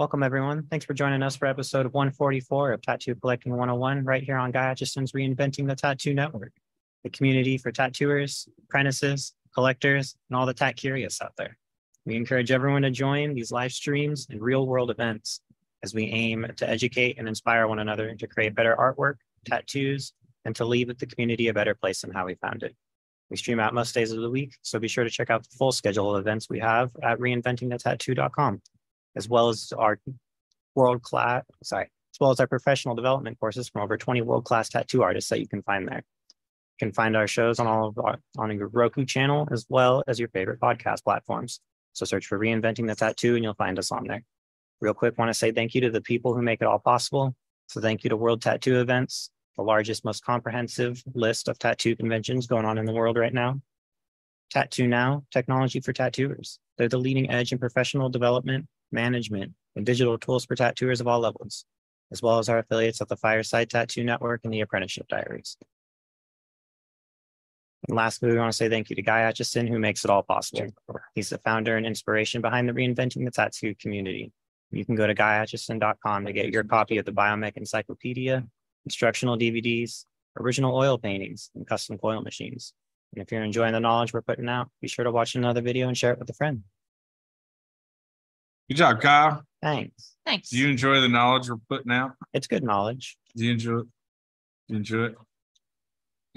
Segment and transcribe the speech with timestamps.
[0.00, 0.62] Welcome, everyone.
[0.70, 4.72] Thanks for joining us for episode 144 of Tattoo Collecting 101, right here on Guy
[4.72, 6.52] Aitchison's Reinventing the Tattoo Network,
[7.04, 11.58] the community for tattooers, apprentices, collectors, and all the tat curious out there.
[12.06, 15.42] We encourage everyone to join these live streams and real world events
[15.82, 20.14] as we aim to educate and inspire one another to create better artwork, tattoos,
[20.46, 22.74] and to leave the community a better place than how we found it.
[23.28, 25.54] We stream out most days of the week, so be sure to check out the
[25.58, 28.62] full schedule of events we have at reinventingthetattoo.com
[29.16, 29.98] as well as our
[30.74, 34.68] world class, sorry, as well as our professional development courses from over 20 world class
[34.68, 35.98] tattoo artists that you can find there.
[35.98, 40.02] You can find our shows on all of our, on your Roku channel as well
[40.06, 41.60] as your favorite podcast platforms.
[41.92, 44.22] So search for Reinventing the Tattoo and you'll find us on there.
[44.80, 47.34] Real quick, want to say thank you to the people who make it all possible.
[47.66, 52.46] So thank you to World Tattoo Events, the largest, most comprehensive list of tattoo conventions
[52.46, 53.60] going on in the world right now.
[54.50, 56.58] Tattoo Now, technology for tattooers.
[56.76, 61.20] They're the leading edge in professional development management, and digital tools for tattooers of all
[61.20, 61.64] levels,
[62.12, 65.56] as well as our affiliates at the Fireside Tattoo Network and the Apprenticeship Diaries.
[67.88, 70.22] And lastly, we want to say thank you to Guy Aitchison, who makes it all
[70.22, 70.66] possible.
[71.14, 74.32] He's the founder and inspiration behind the Reinventing the Tattoo community.
[74.70, 78.44] You can go to guyaitchison.com to get your copy of the Biomech Encyclopedia,
[78.84, 80.04] instructional DVDs,
[80.38, 82.72] original oil paintings, and custom coil machines.
[83.12, 85.88] And if you're enjoying the knowledge we're putting out, be sure to watch another video
[85.88, 86.62] and share it with a friend.
[88.70, 89.42] Good job, Kyle.
[89.60, 90.14] Thanks.
[90.24, 90.50] Thanks.
[90.50, 92.12] Do you enjoy the knowledge we're putting out?
[92.32, 93.18] It's good knowledge.
[93.34, 93.86] Do you enjoy it?
[94.68, 95.16] Do you enjoy it?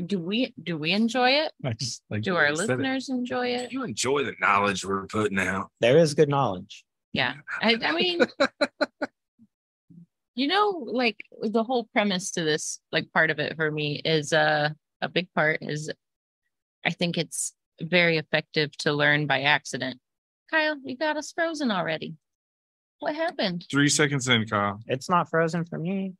[0.07, 1.51] do we do we enjoy it?
[1.61, 2.01] Nice.
[2.09, 2.77] Like Do our you said it.
[2.77, 3.71] listeners enjoy it?
[3.71, 5.69] You enjoy the knowledge we're putting out.
[5.79, 6.83] There is good knowledge.
[7.11, 7.35] Yeah.
[7.61, 8.21] I, I mean,
[10.35, 14.33] you know, like the whole premise to this, like part of it for me is
[14.33, 14.69] uh,
[15.01, 15.91] a big part is
[16.83, 19.99] I think it's very effective to learn by accident.
[20.49, 22.15] Kyle, you got us frozen already.
[23.03, 23.65] What happened?
[23.69, 24.79] Three seconds in, Kyle.
[24.87, 26.13] It's not frozen for me.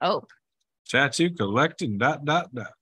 [0.00, 0.22] Oh,
[0.88, 1.98] Tattoo collecting.
[1.98, 2.72] Dot dot dot.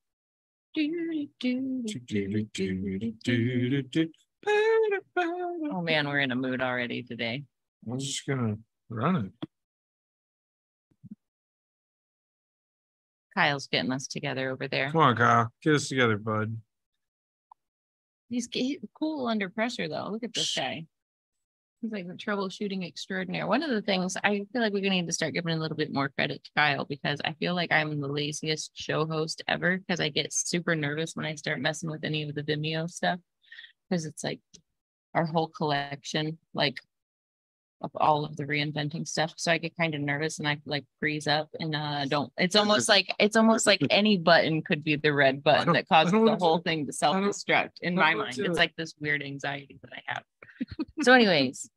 [5.19, 7.43] oh man, we're in a mood already today.
[7.91, 8.59] I'm just gonna
[8.89, 9.33] run it.
[13.35, 14.93] Kyle's getting us together over there.
[14.93, 15.51] Come on, Kyle.
[15.65, 16.57] Get us together, bud.
[18.29, 18.49] He's
[18.97, 20.11] cool under pressure, though.
[20.13, 20.87] Look at this guy.
[21.83, 23.49] He's like the troubleshooting extraordinaire.
[23.49, 25.59] One of the things I feel like we're going to need to start giving a
[25.59, 29.43] little bit more credit to Kyle because I feel like I'm the laziest show host
[29.49, 32.89] ever because I get super nervous when I start messing with any of the Vimeo
[32.89, 33.19] stuff
[33.91, 34.39] because it's like
[35.13, 36.79] our whole collection, like
[37.81, 39.35] of all of the reinventing stuff.
[39.37, 42.55] So I get kind of nervous and I like freeze up and uh don't it's
[42.55, 46.37] almost like it's almost like any button could be the red button that causes the
[46.37, 48.39] whole thing to self-destruct in my mind.
[48.39, 50.23] It's like this weird anxiety that I have.
[51.03, 51.69] So anyways,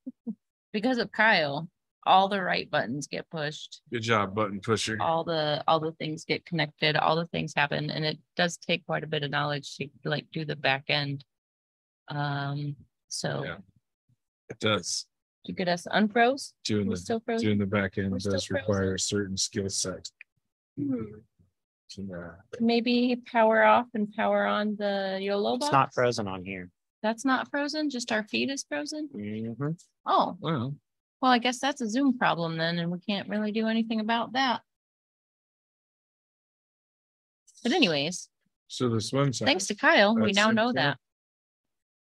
[0.73, 1.68] because of Kyle,
[2.06, 4.97] all the right buttons get pushed, Good job, button pusher.
[5.01, 8.85] all the all the things get connected, all the things happen, and it does take
[8.85, 11.23] quite a bit of knowledge to like do the back end.
[12.09, 12.75] Um,
[13.07, 13.57] so Yeah.
[14.50, 15.07] It does.
[15.46, 17.46] to get us unfroze, Doing we're the still frozen.
[17.47, 20.07] doing the back end We're does require a certain skill set.
[20.78, 21.03] Hmm.
[21.97, 22.31] Yeah.
[22.59, 25.67] Maybe power off and power on the YOLO box.
[25.67, 26.69] It's not frozen on here.
[27.05, 27.91] That's not frozen.
[27.91, 29.07] Just our feed is frozen.
[29.13, 29.79] Mhm.
[30.07, 30.75] Oh, Well,
[31.21, 34.33] well, I guess that's a Zoom problem then, and we can't really do anything about
[34.33, 34.63] that.
[37.61, 38.27] But anyways,
[38.67, 39.45] so the swim side.
[39.45, 40.97] thanks to Kyle, we That's now know that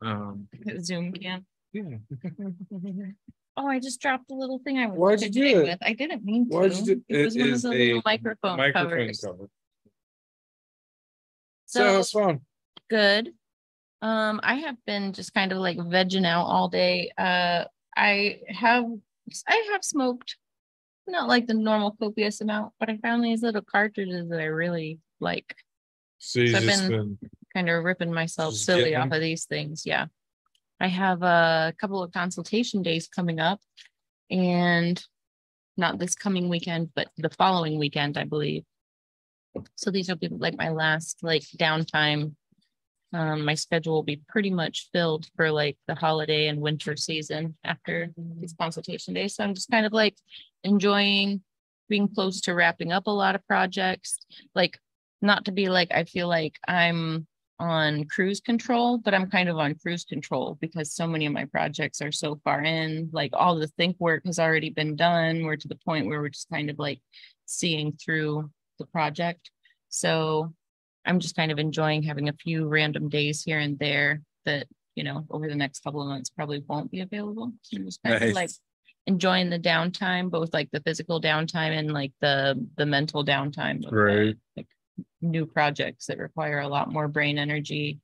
[0.00, 0.49] Um,
[0.81, 1.44] Zoom can.
[1.75, 1.82] yeah.
[3.60, 5.69] Oh, I just dropped the little thing I was Why'd you do fidgeting it?
[5.70, 5.78] with.
[5.82, 6.56] I didn't mean to.
[6.56, 9.20] Why'd you do- It was it one of is the a microphone Microphone covers.
[9.20, 9.49] cover.
[11.66, 12.41] So So it's fun.
[12.88, 13.34] good.
[14.01, 17.11] Um, I have been just kind of like vegging out all day.
[17.19, 17.65] Uh,
[17.97, 18.85] I have,
[19.49, 20.37] I have smoked,
[21.07, 25.01] not like the normal copious amount, but I found these little cartridges that I really
[25.21, 25.57] like.
[26.19, 27.19] So So I've been- been,
[27.55, 29.85] Kind of ripping myself silly off of these things.
[29.87, 30.07] Yeah.
[30.79, 33.59] I have a couple of consultation days coming up
[34.31, 35.03] and
[35.77, 38.65] not this coming weekend, but the following weekend, I believe.
[39.77, 42.35] So these will be like my last like downtime.
[43.12, 47.56] Um, my schedule will be pretty much filled for like the holiday and winter season
[47.64, 49.34] after these consultation days.
[49.34, 50.16] So I'm just kind of like
[50.62, 51.43] enjoying
[51.88, 54.19] being close to wrapping up a lot of projects.
[54.55, 54.78] Like,
[55.22, 57.26] not to be like, I feel like I'm
[57.58, 61.44] on cruise control, but I'm kind of on cruise control because so many of my
[61.46, 63.10] projects are so far in.
[63.12, 65.44] Like all the think work has already been done.
[65.44, 67.00] We're to the point where we're just kind of like
[67.46, 69.50] seeing through the project.
[69.88, 70.55] So
[71.08, 74.69] I'm just kind of enjoying having a few random days here and there that
[74.99, 77.52] you know, over the next couple of months probably won't be available.
[77.62, 78.50] So just kind of like
[79.06, 83.81] enjoying the downtime, both like the physical downtime and like the the mental downtime.
[83.88, 84.34] Right.
[84.56, 84.66] Like
[85.22, 88.00] new projects that require a lot more brain energy.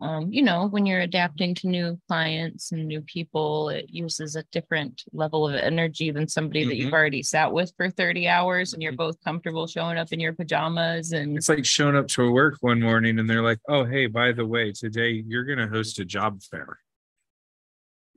[0.00, 4.44] Um, you know, when you're adapting to new clients and new people, it uses a
[4.52, 6.94] different level of energy than somebody that you've Mhm.
[6.96, 11.12] already sat with for 30 hours and you're both comfortable showing up in your pajamas
[11.12, 14.30] and It's like showing up to work one morning and they're like, oh, hey, by
[14.30, 16.78] the way, today you're going to host a job fair.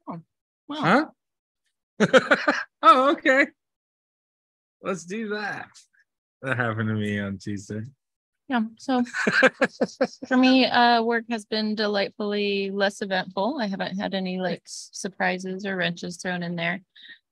[0.06, 0.22] well,
[0.70, 1.06] Huh?
[2.84, 3.48] oh, okay.
[4.84, 5.68] Let's do that.
[6.44, 7.82] That happened to me on Tuesday.
[8.52, 8.62] Yeah.
[8.78, 9.04] So
[10.28, 13.60] for me, uh, work has been delightfully less eventful.
[13.62, 16.82] I haven't had any like surprises or wrenches thrown in there.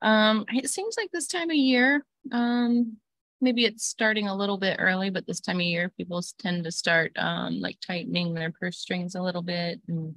[0.02, 2.96] Um, it seems like this time of year, um,
[3.42, 6.72] maybe it's starting a little bit early, but this time of year, people tend to
[6.72, 10.16] start um like tightening their purse strings a little bit and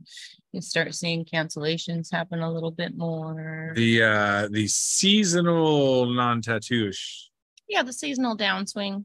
[0.52, 3.72] you start seeing cancellations happen a little bit more.
[3.74, 7.24] The uh the seasonal non-tattooish.
[7.68, 9.04] Yeah, the seasonal downswing.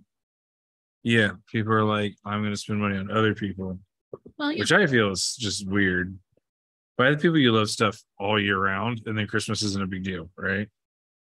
[1.07, 3.79] Yeah, people are like, I'm gonna spend money on other people,
[4.37, 6.19] Well, yeah, which I feel is just weird.
[6.97, 10.03] Buy the people you love stuff all year round, and then Christmas isn't a big
[10.03, 10.67] deal, right?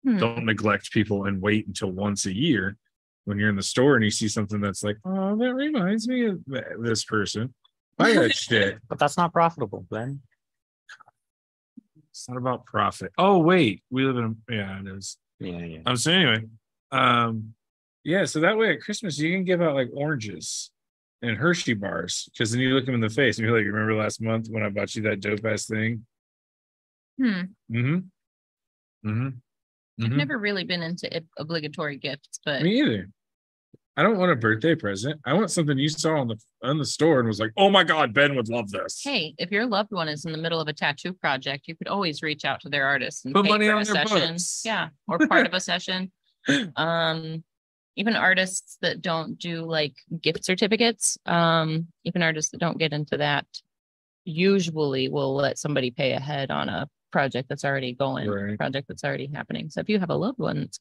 [0.05, 2.77] hmm, Don't neglect people and wait until once a year
[3.25, 6.27] when you're in the store and you see something that's like, oh, that reminds me
[6.27, 6.39] of
[6.79, 7.53] this person.
[7.99, 8.79] Buy that shit.
[8.89, 10.21] But that's not profitable, Ben.
[12.11, 13.11] It's not about profit.
[13.19, 15.17] Oh, wait, we live in a yeah, it is.
[15.41, 15.79] Yeah, yeah.
[15.85, 16.45] Um, so anyway,
[16.93, 17.54] um,
[18.05, 20.71] yeah, so that way at Christmas you can give out like oranges
[21.23, 23.95] and Hershey bars because then you look them in the face and you're like, remember
[23.95, 26.05] last month when I bought you that dope ass thing?
[27.19, 27.43] hmm.
[27.73, 27.97] Mm-hmm.
[29.09, 29.29] Mm-hmm.
[30.05, 30.17] I've Mhm.
[30.17, 33.09] never really been into obligatory gifts, but Me either.
[33.97, 35.21] I don't want a birthday present.
[35.25, 37.85] I want something you saw on the on the store and was like, oh my
[37.85, 39.01] god, Ben would love this.
[39.05, 41.87] hey, if your loved one is in the middle of a tattoo project, you could
[41.87, 44.29] always reach out to their artist and Put pay money for on a their session.
[44.33, 44.63] books.
[44.65, 46.11] Yeah, or part of a session.
[46.75, 47.45] Um,
[47.97, 53.17] even artists that don't do like gift certificates, um, even artists that don't get into
[53.19, 53.47] that,
[54.25, 58.57] usually will let somebody pay ahead on a project that's already going, Right.
[58.59, 59.71] project that's already happening.
[59.71, 60.81] So if you have a loved one that's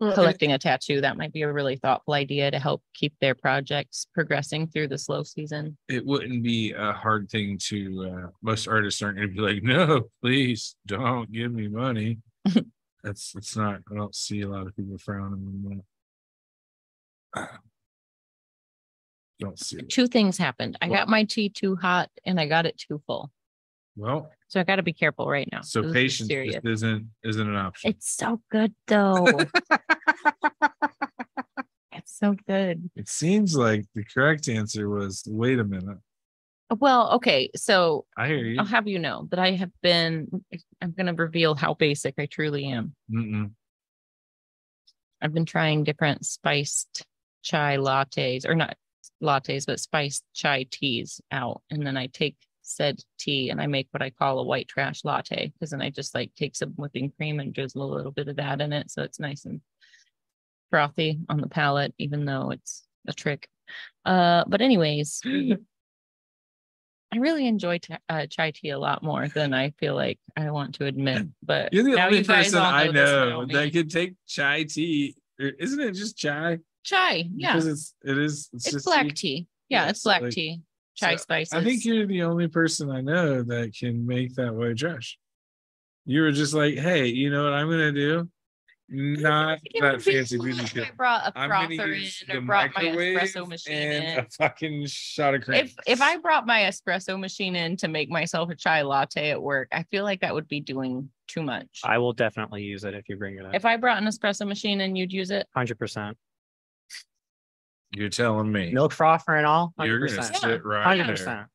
[0.00, 3.12] Well, it- collecting a tattoo, that might be a really thoughtful idea to help keep
[3.20, 5.76] their projects progressing through the slow season.
[5.88, 10.08] it wouldn't be a hard thing to uh most artists aren't gonna be like no
[10.22, 12.18] please don't give me money
[13.04, 15.84] that's it's not i don't see a lot of people frowning on that
[19.40, 20.78] don't see it Two things happened.
[20.80, 23.30] I got my tea too hot and I got it too full.
[23.96, 25.60] well So I got to be careful right now.
[25.62, 26.54] so This patience serious.
[26.56, 29.26] just isn't isn't an option It's so good though.
[31.92, 32.90] it's so good.
[32.96, 35.98] it seems like the correct answer was wait a minute
[36.78, 37.50] Well, okay.
[37.56, 40.28] So i hear you I'll have you know that I have been,
[40.80, 42.94] I'm going to reveal how basic I truly am.
[43.10, 43.50] Mm-mm.
[45.22, 47.04] I've been trying different spiced
[47.46, 48.76] chai lattes or not
[49.22, 51.62] lattes, but spiced chai teas out.
[51.70, 55.04] And then I take said tea and I make what I call a white trash
[55.04, 58.26] latte because then I just like take some whipping cream and drizzle a little bit
[58.28, 58.90] of that in it.
[58.90, 59.60] So it's nice and
[60.70, 63.48] frothy on the palate, even though it's a trick.
[64.04, 69.70] Uh, but anyways, I really enjoy t- uh, chai tea a lot more than I
[69.78, 71.28] feel like I want to admit.
[71.44, 75.80] But you're the only you person i this know that could take chai tea isn't
[75.80, 77.28] it just chai chai.
[77.34, 79.12] Yeah, because it's it is it's, just black tea.
[79.12, 79.46] tea.
[79.68, 80.62] Yeah, Yeah, it's black like, tea.
[80.96, 81.52] Chai so spices.
[81.52, 85.18] I think you're the only person I know that can make that white trash.
[86.06, 88.28] You were just like, hey, you know what I'm gonna do?
[88.88, 92.70] Not that fancy cool boozy I brought a I'm gonna frother in the or brought
[92.76, 94.18] my espresso machine and in.
[94.20, 95.64] a fucking shot of cream.
[95.64, 99.42] If if I brought my espresso machine in to make myself a chai latte at
[99.42, 101.80] work, I feel like that would be doing too much.
[101.84, 103.54] I will definitely use it if you bring it up.
[103.54, 105.48] If I brought an espresso machine and you'd use it.
[105.54, 106.16] Hundred percent.
[107.92, 109.72] You're telling me Milk frother and all.
[109.78, 111.46] you're Hundred gonna sit right Hundred there percent.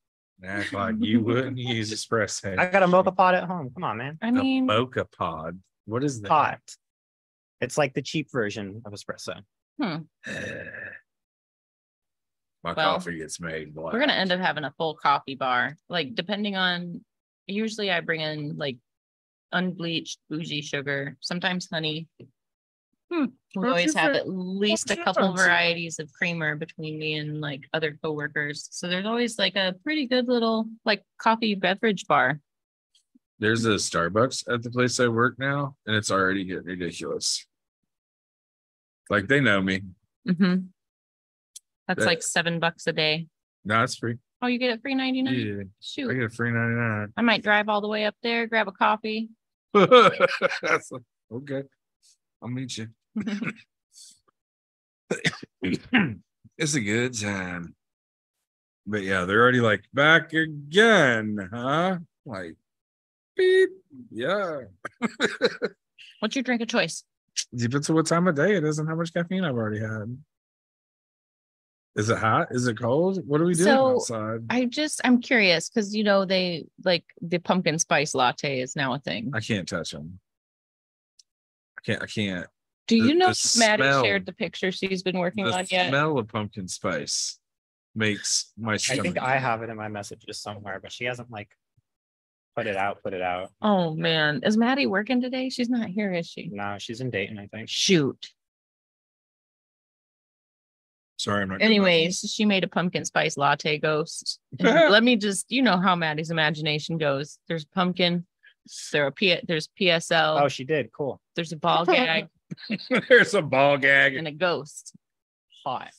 [0.42, 2.58] and act like you wouldn't use espresso.
[2.58, 3.70] I got a moka pot at home.
[3.74, 4.18] Come on, man.
[4.22, 5.60] I A mean, mocha pod.
[5.86, 6.30] What is that?
[6.30, 6.60] Pot.
[7.60, 9.42] It's like the cheap version of espresso.
[9.80, 9.98] Hmm.
[12.64, 13.94] My Well, coffee gets made black.
[13.94, 15.78] we're gonna end up having a full coffee bar.
[15.90, 17.04] Like depending on
[17.48, 18.78] usually I bring in like
[19.52, 22.08] unbleached bougie sugar, sometimes honey.
[23.12, 23.26] Hmm,
[23.56, 25.38] We that's always have at least a couple different.
[25.38, 28.68] varieties of creamer between me and like other coworkers.
[28.72, 32.40] So there's always like a pretty good little like coffee beverage bar.
[33.40, 37.46] There's a Starbucks at the place I work now, and it's already getting ridiculous.
[39.10, 39.82] Like they know me.
[40.26, 40.56] hmm
[41.88, 43.28] That's That- like seven bucks a day.
[43.66, 44.18] No, it's free.
[44.42, 45.70] Oh, you get it free ninety nine?
[45.98, 47.14] Yeah, I get a free ninety nine.
[47.18, 49.30] I might drive all the way up there, grab a coffee.
[49.74, 50.92] That's
[51.32, 51.64] okay.
[52.42, 52.88] I'll meet you.
[55.62, 57.76] It's a good time.
[58.86, 62.00] But yeah, they're already like back again, huh?
[62.26, 62.56] Like
[63.36, 63.70] beep.
[64.10, 64.62] Yeah.
[66.20, 67.04] What's your drink of choice?
[67.56, 70.18] Depends on what time of day it is and how much caffeine I've already had.
[71.96, 72.48] Is it hot?
[72.52, 73.22] Is it cold?
[73.28, 74.40] What are we doing So, outside?
[74.50, 78.94] I just I'm curious because you know they like the pumpkin spice latte is now
[78.94, 79.32] a thing.
[79.34, 80.20] I can't touch them.
[81.78, 82.02] I can't.
[82.04, 82.48] I can't.
[82.92, 85.86] Do the- you know the Maddie smell- shared the picture she's been working on yet?
[85.86, 87.40] The smell of pumpkin spice
[87.96, 89.00] makes my stomach.
[89.00, 91.50] I think I have it in my messages somewhere, but she hasn't like
[92.56, 93.50] put it out, put it out.
[93.62, 95.50] Oh man, is Maddie working today?
[95.50, 96.50] She's not here, is she?
[96.52, 97.70] No, she's in Dayton, I think.
[97.70, 98.30] Shoot.
[101.18, 101.60] Sorry, I'm not.
[101.60, 104.40] good Anyways, she made a pumpkin spice latte ghost.
[104.60, 107.38] Let me just, you know how Maddie's imagination goes.
[107.48, 108.26] There's pumpkin,
[108.92, 110.92] there are P, there's PSL, Oh, she did.
[110.92, 111.22] Cool.
[111.36, 112.32] there's a ball gag, this.
[113.10, 114.16] There's a ball gag.
[114.16, 114.94] and a ghost.
[115.66, 115.92] Hot.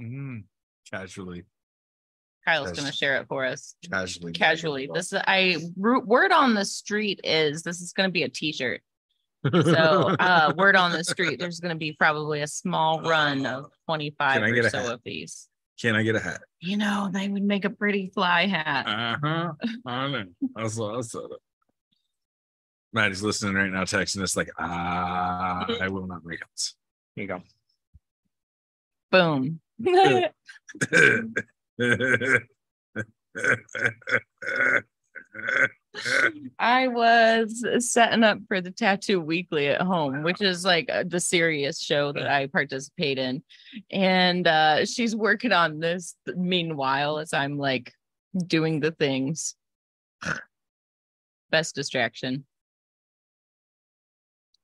[0.00, 0.44] Mhm.
[0.90, 1.44] Casually,
[2.46, 2.76] Kyle's Yes.
[2.78, 4.88] gonna share it for us casually, casually.
[4.92, 8.82] This is I word on the street is this is gonna be a t-shirt.
[9.52, 9.52] So
[10.20, 14.64] uh word on the street, there's gonna be probably a small run of 25 get
[14.64, 14.92] or so hat?
[14.92, 15.48] of these.
[15.80, 16.40] Can I get a hat?
[16.60, 18.86] You know, they would make a pretty fly hat.
[18.86, 19.52] Uh huh.
[19.84, 20.24] I know.
[20.56, 20.98] I saw.
[20.98, 21.38] I saw that.
[22.92, 26.72] Maddie's listening right now, texting us like, ah, I will not break it.
[27.14, 27.42] Here you go.
[29.10, 29.60] Boom.
[36.58, 41.20] I was setting up for the Tattoo Weekly at home, which is like uh, the
[41.20, 43.42] serious show that I participate in.
[43.90, 47.92] And uh, she's working on this meanwhile as I'm like
[48.46, 49.54] doing the things.
[51.50, 52.44] Best distraction.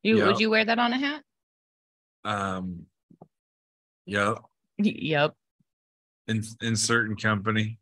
[0.02, 0.26] You Yeah.
[0.26, 1.22] would you wear that on a hat?
[2.24, 2.86] um,
[4.06, 4.38] Yep.
[4.78, 5.34] Yep.
[6.28, 7.78] in in certain company.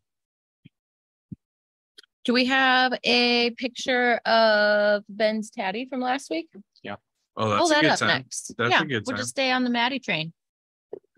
[2.23, 6.49] Do we have a picture of Ben's tatty from last week?
[6.83, 6.95] Yeah.
[7.35, 8.07] Oh, Pull that's a that good up time.
[8.09, 8.53] next.
[8.57, 10.33] That's a yeah, good we'll just stay on the Maddie train.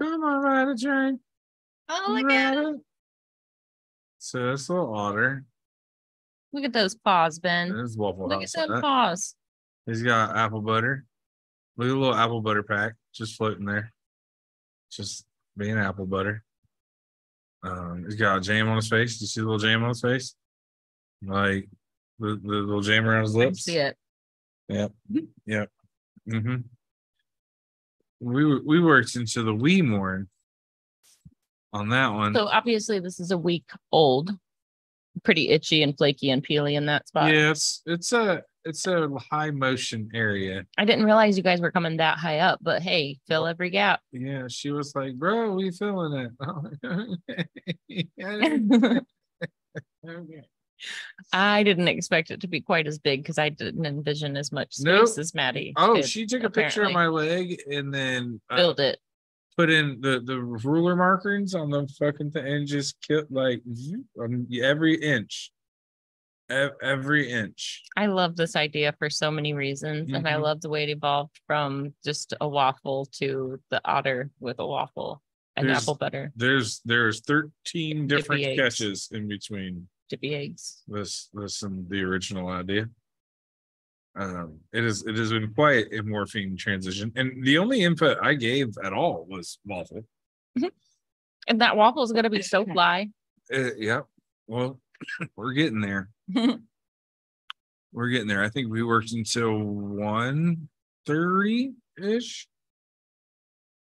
[0.01, 1.19] Come on, ride a train.
[1.89, 2.75] Oh, look at it.
[4.19, 5.43] So that's a little otter.
[6.53, 7.69] look at those paws, Ben.
[7.69, 8.51] There's Waffle Look at House.
[8.53, 9.35] them in paws.
[9.85, 11.05] He's got apple butter.
[11.77, 13.91] Look at the little apple butter pack just floating there.
[14.91, 15.25] Just
[15.57, 16.43] being apple butter.
[17.63, 19.19] Um, he's got a jam on his face.
[19.21, 20.35] You see the little jam on his face?
[21.25, 21.67] Like
[22.19, 23.63] the, the little jam around his lips.
[23.63, 23.97] see it.
[26.29, 26.55] hmm
[28.19, 30.29] We were- we worked into the wee morn
[31.73, 32.33] on that one.
[32.33, 34.31] So obviously this is a week old.
[35.23, 37.31] Pretty itchy and flaky and peely in that spot.
[37.33, 40.65] yeah, it's it's a it's a high motion area.
[40.77, 44.01] I didn't realize you guys were coming that high up, but hey, fill every gap.
[44.11, 46.31] Yeah, she was like, "Bro, we feeling it."
[48.19, 49.01] Okay.
[51.31, 54.73] I didn't expect it to be quite as big because I didn't envision as much
[54.73, 55.17] space Nope.
[55.17, 55.73] as Maddie.
[55.77, 58.99] Oh, did, she took a picture of my leg and then uh, Filled it.
[59.57, 63.61] put in the the ruler markings on the fucking thing and just killed like
[64.61, 65.51] every inch,
[66.49, 67.83] every inch.
[67.97, 70.11] I love this idea for so many reasons.
[70.11, 70.41] And I Mhm.
[70.41, 75.21] love the way it evolved from just a waffle to the otter with a waffle
[75.55, 78.57] and There's- apple butter, There's there's thirteen different eggs.
[78.75, 80.83] sketches in between dippy eggs.
[80.87, 82.89] this this and the original idea.
[84.15, 88.35] Um, it is it has been quite a morphine transition, and the only input I
[88.35, 90.05] gave at all was waffle.
[91.47, 93.09] And that waffle is going to be so fly.
[93.53, 94.01] Uh, yeah,
[94.47, 94.79] well,
[95.35, 96.09] we're getting there.
[97.95, 98.43] We're getting there.
[98.43, 100.67] I think we worked until one
[101.05, 102.47] thirty ish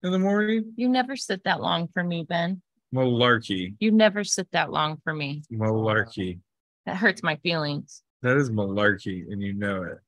[0.04, 0.74] in the morning.
[0.76, 2.62] you never sit that long for me, Ben.
[2.94, 5.44] Malarkey, You never sit that long for me.
[5.50, 6.40] malarkey.
[6.86, 8.04] That hurts my feelings.
[8.22, 10.00] That is malarkey, and you know it.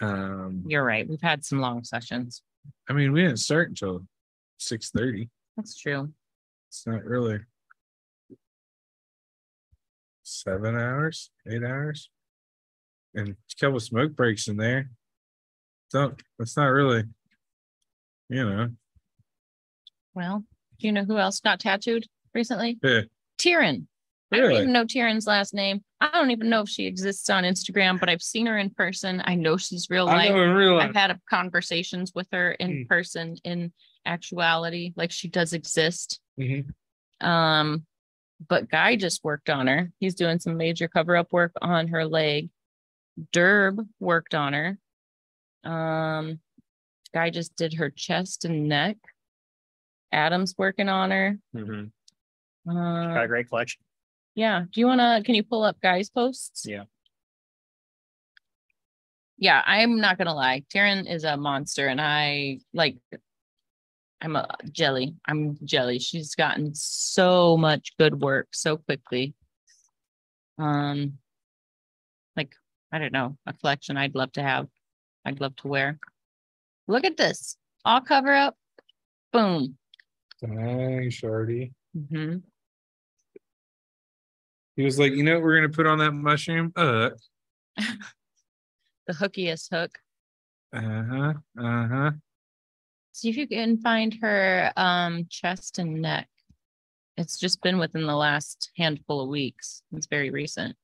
[0.00, 1.06] Um, You're right.
[1.06, 2.40] We've had some long sessions.
[2.88, 4.06] I mean, we didn't start until
[4.58, 5.28] six thirty.
[5.58, 6.10] That's true.
[6.70, 7.40] It's not really
[10.22, 12.10] seven hours, eight hours,
[13.14, 14.90] and a couple of smoke breaks in there.
[15.92, 16.20] Don't.
[16.38, 17.04] That's not really.
[18.28, 18.68] You know.
[20.14, 20.44] Well,
[20.78, 22.78] do you know who else got tattooed recently?
[22.82, 23.02] Yeah.
[23.38, 23.86] Tyrion.
[24.32, 25.84] I don't even know Tyrion's last name.
[26.00, 29.20] I don't even know if she exists on Instagram, but I've seen her in person.
[29.26, 30.30] I know she's real I life.
[30.30, 30.88] know in real life.
[30.88, 32.82] I've had conversations with her in Hmm.
[32.88, 33.72] person in
[34.06, 36.18] actuality, like she does exist.
[36.40, 36.72] Mhm.
[37.20, 37.86] Um,
[38.48, 39.90] but Guy just worked on her.
[40.00, 42.50] He's doing some major cover up work on her leg.
[43.32, 44.78] Durb worked on her.
[45.70, 46.40] Um,
[47.14, 48.96] Guy just did her chest and neck.
[50.12, 51.38] Adam's working on her.
[51.54, 51.90] Mhm.
[52.68, 53.82] Uh, Got a great collection.
[54.34, 54.64] yeah.
[54.70, 56.64] Do you want to, can you pull up Guy's posts?
[56.66, 56.84] Yeah.
[59.38, 59.62] Yeah.
[59.66, 60.64] I'm not going to lie.
[60.72, 62.96] Taryn is a monster and I like,
[64.22, 65.16] I'm a jelly.
[65.26, 65.98] I'm jelly.
[65.98, 69.34] She's gotten so much good work so quickly.
[70.58, 71.18] Um,
[72.36, 72.54] like,
[72.92, 74.68] I don't know, a collection I'd love to have.
[75.24, 75.98] I'd love to wear.
[76.86, 77.56] Look at this.
[77.84, 78.56] All cover up.
[79.32, 79.76] Boom.
[80.40, 81.72] Dang, Shardy.
[81.94, 82.36] hmm
[84.76, 86.72] He was like, you know what we're gonna put on that mushroom?
[86.76, 87.10] Uh,
[89.08, 89.98] The hookiest hook.
[90.72, 92.10] uh-huh, uh-huh.
[93.12, 96.28] See if you can find her um chest and neck.
[97.16, 99.82] It's just been within the last handful of weeks.
[99.92, 100.76] It's very recent.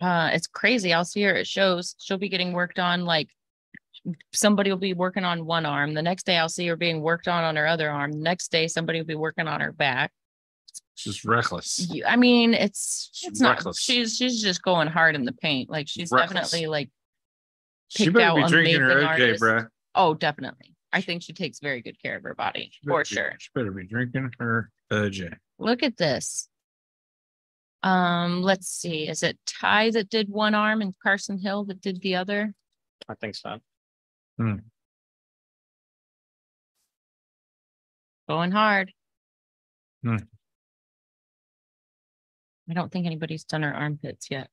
[0.00, 0.92] Uh it's crazy.
[0.92, 1.94] I'll see her at shows.
[1.98, 3.28] She'll be getting worked on like
[4.32, 5.92] somebody will be working on one arm.
[5.92, 8.12] The next day I'll see her being worked on on her other arm.
[8.12, 10.10] The next day somebody will be working on her back.
[10.94, 11.86] She's reckless.
[11.90, 15.68] You- I mean, it's She's it's not she's she's just going hard in the paint.
[15.68, 16.50] Like she's Reckless.
[16.50, 16.88] definitely like
[17.88, 19.42] She picked better out be drinking her OJ, artists.
[19.44, 19.68] bruh.
[19.94, 20.74] Oh definitely.
[20.92, 23.34] I think she takes very good care of her body She for be- sure.
[23.38, 25.36] She better be drinking her OJ.
[25.58, 26.48] Look at this.
[27.82, 29.08] Um, let's see.
[29.08, 32.52] Is it Ty that did one arm and Carson Hill that did the other?
[33.08, 33.58] I think so.
[34.36, 34.56] Hmm.
[38.28, 38.92] Going hard.
[40.02, 40.16] Hmm.
[42.68, 44.48] I don't think anybody's done her armpits yet.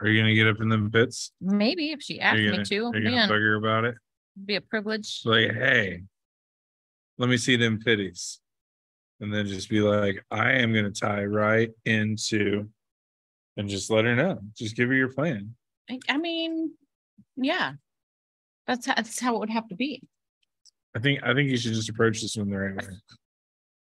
[0.00, 1.32] Are you gonna get up in the pits?
[1.40, 3.94] Maybe if she Are asked me gonna, to, are you gonna man, bug about it?
[4.44, 5.22] Be a privilege.
[5.24, 6.02] Like, hey,
[7.18, 8.40] let me see them pitties.
[9.20, 12.68] And then just be like, I am gonna tie right into
[13.56, 14.38] and just let her know.
[14.56, 15.54] Just give her your plan.
[15.90, 16.72] I, I mean,
[17.36, 17.72] yeah.
[18.66, 20.02] That's how, that's how it would have to be.
[20.94, 22.88] I think I think you should just approach this one the right way.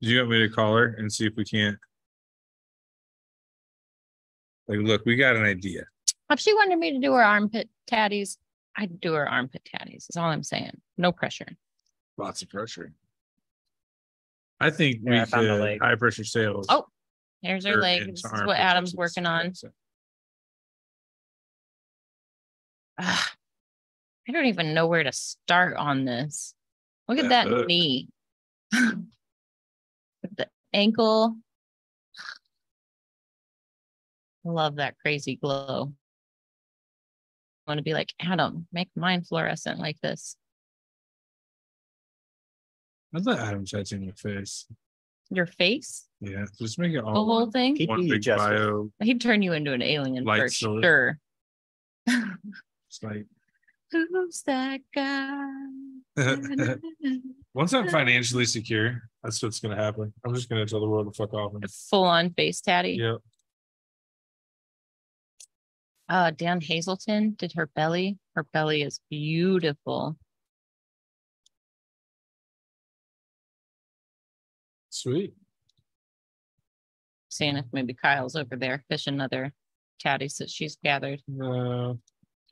[0.01, 1.77] Do you want me to call her and see if we can't?
[4.67, 5.85] Like, look, we got an idea.
[6.29, 8.37] If she wanted me to do her armpit tatties,
[8.77, 10.09] I'd do her armpit tatties.
[10.09, 10.79] Is all I'm saying.
[10.97, 11.47] No pressure.
[12.17, 12.93] Lots of pressure.
[14.59, 15.79] I think Yeah, we I found the could leg.
[15.81, 16.67] high pressure sales.
[16.69, 16.85] Oh,
[17.41, 18.01] Here's her or leg.
[18.01, 18.97] into This is armpit what Adam's tattoos.
[18.97, 19.53] working on.
[22.99, 23.31] Ah,
[24.27, 26.53] I don't even know where to start on this.
[27.07, 27.67] Look at That that hook.
[27.67, 28.09] knee.
[30.35, 31.37] The ankle.
[34.43, 35.93] Love that crazy glow.
[37.67, 40.37] I want to be like, Adam, make mine fluorescent like this.
[43.13, 44.65] I'd let Adam tattoo your face.
[45.29, 47.75] Your face, Yeah, just make it all the whole one, thing.
[47.75, 48.89] Keep one big bio.
[49.03, 50.81] He'd turn you into an alien Light for source.
[50.83, 51.19] sure.
[52.07, 53.25] It's like
[53.91, 55.49] Who's that guy?
[57.53, 60.13] once I'm financially secure, that's what's gonna happen.
[60.25, 61.53] I'm just gonna tell the world to fuck off.
[61.55, 62.93] And, Full on face tatty.
[63.01, 63.15] yeah,
[66.09, 68.17] Uh, Dan Hazelton did her belly.
[68.35, 70.17] Her belly is beautiful.
[74.97, 75.33] sweet.
[77.29, 79.53] Seeing if maybe Kyle's over there fishing other
[80.03, 81.21] tatties that she's gathered.
[81.27, 81.99] No,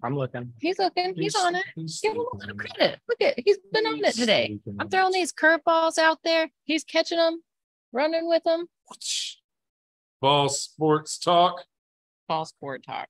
[0.04, 0.54] I'm looking.
[0.60, 1.16] He's looking.
[1.16, 1.66] He's, on it.
[1.76, 3.00] he's Give him a little credit.
[3.08, 4.48] Look at he's been on it today.
[4.48, 4.78] sleeping.
[4.80, 6.50] I'm throwing these curveballs out there.
[6.66, 7.42] He's catching them,
[7.92, 8.68] running with them.
[10.22, 11.64] Ball sports talk.
[12.28, 13.08] Ball sport talk.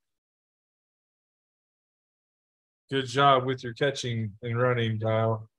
[2.92, 5.50] Good job with your catching and running, Kyle.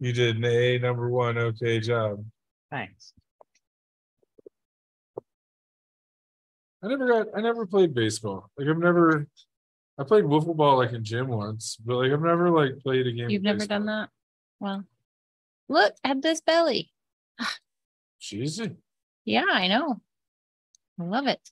[0.00, 1.38] You did an A number one.
[1.38, 2.24] Okay job.
[2.70, 3.12] Thanks.
[6.82, 7.26] I never got.
[7.36, 8.50] I never played baseball.
[8.58, 9.28] Like I've never.
[9.98, 13.12] I played wiffle ball like in gym once, but like I've never like played a
[13.12, 13.30] game.
[13.30, 13.78] You've never baseball.
[13.78, 14.08] done that?
[14.58, 14.84] Well,
[15.68, 16.90] look at this belly.
[18.20, 18.74] Jeez.
[19.24, 20.00] Yeah, I know.
[21.00, 21.50] I love it.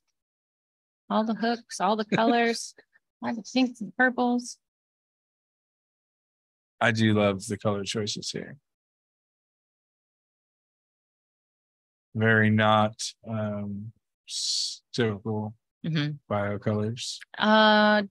[1.09, 2.75] All the hooks, all the colors,
[3.23, 4.59] all the pinks and purples.
[6.81, 8.57] I do love the color choices here.
[12.15, 12.95] Very not
[13.29, 13.93] um
[14.93, 15.55] typical
[15.85, 16.19] Mhm.
[16.29, 17.21] bio colors.
[17.39, 18.03] Uh,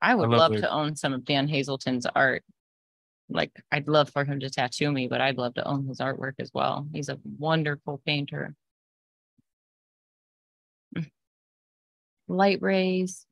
[0.00, 2.44] I would love love the- to own some of Dan Hazelton's art.
[3.28, 6.34] Like, I'd love for him to tattoo me, but I'd love to own his artwork
[6.38, 6.88] as well.
[6.92, 8.54] He's a wonderful painter.
[10.96, 11.10] Mm.
[12.28, 13.26] Light rays,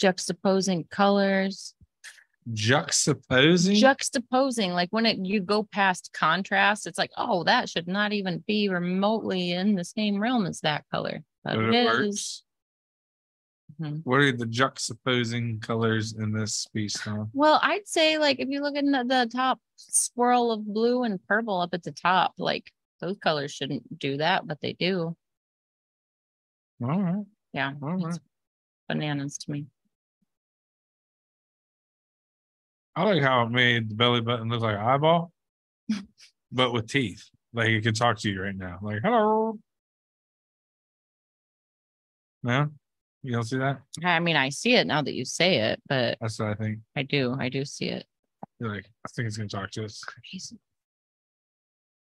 [0.00, 1.74] juxtaposing colors.
[2.52, 3.80] Juxtaposing.
[3.80, 8.42] juxtaposing like when it you go past contrast it's like oh that should not even
[8.46, 12.42] be remotely in the same realm as that color but it it is.
[13.80, 14.00] Mhm.
[14.04, 17.26] What are the juxtaposing colors in this piece, huh?
[17.34, 21.60] well i'd say like if you look at the top swirl of blue and purple
[21.60, 25.14] up at the top like those colors shouldn't do that but they do
[26.82, 27.24] All right.
[27.52, 28.18] yeah All right.
[28.88, 29.66] bananas to me
[32.96, 35.32] I like how it made the belly button look like an eyeball,
[36.52, 37.24] but with teeth.
[37.52, 38.78] Like it can talk to you right now.
[38.82, 39.58] Like, hello.
[42.42, 42.68] No,
[43.22, 43.80] you don't see that?
[44.02, 46.78] i mean i see it now that you say it but That's what I think.
[46.96, 48.06] i do i do see it
[48.58, 50.02] You're like, I think it's gonna talk to us.
[50.04, 50.56] Crazy.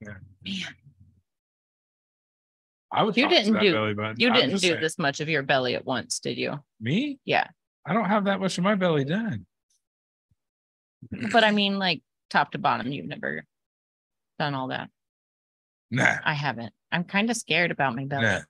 [0.01, 0.15] Yeah.
[0.43, 0.75] man
[2.95, 3.17] I would.
[3.17, 4.17] You didn't do- belly button.
[4.19, 4.81] you didn't do saying.
[4.81, 7.19] this much of your belly at once did you Me?
[7.27, 7.49] yeah
[7.85, 9.45] I don't have that much of my belly done.
[11.11, 13.45] But I mean, like top to bottom, you've never
[14.39, 14.89] done all that.
[15.91, 16.73] Nah, I haven't.
[16.91, 18.23] I'm kind of scared about my belly.
[18.23, 18.41] nah.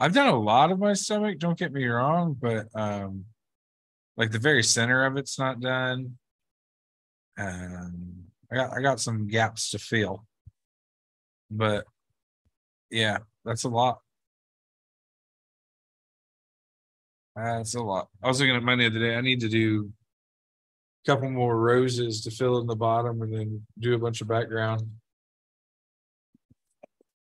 [0.00, 1.38] I've done a lot of my stomach.
[1.38, 3.24] Don't get me wrong, but um,
[4.16, 6.18] like the very center of it's not done.
[7.36, 10.24] Um, I got I got some gaps to fill,
[11.50, 11.84] but
[12.90, 13.98] yeah, that's a lot.
[17.36, 18.08] That's a lot.
[18.22, 19.14] I was looking at mine the other day.
[19.16, 19.92] I need to do
[21.08, 24.82] couple more roses to fill in the bottom and then do a bunch of background.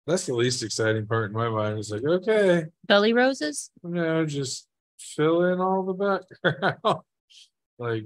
[0.08, 1.78] That's the least exciting part in my mind.
[1.78, 3.69] It's like, okay, Belly roses?
[3.84, 4.67] no, just
[5.00, 5.93] fill in all the
[6.43, 7.02] background.
[7.80, 8.06] like,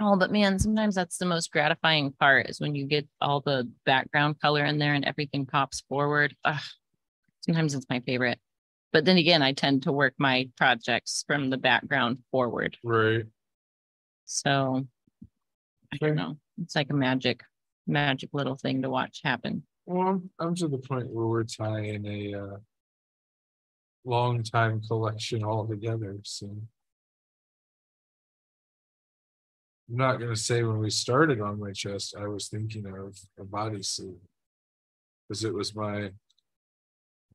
[0.00, 3.70] Oh, but man, sometimes that's the most gratifying part is when you get all the
[3.84, 6.34] background color in there and everything pops forward.
[6.44, 6.60] Ugh,
[7.42, 8.40] sometimes it's my favorite.
[8.92, 12.78] But then again, I tend to work my projects from the background forward.
[12.82, 13.24] right.
[14.32, 14.86] So
[15.92, 16.38] I don't know.
[16.62, 17.42] It's like a magic,
[17.86, 19.62] magic little thing to watch happen.
[19.84, 22.56] Well, I'm, I'm to the point where we're tying a uh
[24.06, 26.46] long time collection all together, so.
[29.90, 33.44] I'm not gonna say when we started on my chest, I was thinking of a
[33.44, 34.16] bodysuit.
[35.28, 36.10] Cause it was my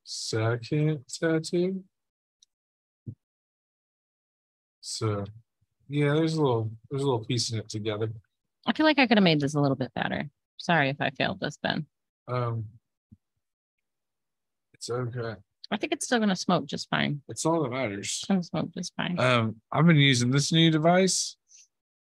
[0.04, 1.84] second tattoo.
[4.82, 5.26] So,
[5.90, 8.12] yeah, there's a little, there's a little piecing it together.
[8.66, 10.30] I feel like I could have made this a little bit better.
[10.58, 11.86] Sorry if I failed this, Ben.
[12.28, 12.66] Um.
[14.74, 15.36] It's okay.
[15.72, 17.22] I think it's still gonna smoke just fine.
[17.28, 18.20] It's all that matters.
[18.22, 19.20] It's gonna smoke just fine.
[19.20, 21.36] Um, I've been using this new device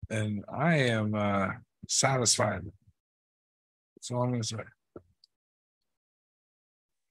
[0.09, 1.49] and I am uh
[1.89, 2.63] satisfied.
[3.97, 4.57] That's all I'm gonna say.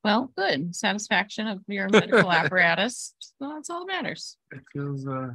[0.04, 0.76] Well, good.
[0.76, 3.14] Satisfaction of your medical apparatus.
[3.40, 4.38] Well, that's all that matters.
[4.52, 5.32] It feels uh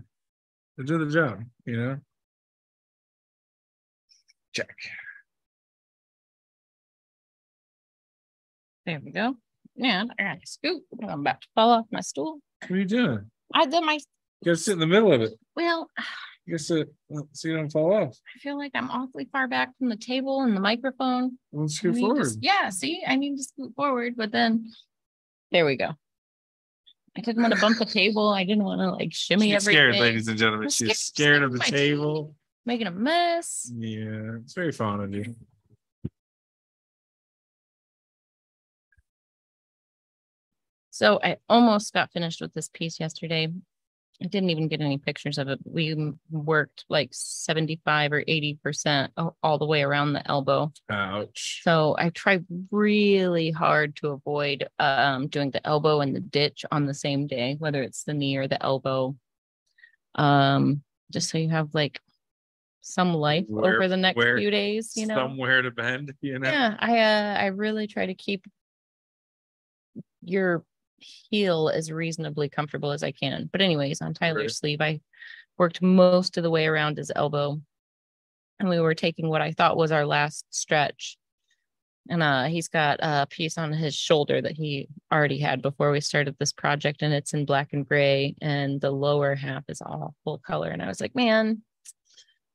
[0.79, 1.99] it did the job, you know?
[4.53, 4.75] Check.
[8.87, 9.37] There we go.
[9.83, 10.83] And I got a scoop.
[11.03, 12.39] I'm about to fall off my stool.
[12.63, 13.31] What are you doing?
[13.53, 14.01] I did my You
[14.45, 15.33] gotta sit in the middle of it.
[15.57, 15.89] well,
[16.47, 18.19] You gotta sit well, so you don't fall off.
[18.37, 21.39] I feel like I'm awfully far back from the table and the microphone.
[21.53, 22.27] Let's I go need to forward.
[22.27, 24.71] s- yeah, see, I need to scoot forward, but then
[25.53, 25.93] there we go.
[27.17, 28.31] I didn't want to bump the table.
[28.31, 29.61] I didn't want to like shimmy everything.
[29.61, 29.93] She's everything.
[29.93, 30.69] scared, ladies and gentlemen.
[30.69, 32.35] She's scared- scared of the oh my table.
[32.67, 33.71] making a mess.
[33.77, 35.35] Yeah, it's very fond of you.
[40.91, 43.49] So I almost got finished with this piece yesterday.
[44.23, 45.59] I didn't even get any pictures of it.
[45.65, 49.09] We worked like 75 or 80%
[49.43, 50.73] all the way around the elbow.
[50.89, 51.61] Ouch.
[51.65, 56.87] So I tried really hard to avoid um, doing the elbow and the ditch on
[56.87, 59.17] the same day, whether it's the knee or the elbow.
[60.15, 62.01] Um, just so you have like
[62.83, 65.17] some life Where- over the next few days, you know.
[65.17, 66.49] Somewhere to bend, you know?
[66.49, 68.47] Yeah, I uh I really try to keep
[70.23, 70.65] your
[70.99, 73.49] heel as reasonably comfortable as I can.
[73.51, 74.51] But anyways, on Tyler's Right.
[74.53, 75.01] sleeve, I
[75.59, 77.61] worked most of the way around his elbow.
[78.61, 81.17] And we were taking what I thought was our last stretch.
[82.09, 86.01] And uh he's got a piece on his shoulder that he already had before we
[86.01, 90.15] started this project and it's in black and gray and the lower half is all
[90.23, 91.63] full color and I was like, "Man,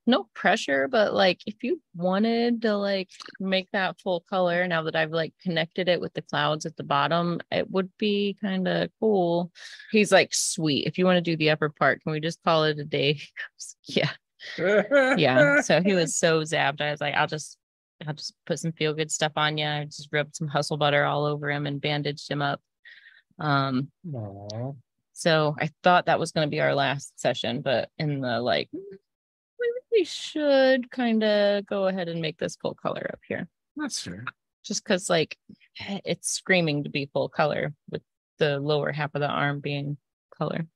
[0.08, 3.10] no pressure, but like if you wanted to like
[3.40, 6.84] make that full color now that I've like connected it with the clouds at the
[6.84, 9.52] bottom, it would be kind of cool.
[9.92, 10.88] He's like, sweet.
[10.88, 13.22] If you want to do the upper part, can we just call it a day?
[13.84, 14.12] Yeah.
[14.58, 15.62] Yeah.
[15.62, 16.80] So he was so zapped.
[16.80, 17.58] I was like, I'll just
[18.08, 19.66] I'll just put some feel good stuff on you.
[19.66, 22.62] I just rubbed some hustle butter all over him and bandaged him up.
[23.40, 24.74] Um, Aw.
[25.14, 28.70] So I thought that was going to be our last session, but in the like,
[28.74, 28.98] "Mm,
[29.92, 33.48] we should kind of go ahead and make this full color up here.
[33.76, 34.26] That's fair.
[34.64, 35.38] Just because like
[35.78, 38.02] it's screaming to be full color with
[38.38, 39.98] the lower half of the arm being
[40.38, 40.68] color.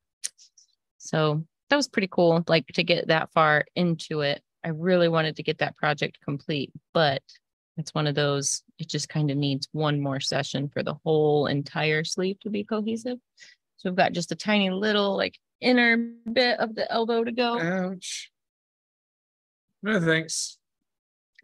[0.97, 4.41] So that was pretty cool, like to get that far into it.
[4.63, 7.21] I really wanted to get that project complete, but
[7.77, 11.47] it's one of those, it just kind of needs one more session for the whole
[11.47, 13.17] entire sleeve to be cohesive.
[13.77, 15.97] So we've got just a tiny little like inner
[16.31, 17.59] bit of the elbow to go.
[17.59, 18.31] Ouch.
[19.83, 20.57] No, thanks.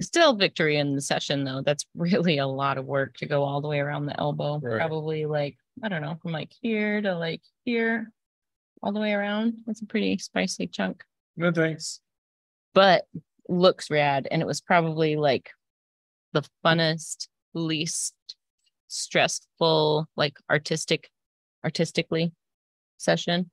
[0.01, 1.61] Still victory in the session though.
[1.61, 4.57] That's really a lot of work to go all the way around the elbow.
[4.59, 4.79] Right.
[4.79, 8.11] Probably like, I don't know, from like here to like here,
[8.81, 9.55] all the way around.
[9.65, 11.03] That's a pretty spicy chunk.
[11.35, 11.99] No, thanks.
[12.73, 13.05] but
[13.49, 14.27] looks rad.
[14.31, 15.49] And it was probably like
[16.33, 18.13] the funnest, least
[18.87, 21.09] stressful, like artistic,
[21.63, 22.31] artistically
[22.97, 23.49] session.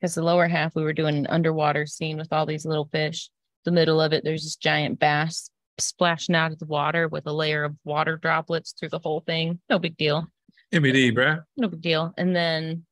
[0.00, 3.30] Because the lower half, we were doing an underwater scene with all these little fish.
[3.64, 7.32] The middle of it, there's this giant bass splashing out of the water with a
[7.32, 9.60] layer of water droplets through the whole thing.
[9.68, 10.26] No big deal
[10.72, 11.42] MBD, bruh.
[11.56, 12.14] no big deal.
[12.16, 12.84] And then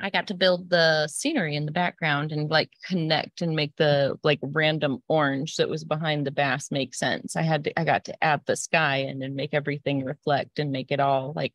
[0.00, 4.18] I got to build the scenery in the background and like connect and make the
[4.22, 7.34] like random orange that was behind the bass make sense.
[7.36, 10.70] I had to, I got to add the sky in and make everything reflect and
[10.70, 11.54] make it all like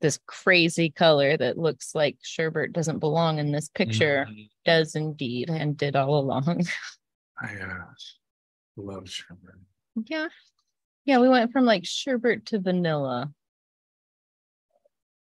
[0.00, 5.48] this crazy color that looks like sherbert doesn't belong in this picture Mm, does indeed
[5.48, 6.66] and did all along.
[7.40, 7.84] I uh,
[8.76, 9.54] love sherbet.
[10.06, 10.28] yeah.
[11.04, 13.32] Yeah, we went from like sherbet to vanilla.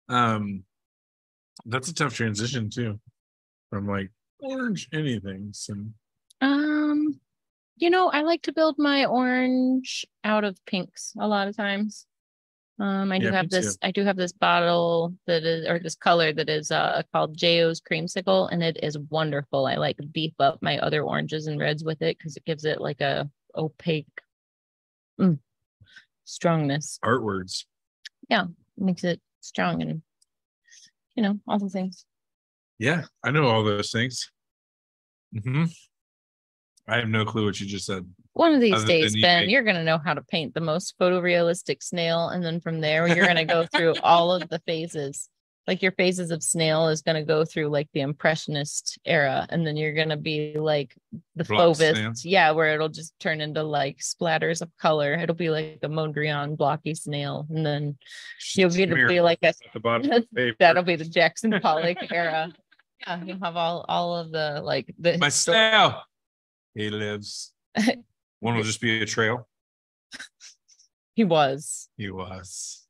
[0.09, 0.63] Um,
[1.65, 2.99] that's a tough transition too,
[3.69, 5.49] from like orange anything.
[5.53, 5.75] So
[6.41, 7.19] Um,
[7.77, 12.05] you know, I like to build my orange out of pinks a lot of times.
[12.77, 15.95] Um, I do Yeah, have this, I do have this bottle that is, or this
[15.95, 19.65] color that is uh called Jo's creamsicle, and it is wonderful.
[19.65, 22.81] I like beef up my other oranges and reds with it because it gives it
[22.81, 24.07] like a opaque
[25.19, 25.39] mm,
[26.25, 27.65] strongness, art words.
[28.29, 30.01] Yeah, makes it strong and
[31.15, 32.05] you know, all the things.
[32.77, 34.29] Yeah, I know all those things.
[35.33, 35.65] hmm
[36.87, 38.05] I have no clue what you just said.
[38.35, 40.59] One of these Other days, you Ben, you're going to know how to paint the
[40.59, 42.27] most photorealistic snail.
[42.27, 45.29] And then from there, you're going to go through all of the phases.
[45.67, 49.47] Like your phases of snail is going to go through like the impressionist era.
[49.49, 50.93] And then you're going to be like
[51.37, 51.95] the Block fauvist.
[51.95, 52.11] snail.
[52.25, 55.13] Yeah, where it'll just turn into like splatters of color.
[55.13, 57.47] It'll be like a Mondrian blocky snail.
[57.49, 57.97] And then
[58.53, 60.57] you'll get to Smear be like a at the bottom of the paper.
[60.59, 62.51] that'll be the Jackson Pollock era.
[63.07, 66.01] Yeah, you'll have all all of the like the my snail.
[66.73, 67.53] He lives.
[68.45, 69.47] One will just be a trail.
[71.15, 71.89] he was.
[71.97, 72.85] He was.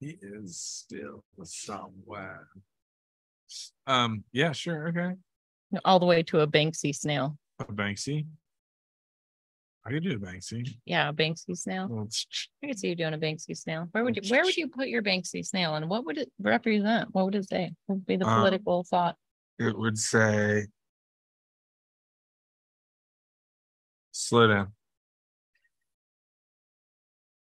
[0.00, 2.48] He is still somewhere.
[3.86, 4.24] Um.
[4.32, 4.50] Yeah.
[4.50, 4.88] Sure.
[4.88, 5.12] Okay.
[5.84, 7.38] all the way to a Banksy snail.
[7.60, 8.26] A Banksy.
[9.86, 10.76] I could do a Banksy.
[10.84, 11.86] Yeah, a Banksy snail.
[11.88, 12.08] Well,
[12.64, 13.86] I could see you doing a Banksy snail.
[13.92, 17.10] Where would you where would you put your Banksy snail and what would it represent?
[17.14, 17.70] What would it say?
[17.86, 19.14] What would be the Um, political thought?
[19.60, 20.66] It would say.
[24.24, 24.68] Slow down.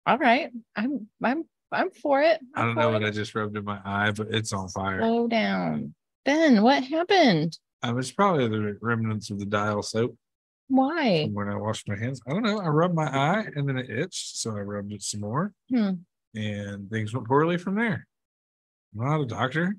[0.05, 0.51] All right.
[0.75, 2.39] I'm I'm I'm for it.
[2.55, 3.07] I I'm don't know for what it.
[3.07, 4.99] I just rubbed in my eye, but it's on fire.
[5.01, 5.95] Slow down.
[6.25, 7.57] Ben, what happened?
[7.81, 10.15] Um, it's probably the remnants of the dial soap
[10.67, 11.25] Why?
[11.33, 12.21] when I washed my hands.
[12.27, 12.59] I don't know.
[12.59, 15.93] I rubbed my eye and then it itched, so I rubbed it some more, Hmm.
[16.35, 18.05] and things went poorly from there.
[18.93, 19.75] I'm not a doctor.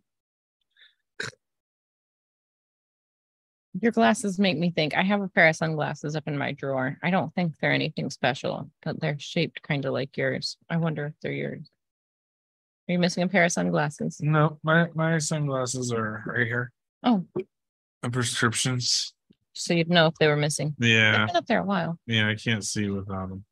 [3.80, 4.96] Your glasses make me think.
[4.96, 6.98] I have a pair of sunglasses up in my drawer.
[7.04, 10.56] I don't think they're anything special, but they're shaped kind of like yours.
[10.68, 11.70] I wonder if they're yours.
[12.88, 14.18] Are you missing a pair of sunglasses?
[14.20, 16.72] No, my my sunglasses are right here.
[17.04, 17.24] Oh,
[18.02, 19.14] My prescriptions.
[19.52, 20.74] so you'd know if they were missing.
[20.78, 21.96] They've Yeah, been up there a while.
[22.06, 22.28] yeah.
[22.28, 23.44] I can't see without them.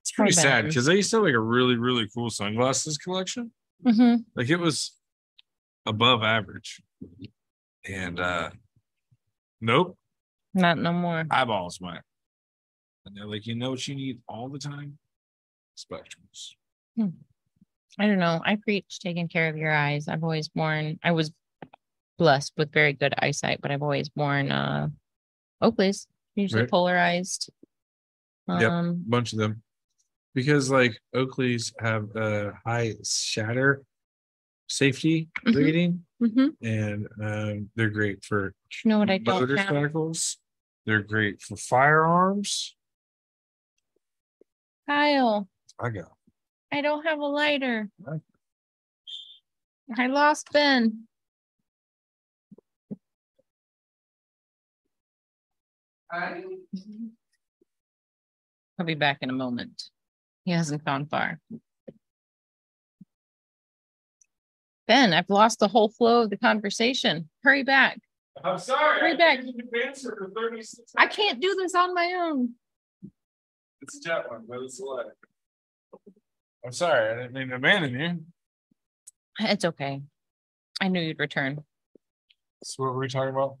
[0.00, 3.52] It's pretty sad because I used to have like a really really cool sunglasses collection.
[3.86, 4.96] hmm Like it was
[5.84, 6.80] above average,
[7.88, 8.50] and uh
[9.60, 9.96] nope,
[10.54, 11.24] Not no more.
[11.30, 12.00] eyeballs went.
[13.06, 14.98] And they're like, you know what you need all the time?
[15.76, 16.52] Spectrums.
[16.98, 18.40] I don't know.
[18.44, 20.06] I preach taking care of your eyes.
[20.08, 21.32] I've always worn, I was
[22.18, 24.88] blessed with very good eyesight, but I've always worn uh
[25.60, 26.70] Oakley's, usually Right.
[26.70, 27.50] polarized.
[28.48, 28.70] Yep.
[28.70, 29.62] Um, bunch of them
[30.34, 33.82] because like Oakley's have a high shatter
[34.72, 35.54] safety Mhm.
[35.54, 36.56] rating mhm.
[36.62, 40.16] and um, they're great for You know what I don't have?
[40.86, 42.74] They're great for firearms.
[44.88, 46.16] Kyle, I go.
[46.72, 47.88] I don't have a lighter.
[49.96, 51.06] I lost Ben.
[58.78, 59.90] I'll be back in a moment.
[60.44, 61.38] He hasn't gone far.
[64.88, 67.28] Ben, I've lost the whole flow of the conversation.
[67.42, 67.98] Hurry back.
[68.42, 69.00] I'm sorry.
[69.00, 69.40] Hurry back.
[70.00, 70.92] For thirty-six.
[70.96, 72.54] I can't do this on my own.
[73.82, 75.06] It's a jet one, but it's a lot.
[76.64, 78.20] I'm sorry, I didn't mean to abandon you.
[79.40, 80.00] It's okay.
[80.80, 81.64] I knew you'd return.
[82.62, 83.56] So what were we talking about?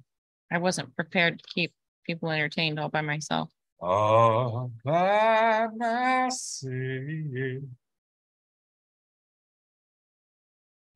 [0.52, 1.72] I wasn't prepared to keep
[2.06, 3.50] people entertained all by myself.
[3.80, 6.62] All by myself.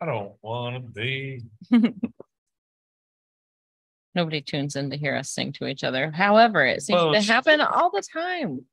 [0.00, 1.42] I don't wanna be.
[4.14, 6.10] Nobody tunes in to hear us sing to each other.
[6.10, 8.64] However, it seems Well, to happen all the time.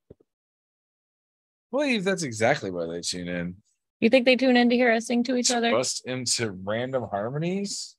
[1.71, 3.55] believe that's exactly why they tune in.
[3.99, 5.71] You think they tune in to hear us sing to each other?
[5.71, 7.95] Bust into random harmonies.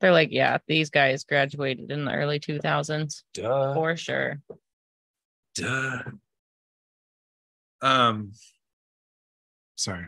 [0.00, 3.74] They're like, yeah, these guys graduated in the early 2000s Duh.
[3.74, 4.40] for sure.
[5.54, 6.02] Duh.
[7.82, 8.32] Um.
[9.76, 10.06] Sorry.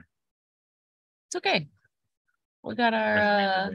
[1.28, 1.68] It's okay.
[2.62, 3.70] We got our uh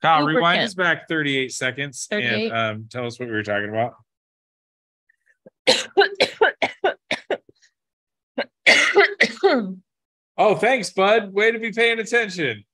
[0.00, 0.64] Kyle, rewind lubricant.
[0.64, 2.52] us back 38 seconds 38?
[2.52, 3.94] and um, tell us what we were talking about.
[10.36, 11.32] Oh, thanks, bud.
[11.32, 12.64] Way to be paying attention.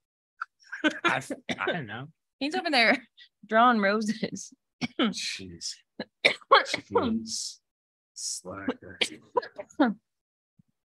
[1.05, 1.23] I,
[1.59, 2.09] I don't know.
[2.39, 3.03] He's over there
[3.47, 4.53] drawing roses.
[5.01, 5.75] Jeez.
[6.53, 7.59] Jeez.
[8.15, 8.99] Slacker.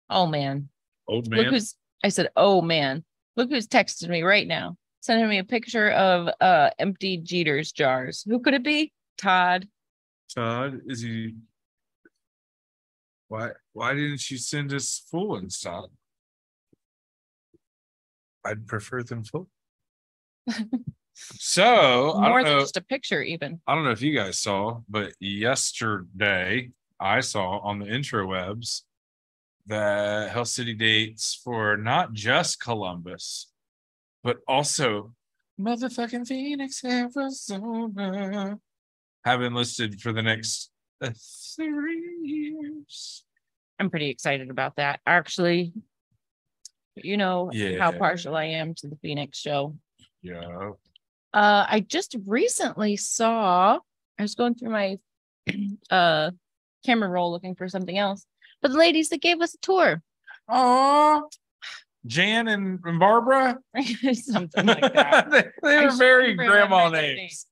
[0.10, 0.70] Oh man.
[1.08, 1.54] Old Look man.
[1.54, 3.04] who's I said, oh man.
[3.36, 4.78] Look who's texting me right now.
[5.02, 8.24] Sending me a picture of uh empty Jeter's jars.
[8.28, 8.94] Who could it be?
[9.18, 9.68] Todd.
[10.34, 11.36] Todd, is he?
[13.28, 13.50] Why?
[13.74, 15.90] Why didn't you send us full ones, Todd?
[18.46, 19.50] I'd prefer them full.
[21.16, 22.60] so I More don't than know.
[22.62, 23.62] just a picture, even.
[23.66, 28.82] I don't know if you guys saw, but yesterday I saw on the intrawebs
[29.68, 33.52] that Hell City dates for not just Columbus,
[34.24, 35.14] but also
[35.60, 38.60] motherfucking Phoenix, Arizona,
[39.24, 40.72] have been listed for the next
[41.02, 41.12] uh,
[41.56, 43.24] three years.
[43.80, 45.00] I'm pretty excited about that.
[45.06, 45.74] Actually,
[46.96, 49.76] you know how partial I am to the Phoenix show.
[50.22, 50.72] Yeah.
[51.34, 53.80] Uh, I just recently saw.
[54.20, 54.98] I was going through my
[55.90, 56.32] uh
[56.86, 58.26] camera roll looking for something else,
[58.64, 60.02] but the ladies that gave us a tour,
[60.50, 61.30] Oh,
[62.06, 63.60] Jan and, and Barbara.
[64.14, 65.30] something like that.
[65.32, 67.46] they, they I were very grandma their names.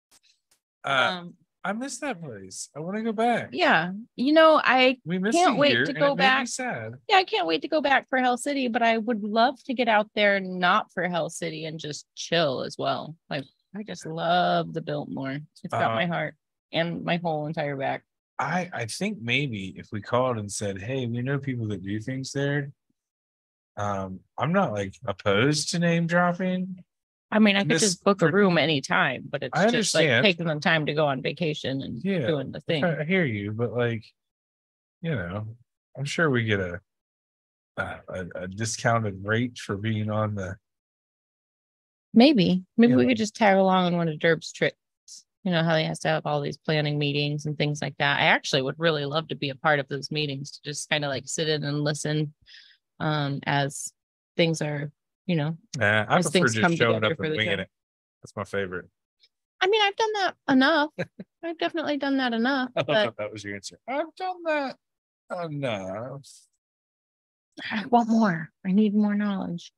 [0.84, 2.70] Uh, um, I miss that place.
[2.76, 3.50] I want to go back.
[3.52, 6.16] yeah, you know, I We missed Can't it wait here, to go it made me
[6.18, 6.48] back.
[6.48, 6.94] sad.
[7.08, 9.74] yeah, I can't wait to go back for Hell City, but I would love to
[9.76, 13.16] get out there not for Hell City and just chill as well.
[13.30, 13.46] Like
[13.78, 15.38] I just love the Biltmore.
[15.64, 16.34] It's got Uh, my heart
[16.74, 18.04] and my whole entire back.
[18.42, 22.00] I I think maybe if we called and said, "Hey, we know people that do
[22.00, 22.72] things there,"
[23.78, 26.84] um, I'm not like opposed to name dropping.
[27.32, 30.24] I mean, I could This just book a room anytime, but it's I just like
[30.24, 32.84] taking the time to go on vacation and Yeah, doing the thing.
[32.84, 34.04] I hear you, but like,
[35.02, 35.48] you know,
[35.96, 36.82] I'm sure we get a
[37.78, 40.58] a, a, discounted rate for being on the.
[42.14, 44.76] Maybe, maybe we could just tag along on one of Durb's trips.
[45.44, 48.20] You know how he has to have all these planning meetings and things like that.
[48.20, 51.04] I actually would really love to be a part of those meetings to just kind
[51.04, 52.34] of like sit in and listen
[53.00, 53.92] um as
[54.38, 54.92] things are,
[55.26, 55.58] you know.
[55.78, 57.70] Nah, I prefer things come just showing up for and the winging it.
[58.22, 58.86] That's my favorite.
[59.60, 60.90] I mean, I've done that enough.
[61.44, 63.80] I've definitely done that enough, I but thought that was your answer.
[63.88, 64.76] I've done that
[65.44, 66.28] enough.
[67.70, 68.50] I want more.
[68.66, 69.72] I need more knowledge.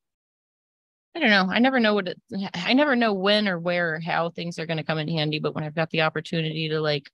[1.16, 1.48] I don't know.
[1.50, 2.22] I never know what it,
[2.54, 5.40] I never know when or where or how things are going to come in handy,
[5.40, 7.10] but when I've got the opportunity to like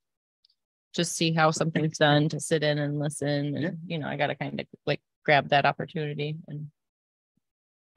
[0.95, 3.67] just see how something's done, to sit in and listen, Yeah.
[3.69, 6.38] and you know, I got to kind of like grab that opportunity.
[6.47, 6.67] And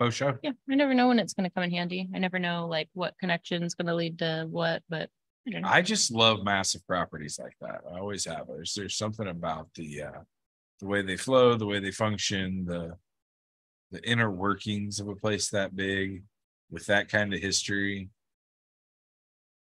[0.01, 0.41] Oh, sure.
[0.43, 2.09] yeah, I never know when it's going to come in handy.
[2.13, 5.09] I never know like what connection's going to lead to what, but
[5.65, 5.79] I.
[5.79, 7.83] I just love massive properties like that.
[7.89, 8.47] I always have.
[8.49, 10.21] There's there's something about the uh
[10.81, 12.97] the way they flow, the way they function, the
[13.93, 16.25] the inner workings of a place that big
[16.71, 18.09] with that kind of history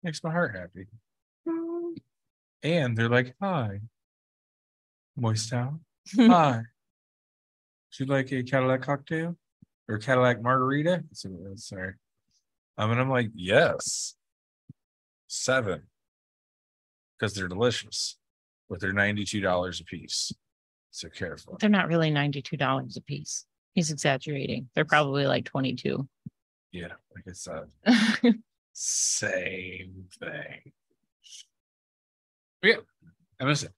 [0.03, 0.87] makes my heart happy.
[2.63, 3.81] And they're like, hi,
[5.17, 5.81] Moist Town.
[6.17, 6.57] Hi.
[6.57, 9.37] Would you like a Cadillac cocktail
[9.89, 11.05] or Cadillac margarita?
[11.13, 11.95] So, uh, sorry.
[12.77, 14.15] Um, and I'm like, yes.
[15.29, 15.83] Seven.
[17.19, 18.17] Because they're delicious,
[18.69, 20.33] but they're $92 a piece.
[20.91, 21.57] So careful.
[21.61, 23.45] They're not really $92 a piece.
[23.79, 24.69] He's exaggerating.
[24.75, 26.09] They're probably like twenty-two.
[26.73, 27.69] Yeah, like I said,
[28.73, 30.73] same thing.
[32.61, 32.77] But yeah,
[33.41, 33.71] I miss it.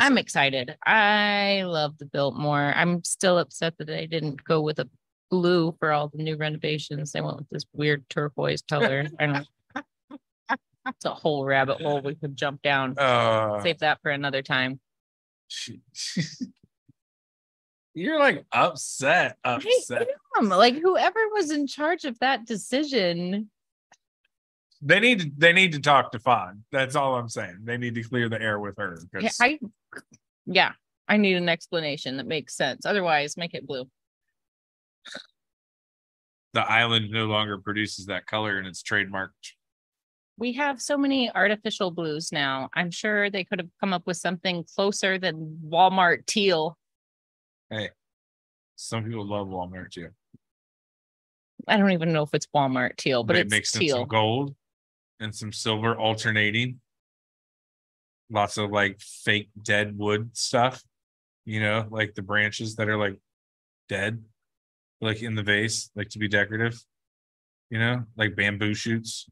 [0.00, 0.76] I'm excited.
[0.84, 2.72] I love the Biltmore.
[2.74, 4.90] I'm still upset that they didn't go with a
[5.30, 7.12] blue for all the new renovations.
[7.12, 9.06] They went with this weird turquoise color.
[9.20, 9.46] I don't.
[10.88, 12.98] It's a whole rabbit hole we could jump down.
[12.98, 14.80] Uh, Save that for another time.
[17.96, 20.08] She- You're like upset, I upset.
[20.38, 20.48] am.
[20.48, 23.50] Like whoever was in charge of that decision.
[24.80, 26.64] They need to they need to talk to Fawn.
[26.70, 27.58] That's all I'm saying.
[27.64, 28.98] They need to clear the air with her.
[29.20, 29.58] Yeah, I.
[30.46, 30.72] Yeah,
[31.08, 32.86] I need an explanation that makes sense.
[32.86, 33.88] Otherwise, make it blue.
[36.54, 39.54] the island no longer produces that color and it's trademarked.
[40.38, 42.70] We have so many artificial blues now.
[42.74, 46.78] I'm sure they could have come up with something closer than Walmart teal.
[47.70, 47.90] Hey,
[48.76, 50.08] some people love Walmart too.
[51.66, 54.54] I don't even know if it's Walmart teal, but they it's mixed in some gold
[55.20, 56.80] and some silver alternating.
[58.30, 60.82] Lots of like fake dead wood stuff,
[61.44, 63.18] you know, like the branches that are like
[63.88, 64.22] dead,
[65.00, 66.80] like in the vase, like to be decorative,
[67.70, 69.26] you know, like bamboo shoots.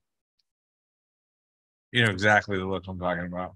[1.93, 3.55] You know exactly the look I'm talking about.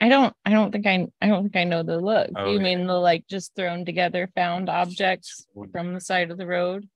[0.00, 2.30] I don't I don't think I I don't think I know the look.
[2.36, 2.62] Oh, you yeah.
[2.62, 6.88] mean the like just thrown together found objects from the side of the road?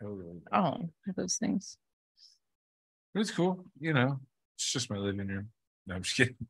[0.00, 0.40] Totally.
[0.52, 1.76] Oh, those things.
[3.14, 4.20] It was cool, you know.
[4.56, 5.48] It's just my living room.
[5.86, 6.36] No, I'm just kidding.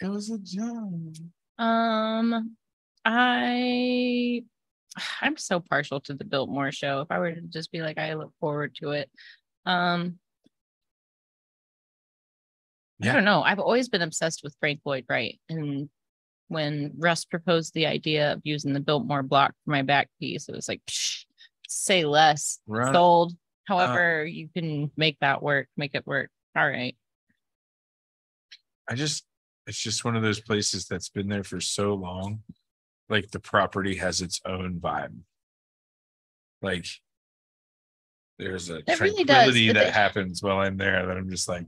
[0.00, 1.14] It was a job.
[1.56, 2.56] Um,
[3.04, 4.42] I
[5.20, 7.00] I'm so partial to the Biltmore show.
[7.00, 9.10] If I were to just be like, I look forward to it.
[9.66, 10.18] Um,
[13.02, 13.42] I don't know.
[13.42, 15.88] I've always been obsessed with Frank Lloyd Wright, and
[16.48, 20.54] when Russ proposed the idea of using the Biltmore block for my back piece, it
[20.54, 21.24] was like, Psh,
[21.68, 22.60] say less,
[22.92, 23.32] sold.
[23.32, 23.34] Uh,
[23.66, 26.30] However, you can make that work, make it work.
[26.56, 26.96] All right.
[28.88, 29.24] I just
[29.66, 32.42] it's just one of those places that's been there for so long.
[33.08, 35.16] Like the property has its own vibe.
[36.60, 36.86] Like
[38.38, 39.36] there's a It really does.
[39.36, 41.66] tranquility that happens while I'm there that I'm just like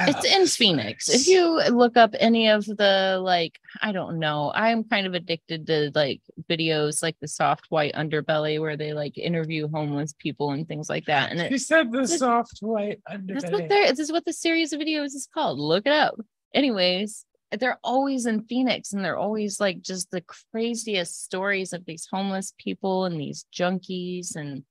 [0.00, 1.08] It's in Phoenix.
[1.08, 5.66] If you look up any of the like, I don't know, I'm kind of addicted
[5.68, 10.66] to like videos like the soft white underbelly where they like interview homeless people and
[10.68, 11.30] things like that.
[11.30, 13.68] And it, said the This- soft white that's what underbelly.
[13.68, 15.58] they're this is what the series of videos is called.
[15.58, 16.14] Look it up.
[16.54, 17.24] Anyways,
[17.58, 20.22] they're always in Phoenix and they're always like just the
[20.52, 24.64] craziest stories of these homeless people and these junkies and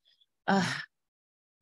[0.47, 0.63] uh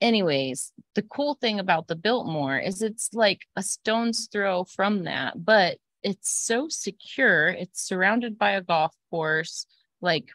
[0.06, 5.34] anyways, the cool thing about the Biltmore is it's like a stone's throw from that,
[5.44, 7.50] but it's so secure.
[7.50, 9.66] It's surrounded by a golf course.
[10.02, 10.30] Like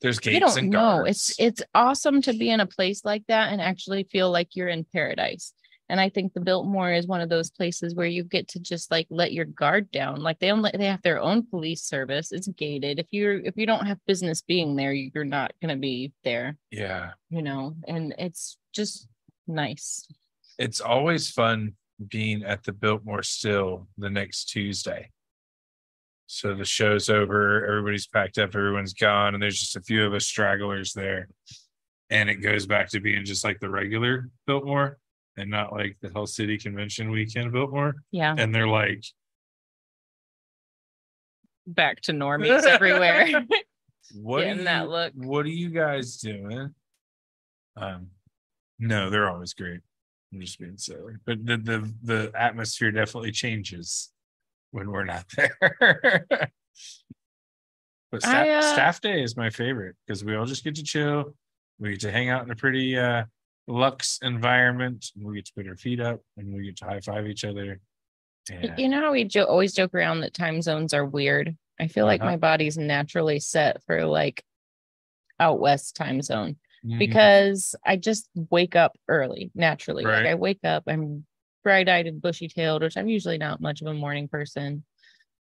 [0.00, 0.78] There's you gates don't and know.
[0.78, 1.10] guards.
[1.10, 4.68] It's it's awesome to be in a place like that and actually feel like you're
[4.68, 5.52] in paradise.
[5.90, 8.90] And I think the Biltmore is one of those places where you get to just
[8.90, 10.20] like let your guard down.
[10.20, 12.30] Like they only they have their own police service.
[12.30, 12.98] It's gated.
[12.98, 17.12] If you're if you don't have business being there, you're not gonna be there, yeah.
[17.30, 19.08] you know, and it's just
[19.46, 20.06] nice.
[20.58, 21.74] It's always fun
[22.08, 25.10] being at the Biltmore still the next Tuesday.
[26.26, 30.12] So the show's over, everybody's packed up, everyone's gone, and there's just a few of
[30.14, 31.28] us stragglers there.
[32.10, 34.98] And it goes back to being just like the regular Biltmore
[35.36, 37.94] and not like the Hell City Convention weekend Biltmore.
[38.10, 38.34] Yeah.
[38.36, 39.04] And they're like,
[41.66, 43.28] Back to normies everywhere.
[44.14, 45.12] what Getting that you- look.
[45.16, 46.74] What are you guys doing?
[47.76, 48.08] Um,
[48.78, 49.80] no, they're always great.
[50.32, 54.10] I'm just being silly, but the the the atmosphere definitely changes
[54.72, 56.26] when we're not there.
[58.10, 60.82] but staff, I, uh, staff day is my favorite because we all just get to
[60.82, 61.34] chill.
[61.78, 63.24] We get to hang out in a pretty uh
[63.66, 65.06] luxe environment.
[65.16, 67.44] And we get to put our feet up and we get to high five each
[67.44, 67.80] other.
[68.76, 71.54] You know how we jo- always joke around that time zones are weird?
[71.78, 72.30] I feel like Uh-huh.
[72.30, 74.42] my body's naturally set for like
[75.38, 76.98] out west time zone Mhm.
[76.98, 80.04] because I just wake up early naturally.
[80.04, 80.26] Like Right.
[80.26, 81.26] I wake up, I'm
[81.64, 84.84] bright eyed and bushy tailed, which I'm usually not much of a morning person.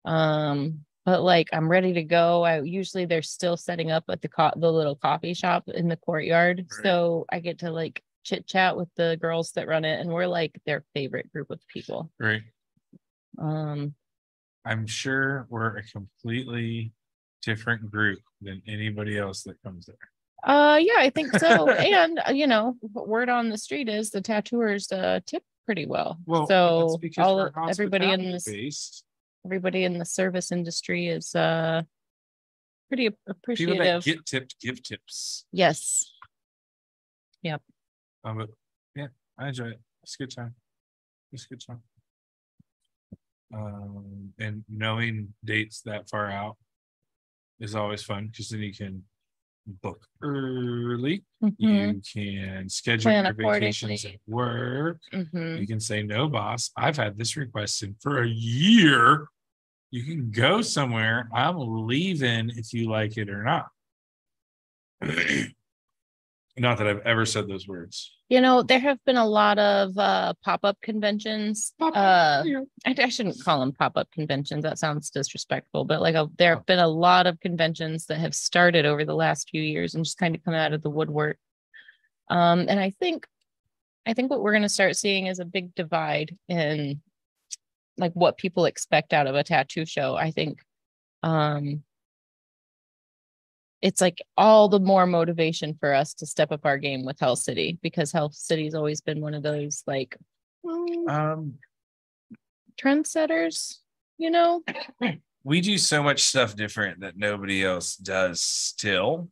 [0.04, 2.42] Um, but like I'm ready to go.
[2.44, 5.96] I usually they're still setting up at the co- the little coffee shop in the
[5.96, 6.66] courtyard.
[6.70, 6.82] Right.
[6.82, 10.26] So I get to like chit chat with the girls that run it and we're
[10.26, 12.10] like their favorite group of people.
[12.18, 12.42] right.
[13.38, 13.94] Um
[14.64, 16.92] I'm sure we're a completely
[17.42, 19.96] different group than anybody else that comes there.
[20.44, 21.68] Uh, yeah, I think so.
[21.70, 26.18] and uh, you know, word on the street is the tattooers uh tip pretty well.
[26.26, 29.04] Well, so all everybody in this, based.
[29.44, 31.82] everybody in the service industry is uh
[32.88, 34.04] pretty ap- People that appreciative.
[34.04, 35.44] get tipped give tips.
[35.52, 36.12] Yes.
[37.42, 37.62] Yep.
[38.24, 38.50] Um, but
[38.96, 39.08] yeah,
[39.38, 39.80] I enjoy it.
[40.02, 40.54] It's a good time.
[41.32, 41.82] It's a good time.
[43.54, 46.56] Um, and knowing dates that far out
[47.60, 49.04] is always fun because then you can
[49.68, 51.24] book early.
[51.42, 54.98] Mhm, You can schedule Plan your vacations at work.
[55.12, 55.60] mhm.
[55.60, 59.28] You can say, no, boss, I've had this request in for a year.
[59.90, 61.28] You can go somewhere.
[61.32, 61.56] I'm
[61.86, 63.68] leaving if you like it or not.
[66.58, 68.14] Not that I've ever said those words.
[68.28, 71.72] You know, there have been a lot of uh pop-up conventions.
[71.80, 72.42] Uh
[72.84, 74.62] I, I shouldn't call them pop-up conventions.
[74.64, 78.34] That sounds disrespectful, but like a, there have been a lot of conventions that have
[78.34, 81.38] started over the last few years and just kind of come out of the woodwork.
[82.28, 83.26] Um, and I think,
[84.06, 87.00] I think what we're going to start seeing is a big divide in
[87.96, 90.14] like what people expect out of a tattoo show.
[90.14, 90.60] I think,
[91.22, 91.82] um,
[93.82, 97.36] it's like all the more motivation for us to step up our game with Hell
[97.36, 100.16] City because Hell City's always been one of those like
[100.64, 101.54] mm, Um,
[102.80, 103.78] trendsetters,
[104.18, 104.62] you know?
[105.44, 109.28] we do so much stuff different that nobody else does still.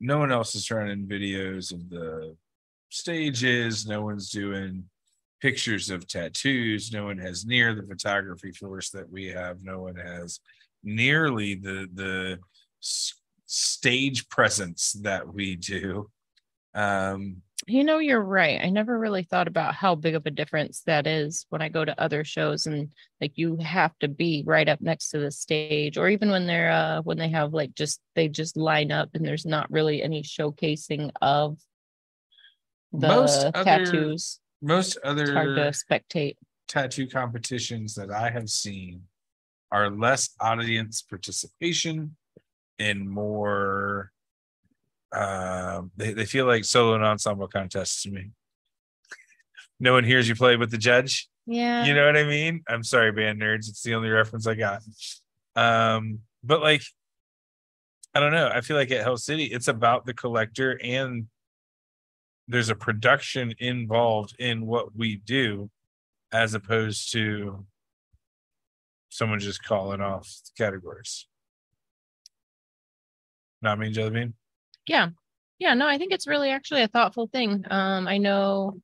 [0.00, 2.36] no one else is running videos of the
[2.90, 3.86] stages.
[3.86, 4.84] No one's doing
[5.40, 6.92] pictures of tattoos.
[6.92, 9.62] No one has near the photography force that we have.
[9.62, 10.40] No one has
[10.82, 12.53] nearly the the s-
[13.46, 16.10] stage presence that we do.
[16.74, 18.60] Um, You know, you're right.
[18.62, 21.84] I never really thought about how big of a difference that is when I go
[21.84, 25.96] to other shows and like you have to be right up next to the stage
[25.96, 29.24] or even when they're uh when they have like just they just line up and
[29.24, 31.58] there's not really any showcasing of
[32.92, 34.40] the Most other tattoos.
[34.60, 36.36] most It's hard to other spectate.
[36.68, 39.02] tattoo competitions that I have seen
[39.70, 42.16] are less audience participation
[42.78, 44.10] and more
[45.12, 48.30] um they, they feel like solo and ensemble contests to me.
[49.78, 51.28] No one hears you play with the judge.
[51.46, 51.84] Yeah.
[51.84, 52.62] You know what I mean?
[52.68, 53.68] I'm sorry, band nerds.
[53.68, 54.82] It's the only reference I got.
[55.56, 56.82] Um, but like
[58.14, 58.48] I don't know.
[58.52, 61.26] I feel like at Hell City, it's about the collector and
[62.46, 65.70] there's a production involved in what we do
[66.32, 67.64] as opposed to
[69.08, 71.26] someone just calling off categories.
[73.64, 74.34] Not me, Jelly Bean.
[74.86, 75.08] Yeah.
[75.58, 77.64] Yeah, no, I think it's really actually a thoughtful thing.
[77.70, 78.74] Um, I know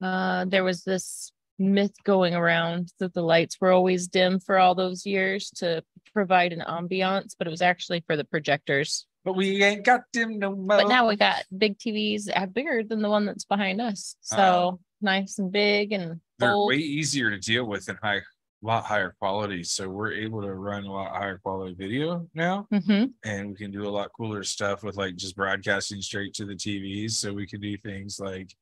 [0.00, 4.74] uh there was this myth going around that the lights were always dim for all
[4.74, 5.82] those years to
[6.14, 9.06] provide an ambiance, but it was actually for the projectors.
[9.24, 10.78] But we ain't got dim no more.
[10.78, 14.16] But now we got big TVs uh, bigger than the one that's behind us.
[14.22, 14.80] So Oh.
[15.02, 16.70] nice and big and they're bold.
[16.70, 18.22] way easier to deal with and high
[18.62, 19.62] lot higher quality.
[19.62, 22.66] So we're able to run a lot higher quality video now.
[22.72, 23.12] Mhm.
[23.24, 26.54] and we can do a lot cooler stuff with like just broadcasting straight to the
[26.56, 27.12] TVs.
[27.12, 28.52] So we can do things like,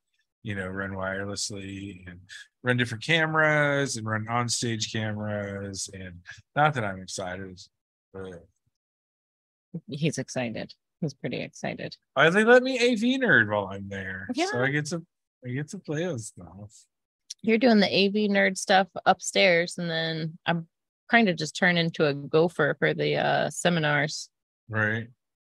[0.43, 2.19] you know, run wirelessly and
[2.63, 5.89] run different cameras and run on stage cameras.
[5.93, 6.21] And
[6.55, 7.59] not that I'm excited,
[8.13, 8.45] but
[9.87, 10.73] He's excited.
[11.01, 11.95] He's pretty excited.
[12.13, 14.27] why they let me AV nerd while I'm there.
[14.35, 15.05] So I get to
[15.45, 16.85] I get to play with stuff.
[17.47, 20.67] You're doing the AV nerd stuff upstairs, and then I'm
[21.09, 24.29] kind of just turned into a gopher for the uh seminars.
[24.69, 25.07] Right.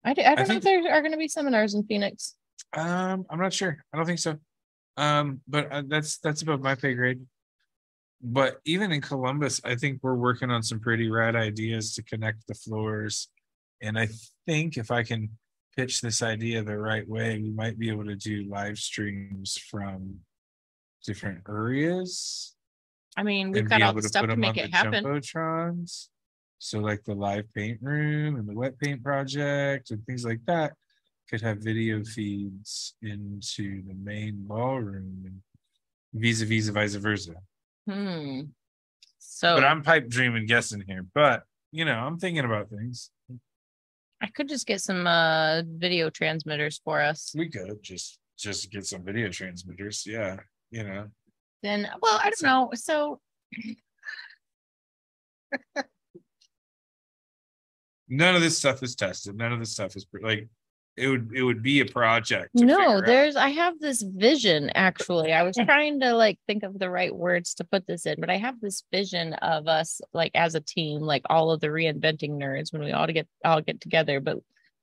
[0.05, 2.35] I, I don't know think- if there are going to be seminars in Phoenix.
[2.77, 3.83] Um, I'm not sure.
[3.91, 4.37] I don't think so.
[4.97, 7.21] Um, but uh, that's that's above my pay grade.
[8.21, 12.45] But even in Columbus, I think we're working on some pretty rad ideas to connect
[12.47, 13.29] the floors.
[13.81, 14.09] And I
[14.45, 15.29] think if I can
[15.77, 20.19] pitch this idea the right way, we might be able to do live streams from
[21.05, 22.55] different areas.
[23.17, 25.03] I mean, we've got all the stuff put to make it happen.
[25.03, 26.09] jumbotrons.
[26.59, 30.73] So like the live paint room and the wet paint project and things like that
[31.29, 35.41] could have video feeds into the main ballroom and
[36.13, 37.35] vis-a-vis vice versa.
[37.87, 38.41] Hmm.
[39.19, 43.11] So But I'm pipe dreaming guessing here, but you know, I'm thinking about things.
[44.21, 47.33] I could just get some uh video transmitters for us.
[47.35, 50.03] We could just just get some video transmitters.
[50.05, 50.37] Yeah,
[50.71, 51.07] you know.
[51.63, 52.69] Then, well, I don't know.
[52.73, 53.19] So
[58.09, 59.35] None of this stuff is tested.
[59.37, 60.47] None of this stuff is like
[60.97, 62.49] it would it would be a project.
[62.55, 63.05] no, figure out.
[63.05, 65.31] there's I have this vision actually.
[65.31, 68.29] I was trying to like think of the right words to put this in, but
[68.29, 72.31] I have this vision of us like as a team, like all of the reinventing
[72.31, 74.39] nerds when we all to get all get together, but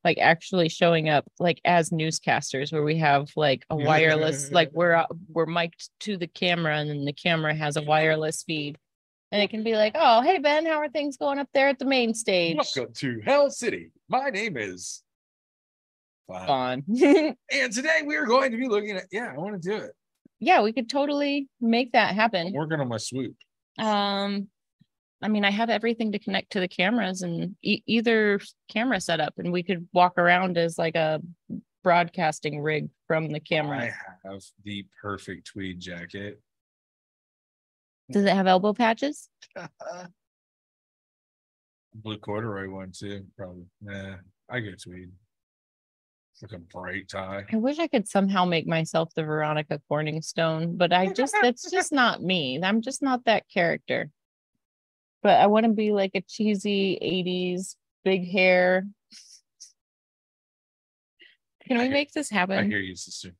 [0.06, 5.04] like actually showing up like as newscasters where we have like a wireless like we're
[5.28, 8.78] we're mic'd to the camera and then the camera has a wireless feed
[9.32, 11.78] And it can be like, oh, hey, Ben, how are things going up there at
[11.80, 12.56] the main stage?
[12.56, 13.90] Welcome to Hell City.
[14.08, 15.02] My name is.
[16.28, 16.84] Fun.
[17.52, 19.06] And today we are going to be looking at.
[19.10, 19.92] Yeah, I want to do it.
[20.38, 22.52] yeah, we could totally make that I'm happen.
[22.52, 23.34] working on my swoop.
[23.78, 24.48] Um,
[25.22, 29.34] I mean, I have everything to connect to the cameras and e- either camera setup,
[29.38, 31.22] and we could walk around as like a
[31.82, 33.78] broadcasting rig from the camera.
[33.78, 36.40] I have the perfect tweed jacket.
[38.10, 39.28] Does it have elbow patches?
[41.94, 43.64] Blue corduroy one too, probably.
[43.80, 44.16] Nah,
[44.50, 45.10] I get tweed.
[46.34, 47.46] It's like a bright tie.
[47.50, 51.92] I wish I could somehow make myself the Veronica Corningstone, but I just that's just
[51.92, 52.60] not me.
[52.62, 54.10] I'm just not that character.
[55.26, 57.74] But I want to be like a cheesy 80s
[58.04, 58.86] big hair.
[61.66, 62.52] Can I we hear- make this happen?
[62.52, 62.70] I happen?
[62.70, 63.34] hear you, sister.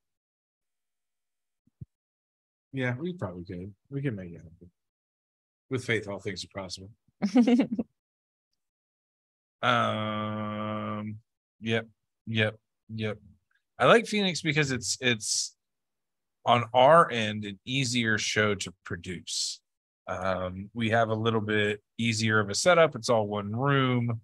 [2.72, 3.72] Yeah, we probably could.
[3.88, 4.68] We can make it happen.
[5.70, 6.90] With faith, all things are possible.
[9.62, 11.16] Um,
[11.60, 11.86] yep,
[12.26, 12.56] yep,
[12.94, 13.18] yep.
[13.78, 15.56] I like Phoenix because it's it's
[16.44, 19.60] on our end an easier show to produce.
[20.08, 22.94] Um, we have a little bit easier of a setup.
[22.94, 24.20] It's all one room.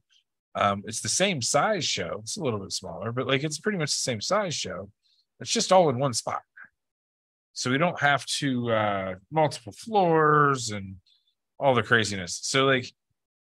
[0.55, 2.19] Um, it's the same size show.
[2.23, 4.91] It's a little bit smaller, but like it's pretty much the same size show.
[5.41, 6.43] It's just all in one spot.
[7.55, 10.97] So we don't have to uh multiple floors and
[11.59, 12.39] all the craziness.
[12.43, 12.87] So like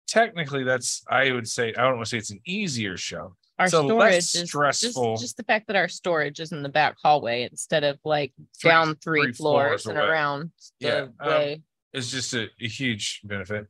[0.08, 3.36] technically that's I would say I don't want to say it's an easier show.
[3.60, 5.18] our So storage is just, stressful.
[5.18, 8.70] just the fact that our storage is in the back hallway instead of like Three-
[8.72, 10.08] down three, three floors, floors and away.
[10.08, 11.08] around the Yeah,
[11.56, 11.64] um,
[11.96, 13.68] It's just a, a huge benefit.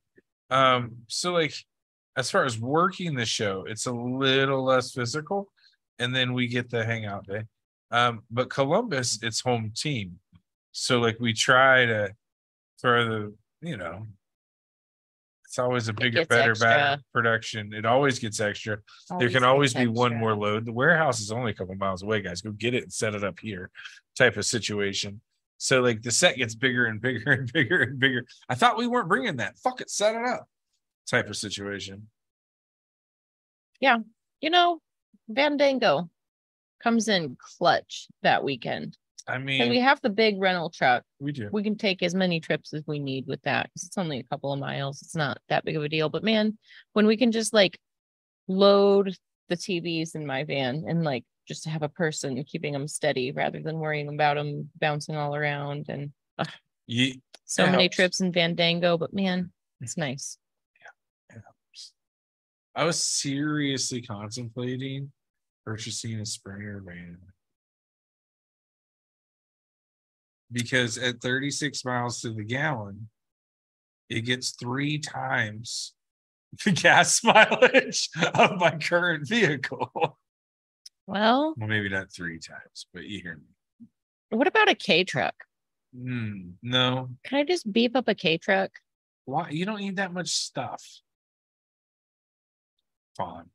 [0.49, 1.53] Um, so like
[2.17, 5.51] as far as working the show, it's a little less physical,
[5.99, 7.43] and then we get the hangout day.
[7.91, 10.19] Um, but Columbus, it's home team.
[10.71, 12.13] So like we try to
[12.81, 14.05] throw the, you know,
[15.45, 16.67] it's always a bigger, better, extra.
[16.67, 17.73] better production.
[17.73, 18.79] It always gets extra.
[19.19, 20.65] there can always be one more load.
[20.65, 22.41] The warehouse is only a couple miles away, guys.
[22.41, 23.69] Go get it and set it up here,
[24.17, 25.21] type of situation.
[25.65, 28.23] So like the set gets bigger and bigger and bigger and bigger.
[28.47, 29.57] I thought we weren't bringing that.
[29.57, 30.47] Fuck it, set it up,
[31.09, 32.07] type of situation.
[33.79, 33.97] Yeah,
[34.41, 34.79] you know,
[35.27, 36.07] Vandango
[36.83, 38.95] comes in clutch that weekend.
[39.27, 41.01] I And we have the big rental truck.
[41.19, 41.49] we do.
[41.51, 43.71] We can take as many trips as we need with that.
[43.75, 45.01] it's only a couple of miles.
[45.01, 46.09] It's not that big of a deal.
[46.09, 46.59] But man,
[46.93, 47.79] when we can just like
[48.47, 49.17] load
[49.49, 53.31] the TVs in my van and like just to have a person keeping them steady
[53.31, 56.11] rather than worrying about them bouncing all around and
[56.87, 57.95] Ye- so many helps.
[57.95, 58.97] trips in Vandango.
[58.99, 59.49] But man, mm.
[59.81, 60.37] it's nice.
[61.31, 61.41] Yeah,
[62.75, 65.11] I was seriously contemplating
[65.65, 67.17] purchasing a Sprinter van.
[70.51, 73.09] Because at 36 miles to the gallon,
[74.09, 75.93] it gets three times
[76.65, 80.17] the gas mileage of my current vehicle.
[81.07, 83.87] Well, Well, maybe not three times, but you hear me.
[84.29, 85.35] what about a K truck?
[85.95, 88.71] Hmm, no, Can I just beep up a K truck?
[89.25, 89.49] why?
[89.49, 90.83] You don't need that much stuff.
[93.17, 93.45] Fine.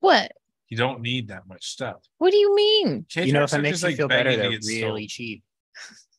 [0.00, 0.32] What?
[0.68, 2.02] You don't need that much stuff.
[2.18, 3.06] What do you mean?
[3.14, 4.82] You know, if K-trucks it makes you like, feel better, they're get sold.
[4.82, 5.42] really cheap.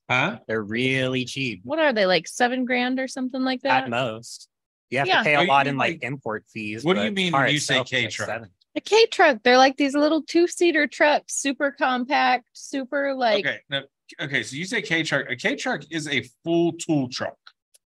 [0.09, 0.39] Huh?
[0.47, 3.83] They're really cheap What are they like seven grand or something like that?
[3.83, 4.47] at most.
[4.89, 5.19] You have Yeah.
[5.19, 6.83] to pay a you lot in like, like- import fees.
[6.83, 8.27] what do you mean car when you say itself is, like, K-truck?
[8.27, 8.49] seven.
[8.75, 9.39] A K truck.
[9.43, 13.81] They're like these little two seater trucks, super compact, super like okay, no,
[14.21, 14.43] okay.
[14.43, 15.25] So you say K truck.
[15.29, 17.35] A K truck is a full tool truck.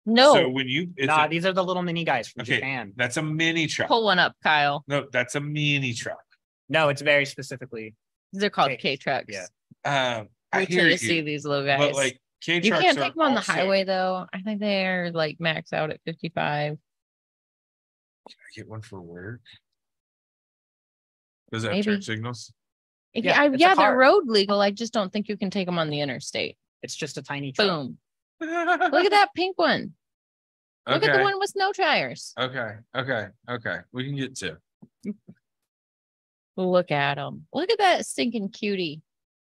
[0.06, 0.34] no.
[0.34, 2.56] So when you, it's Nah, a- these are the little mini guys from Okay.
[2.56, 2.94] Japan.
[2.96, 3.90] that's a mini truck.
[3.90, 4.84] Pull one up, Kyle.
[4.88, 6.24] No, that's a mini truck.
[6.70, 7.96] No, it's very specifically.
[8.32, 9.26] They're called K- K trucks.
[9.28, 9.46] yeah.
[9.86, 11.80] Um, I Wait till hear you you, see these little guys.
[11.80, 14.26] but like K trucks, you can't take them on the also- highway though.
[14.34, 16.72] I think they're like max out at 55.
[16.72, 16.80] Can
[18.30, 19.42] I get one for work?
[21.52, 21.84] Does that Maybe.
[21.84, 22.54] turn signals?
[23.14, 23.98] If Yeah, yeah, I, it's a yeah, they're car.
[23.98, 24.62] road legal.
[24.62, 26.58] I just don't think you can take them on the interstate.
[26.84, 27.68] It's just a tiny truck.
[27.68, 27.98] Boom.
[28.42, 29.94] Look at that pink one.
[30.88, 32.34] Look at the Okay, one with no tires.
[32.40, 33.78] Okay, okay, okay.
[33.92, 34.58] We can get two.
[36.56, 37.46] Look at them.
[37.54, 39.02] Look at that stinking cutie.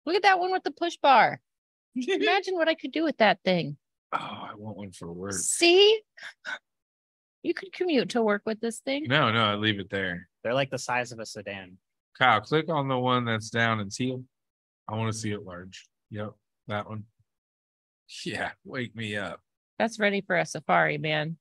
[0.05, 1.39] Look at that one with the push bar.
[1.95, 3.77] Imagine what I could do with that thing.
[4.13, 5.33] Oh, I want one for work.
[5.33, 5.99] See?
[7.41, 9.05] You could commute to work with this thing.
[9.07, 10.29] No, no, I leave it there.
[10.43, 11.77] They're like the size of a sedan.
[12.17, 14.23] Kyle, click on the one that's down in teal.
[14.87, 15.87] I want to see it large.
[16.11, 16.33] Yep,
[16.67, 17.05] that one.
[18.25, 19.39] Yeah, wake me up.
[19.79, 21.37] That's ready for a safari, man.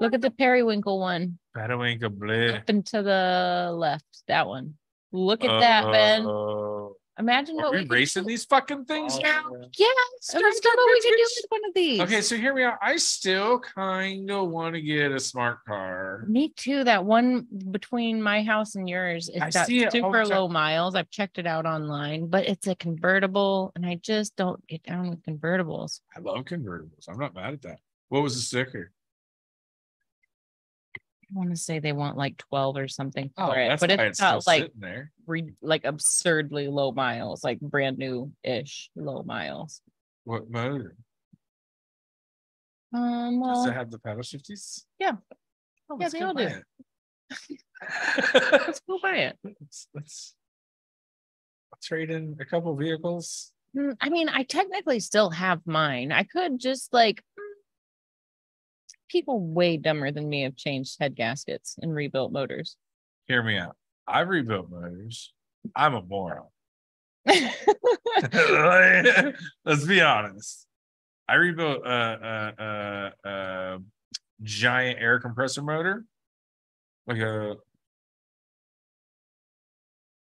[0.00, 2.58] Look at the periwinkle one Badawinka bleh.
[2.58, 4.22] up and to the left.
[4.28, 4.74] That one.
[5.12, 6.26] Look at that, Ben.
[6.26, 6.96] Uh-oh.
[7.18, 7.94] Imagine Are what we we could do.
[7.94, 9.50] racing these fucking things now?
[9.78, 12.00] Yes, imagine what we could do with one of these.
[12.00, 12.78] Okay, so here we are.
[12.82, 16.24] I still kind of want to get a smart car.
[16.28, 16.84] Me too.
[16.84, 20.26] That one between my house and yours, I it's got see it all the super
[20.26, 20.94] low miles.
[20.94, 25.08] I've checked it out online, but it's a convertible, and I just don't get down
[25.08, 26.00] with convertibles.
[26.14, 27.08] I love convertibles.
[27.08, 27.78] I'm not mad at that.
[28.08, 28.92] What was the sticker?
[31.30, 34.20] I want to say they want like twelve or something Oh, for it, but it's
[34.20, 35.10] got like there.
[35.26, 39.80] re- like absurdly low miles, like brand new ish low miles.
[40.24, 40.94] What motor?
[42.94, 44.84] Um, Does it have the paddle shifties?
[45.00, 45.12] Yeah.
[45.90, 46.54] Oh, Yeah, let's they go all buy do.
[47.50, 47.60] it.
[48.52, 49.38] let's go buy it.
[49.44, 50.34] Let's, let's
[51.82, 53.52] trade in a couple vehicles.
[53.76, 56.10] Mm, I mean, I technically still have mine.
[56.12, 57.22] I could just like
[59.08, 62.76] people way dumber than me have changed head gaskets and rebuilt motors.
[63.26, 63.76] Hear me out.
[64.06, 65.32] I rebuilt motors.
[65.74, 66.46] I'm a moron.
[69.64, 70.66] Let's be honest.
[71.28, 73.78] I rebuilt a, a, a, a
[74.42, 76.04] giant air compressor motor,
[77.06, 77.56] like a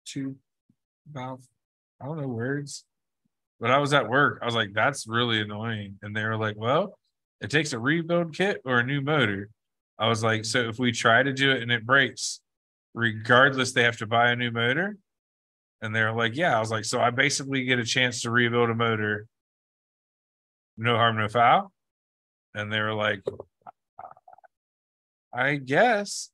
[0.04, 0.36] two
[1.10, 1.42] valve.
[2.00, 2.84] I don't know words,
[3.60, 4.40] but I was at work.
[4.42, 6.98] I was like, "That's really annoying," and they were like, "Well,
[7.40, 9.48] it takes a rebuild kit or a new motor."
[9.98, 12.40] I was like, "So if we try to do it and it breaks,
[12.94, 14.96] regardless, they have to buy a new motor."
[15.82, 16.56] And they're like, yeah.
[16.56, 19.26] I was like, so I basically get a chance to rebuild a motor.
[20.76, 21.72] No harm, no foul.
[22.54, 23.22] And they were like,
[25.32, 26.30] I guess.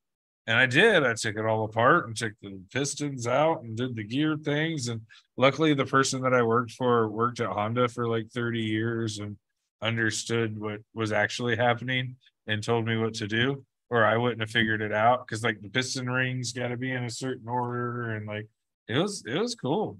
[0.48, 1.04] And I did.
[1.04, 4.88] I took it all apart and took the pistons out and did the gear things.
[4.88, 5.02] And
[5.36, 9.36] luckily, the person that I worked for worked at Honda for like 30 years and
[9.82, 12.16] understood what was actually happening
[12.46, 15.26] and told me what to do, or I wouldn't have figured it out.
[15.28, 18.46] Cause like the piston rings got to be in a certain order and like,
[18.88, 19.98] it was it was cool.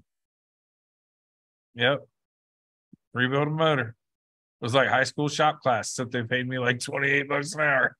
[1.75, 2.07] Yep.
[3.13, 3.95] Rebuild a motor.
[4.61, 7.61] It was like high school shop class, except they paid me like 28 bucks an
[7.61, 7.95] hour.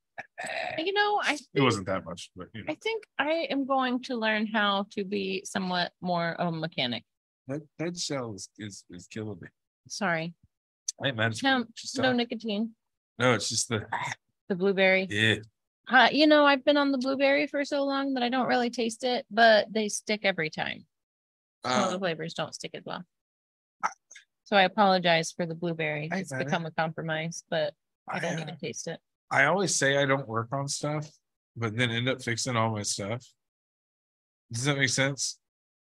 [0.78, 4.02] you know, I It wasn't that much, but you know, I think I am going
[4.04, 7.04] to learn how to be somewhat more of a mechanic.
[7.48, 9.48] that, that shell is, is is killing me.
[9.88, 10.34] Sorry,
[11.02, 12.72] I ain't mad at no, just, no uh, nicotine.
[13.20, 13.86] no, it's just the
[14.50, 15.08] The blueberry.
[15.10, 15.36] yeah.
[15.90, 18.70] Uh, you know, I've been on the blueberry for so long that I don't really
[18.70, 20.86] taste it, but they stick every time.
[21.66, 23.04] Some of the Uh, flavors don't stick as well.
[24.44, 26.10] So I apologize for the blueberry.
[26.12, 26.46] I It's get it.
[26.46, 27.74] become a compromise, but
[28.10, 29.00] I don't I, uh, even taste it.
[29.32, 31.10] I always say I don't work on stuff,
[31.56, 33.26] but then end up fixing all my stuff.
[34.52, 35.40] Does that make sense?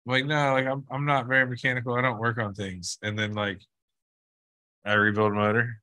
[0.05, 1.93] Like, no, like I'm I'm not very mechanical.
[1.95, 2.97] I don't work on things.
[3.01, 3.61] And then like
[4.85, 5.81] I rebuild a motor.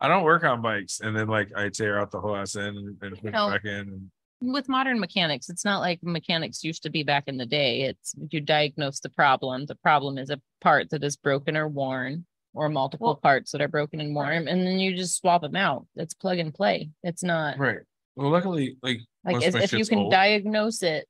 [0.00, 1.00] I don't work on bikes.
[1.00, 3.64] And then like I tear out the whole ass end and, and put it back
[3.64, 3.70] in
[4.42, 7.82] and With modern mechanics, it's not like mechanics used to be back in the day.
[7.82, 9.66] It's you diagnose the problem.
[9.66, 13.62] The problem is a part that is broken or worn, or multiple Well- parts that
[13.62, 15.86] are broken and worn, and then you just swap them out.
[15.96, 16.90] It's plug and play.
[17.02, 17.78] It's not right.
[18.16, 20.12] Well, luckily, like like most if, my if you can old.
[20.12, 21.06] diagnose it.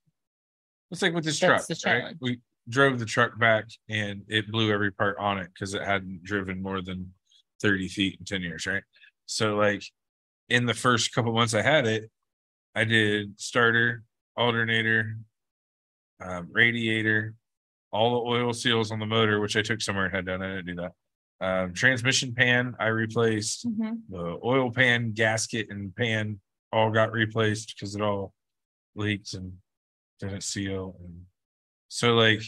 [0.91, 2.15] It's like with this truck, right?
[2.21, 2.39] We
[2.69, 6.63] drove the truck back and it blew every part on it because it hadn't driven
[6.63, 7.13] more than
[7.63, 8.83] 30 feet in 10 years, right?
[9.27, 9.83] So like
[10.49, 12.11] in the first couple months I had it,
[12.75, 14.03] I did starter,
[14.37, 15.17] alternator,
[16.21, 17.35] um, radiator,
[17.93, 20.43] all the oil seals on the motor, which I took somewhere and had done.
[20.43, 20.93] I didn't do that.
[21.41, 23.67] Um, transmission pan, I replaced
[24.09, 26.41] the oil pan, gasket, and pan
[26.73, 28.33] all got replaced because it all
[28.97, 29.53] leaked and
[30.21, 30.97] didn't seal.
[31.05, 31.23] And
[31.89, 32.43] so, like,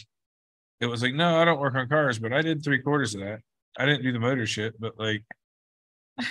[0.79, 3.21] it was like, no, I don't work on cars, but I did three quarters of
[3.21, 3.39] that.
[3.77, 5.23] I didn't do the motor shit, but like,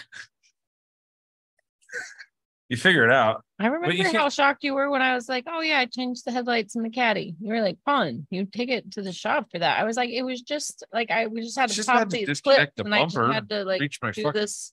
[2.69, 3.45] you figure it out.
[3.59, 6.25] I remember how can't- shocked you were when I was like, "Oh yeah, I changed
[6.25, 9.51] the headlights in the caddy." You were like, "Fun, you take it to the shop
[9.53, 11.89] for that." I was like, "It was just like I we just had to Just
[11.89, 13.99] pop had to these disconnect clips the and I just bumper, had to like Reach
[14.03, 14.41] my do fucking.
[14.41, 14.73] this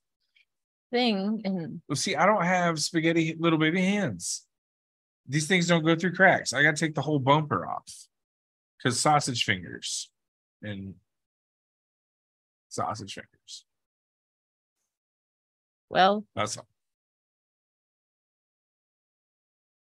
[0.91, 4.45] thing." And Well, see, I don't have spaghetti little baby hands.
[5.27, 6.51] These things don't go through cracks.
[6.51, 8.07] I got to take the whole bumper off
[8.83, 10.09] because sausage fingers
[10.61, 10.95] and
[12.69, 13.65] sausage fingers.
[15.89, 16.67] well, That's all.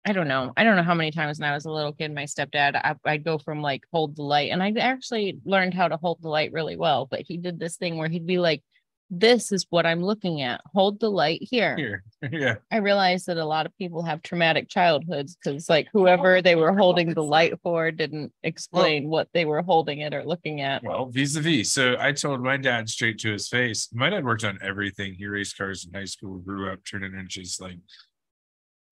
[0.05, 0.55] I don't know.
[0.57, 2.95] I don't know how many times when I was a little kid, my stepdad, I,
[3.05, 6.31] I'd go from like hold the light, and I actually learned how to hold the
[6.31, 7.07] light really well.
[7.07, 8.63] But he did this thing where he'd be like,
[9.11, 10.61] "This is what I'm looking at.
[10.75, 12.05] Hold the light here." here.
[12.33, 12.57] yeah.
[12.71, 16.73] I realized that a lot of people have traumatic childhoods because, like, whoever they were
[16.73, 20.83] holding the light for didn't explain what they were holding it or looking at.
[20.83, 21.73] Well, vis a vis.
[21.73, 23.89] So I told my dad straight to his face.
[23.93, 25.15] My dad worked on everything.
[25.15, 27.79] He raced cars in high school, grew up, turned in just like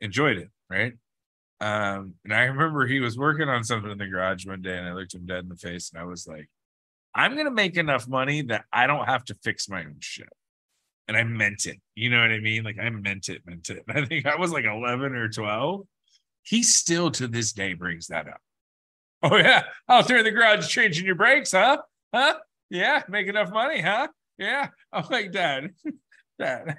[0.01, 0.95] enjoyed it, right?
[1.61, 4.87] Um, and I remember he was working on something in the garage one day, and
[4.87, 6.49] I looked him dead in the face, and I was like,
[7.17, 10.29] "I'm gonna make enough money that I don't have to fix my own shit."
[11.09, 11.81] And I meant it.
[11.95, 12.63] You know what I mean?
[12.63, 13.85] Like I meant it, meant it.
[13.89, 15.87] I think I was like 11 or 12.
[16.43, 18.41] He still to this day brings that up.
[19.23, 21.79] Oh yeah, out there in the garage changing your brakes, huh?
[22.15, 22.37] Huh?
[22.71, 24.09] Yeah, make enough money, huh?
[24.39, 24.69] Yeah.
[24.93, 25.71] I'm like, Dad,
[26.39, 26.77] Dad.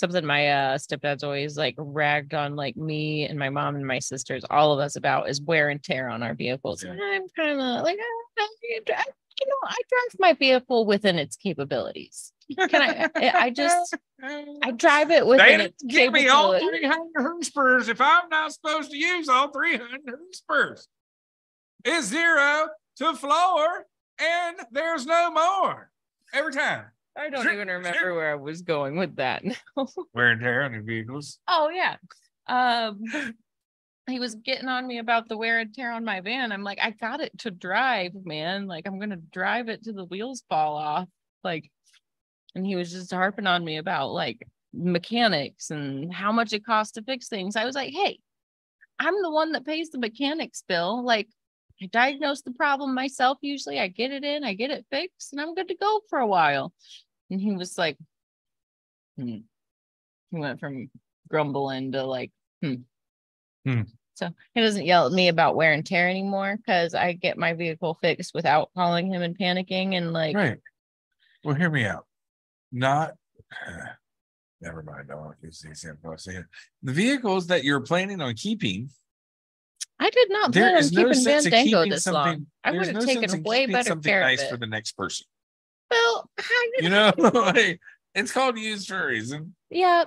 [0.00, 3.98] Something my uh stepdad's always like ragged on like me and my mom and my
[3.98, 6.82] sisters, all of us about is wear and tear on our vehicles.
[6.82, 6.92] Yeah.
[6.92, 11.36] And I'm kind of like, I, I, you know, I drive my vehicle within its
[11.36, 12.32] capabilities.
[12.56, 13.10] Can I?
[13.34, 16.90] I just I drive it They its give me all capabilities.
[17.14, 19.90] 300 spurs if I'm not supposed to use all 300
[20.32, 20.88] spurs.
[21.84, 23.84] It's zero to floor
[24.18, 25.90] and there's no more
[26.32, 26.86] every time.
[27.16, 29.42] I don't even remember where I was going with that.
[30.14, 31.38] Wear and tear on your vehicles.
[31.48, 31.96] Oh yeah.
[32.46, 33.02] Um
[34.08, 36.52] he was getting on me about the wear and tear on my van.
[36.52, 38.66] I'm like, I got it to drive, man.
[38.66, 41.08] Like I'm gonna drive it to the wheels fall off.
[41.44, 41.70] Like,
[42.54, 46.92] and he was just harping on me about like mechanics and how much it costs
[46.94, 47.56] to fix things.
[47.56, 48.18] I was like, hey,
[48.98, 51.04] I'm the one that pays the mechanics bill.
[51.04, 51.28] Like
[51.82, 53.78] I diagnose the problem myself usually.
[53.80, 56.26] I get it in, I get it fixed, and I'm good to go for a
[56.26, 56.72] while.
[57.30, 57.96] And he was like,
[59.16, 59.38] hmm.
[60.30, 60.90] He went from
[61.28, 62.30] grumbling to like,
[62.62, 62.74] hmm.
[63.64, 63.82] Hmm.
[64.14, 67.54] So he doesn't yell at me about wear and tear anymore because I get my
[67.54, 70.58] vehicle fixed without calling him and panicking and like Right.
[71.42, 72.04] Well, hear me out.
[72.70, 73.14] Not
[74.60, 75.08] never mind.
[75.10, 76.14] I won't use the example.
[76.82, 78.90] The vehicles that you're planning on keeping,
[80.00, 82.46] I did not plan on no keeping sense in Vandango keeping this long.
[82.64, 85.26] I would no have taken sense way better care nice of for the next person.
[85.90, 87.80] Well, I You know, like,
[88.14, 89.54] it's called used for a reason.
[89.68, 90.04] yeah,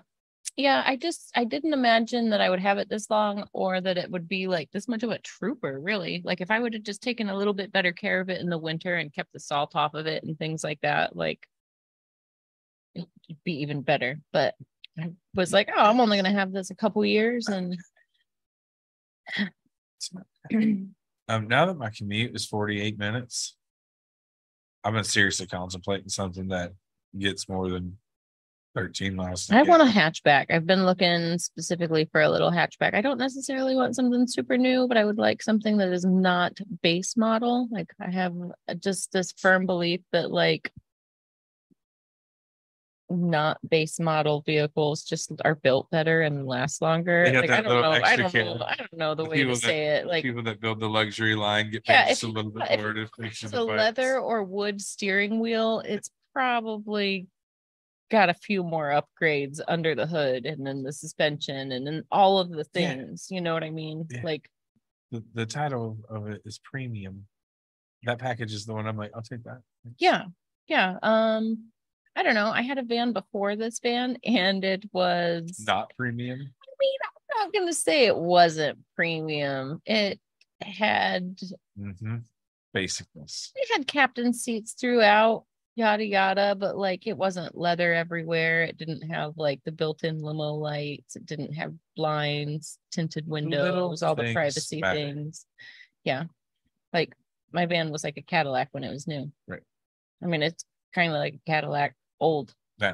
[0.57, 0.81] yeah.
[0.83, 4.09] I just I didn't imagine that I would have it this long or that it
[4.09, 5.79] would be like this much of a trooper.
[5.79, 8.41] Really, like if I would have just taken a little bit better care of it
[8.41, 11.45] in the winter and kept the salt off of it and things like that, like
[12.95, 13.07] it'd
[13.43, 14.19] be even better.
[14.31, 14.55] But
[14.99, 17.77] I was like, oh, I'm only gonna have this a couple years and.
[21.29, 23.55] Um, now that my commute is 48 minutes,
[24.83, 26.73] I've been seriously contemplating something that
[27.17, 27.97] gets more than
[28.75, 29.49] 13 miles.
[29.51, 30.47] I want a hatchback.
[30.49, 32.93] I've been looking specifically for a little hatchback.
[32.93, 36.57] I don't necessarily want something super new, but I would like something that is not
[36.81, 37.67] base model.
[37.71, 38.33] Like I have
[38.79, 40.71] just this firm belief that like
[43.13, 47.31] not base model vehicles just are built better and last longer.
[47.33, 47.91] Like I don't know.
[47.91, 48.65] I don't know.
[48.65, 50.07] I don't know the The way to that- say it.
[50.07, 52.51] Like people that build the luxury line get Yeah, paid if just a you- little
[52.51, 57.27] bit if more fix it's a leather or wood steering wheel, it's probably
[58.11, 62.37] got a few more upgrades under the hood and then the suspension and then all
[62.39, 62.95] of the Yeah.
[62.95, 63.27] things.
[63.31, 64.05] You know what I mean?
[64.09, 64.21] Yeah.
[64.23, 64.49] Like
[65.11, 67.27] The, the title of it is premium.
[68.03, 69.61] That package is the one I'm like, I'll take that.
[69.97, 70.25] yeah,
[70.67, 70.97] yeah.
[71.01, 71.69] Um,
[72.15, 72.51] I don't know.
[72.51, 76.39] I had a van before this van and it was Not premium.
[76.39, 79.81] I mean, I'm not gonna say it wasn't premium.
[79.85, 80.19] It
[80.61, 81.37] had
[81.79, 82.17] Mm-hmm.
[82.75, 83.51] Basicness.
[83.55, 85.45] it had captain seats throughout
[85.75, 90.53] yada yada but like it wasn't leather everywhere it didn't have like the built-in limo
[90.53, 94.99] lights it didn't have blinds tinted windows all the privacy better.
[94.99, 95.45] things
[96.03, 96.23] yeah
[96.93, 97.13] like
[97.51, 99.63] my van was like a cadillac when it was new Right.
[100.23, 102.93] i mean it's kind of like a cadillac old Yeah.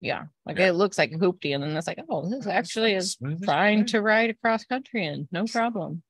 [0.00, 0.68] yeah like Yeah.
[0.70, 3.84] it looks like a hoopty and then it's like oh this actually is Smooth fine
[3.86, 6.02] to ride across country in no problem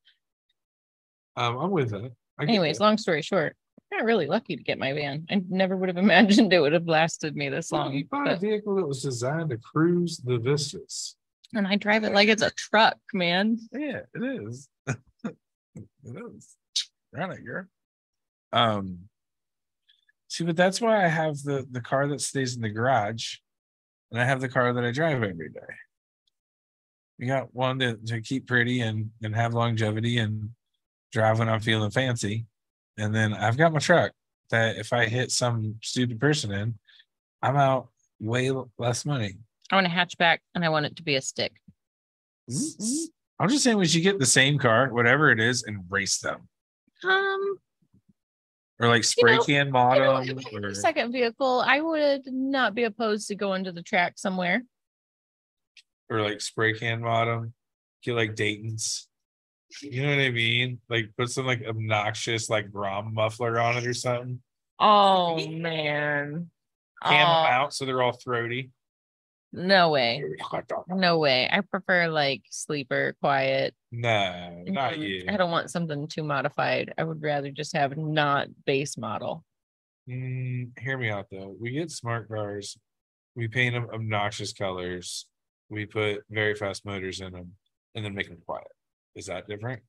[1.36, 2.12] Um, I'm with that.
[2.40, 2.84] Anyways, that.
[2.84, 3.56] long story short,
[3.92, 5.26] I got really lucky to get my van.
[5.30, 7.94] I never would have imagined it would have lasted me this Well, long.
[7.94, 11.16] You bought a vehicle that was designed to cruise the vistas.
[11.54, 13.58] and I drive it like it's a truck, man.
[13.72, 14.68] Yeah, it is.
[14.86, 15.36] it
[16.04, 16.56] is.
[17.12, 17.64] Run it, girl.
[18.52, 19.08] Um.
[20.28, 23.36] See, but that's why I have the the car that stays in the garage,
[24.10, 25.60] and I have the car that I drive every day.
[27.18, 30.50] You got one to, to keep pretty and and have longevity and
[31.12, 32.46] drive when I'm feeling fancy,
[32.98, 34.12] and then I've got my truck
[34.50, 36.78] that if I hit some stupid person in,
[37.42, 37.88] I'm out
[38.20, 39.36] way less money.
[39.70, 41.52] I want a hatchback and I want it to be a stick.
[43.38, 46.48] I'm just saying we should get the same car, whatever it is, and race them.
[47.04, 47.58] Um,
[48.78, 51.80] or like spray know, can you know, bottom if I had or second vehicle, I
[51.80, 54.62] would not be opposed to going to the track somewhere.
[56.10, 57.54] or like spray can bottom.
[58.02, 59.08] Get like dayton's.
[59.82, 60.80] You know what i mean?
[60.88, 64.40] Like put some like obnoxious like rom muffler on it or something.
[64.78, 66.50] Oh man.
[67.02, 68.70] cam them Oh, out so they're all throaty
[69.52, 70.22] No way.
[70.88, 71.48] No way.
[71.50, 73.74] I prefer like sleeper, quiet.
[73.90, 75.30] No, not Mhm.
[75.30, 76.92] I don't want something too modified.
[76.98, 79.44] I would rather just have not base model.
[80.08, 81.56] Mm, hear me out though.
[81.58, 82.76] We get smart cars.
[83.34, 85.26] We paint them obnoxious colors.
[85.68, 87.56] We put very fast motors in them
[87.94, 88.68] and then make them quiet.
[89.14, 89.82] Is that different?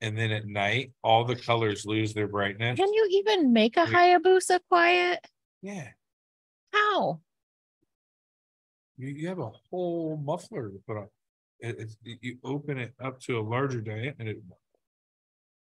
[0.00, 2.76] And then at night, all the colors lose their brightness.
[2.76, 5.24] Can you even make a Hayabusa quiet?
[5.60, 5.90] Yeah,
[6.72, 7.20] How?
[8.98, 11.08] you, you have a whole muffler to put on.
[11.60, 14.38] It, it's, you- you open it up to a larger diameter and it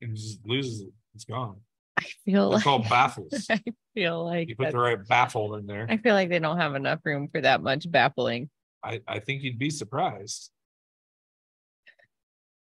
[0.03, 0.93] and just loses it.
[1.15, 1.61] It's gone.
[1.97, 3.47] I feel It's like called baffles.
[3.51, 3.63] I
[3.95, 5.87] feel like You put the right baffle in there.
[5.89, 8.51] I feel like they don't have enough room for that much baffling.
[8.83, 10.51] I, I think you'd be surprised.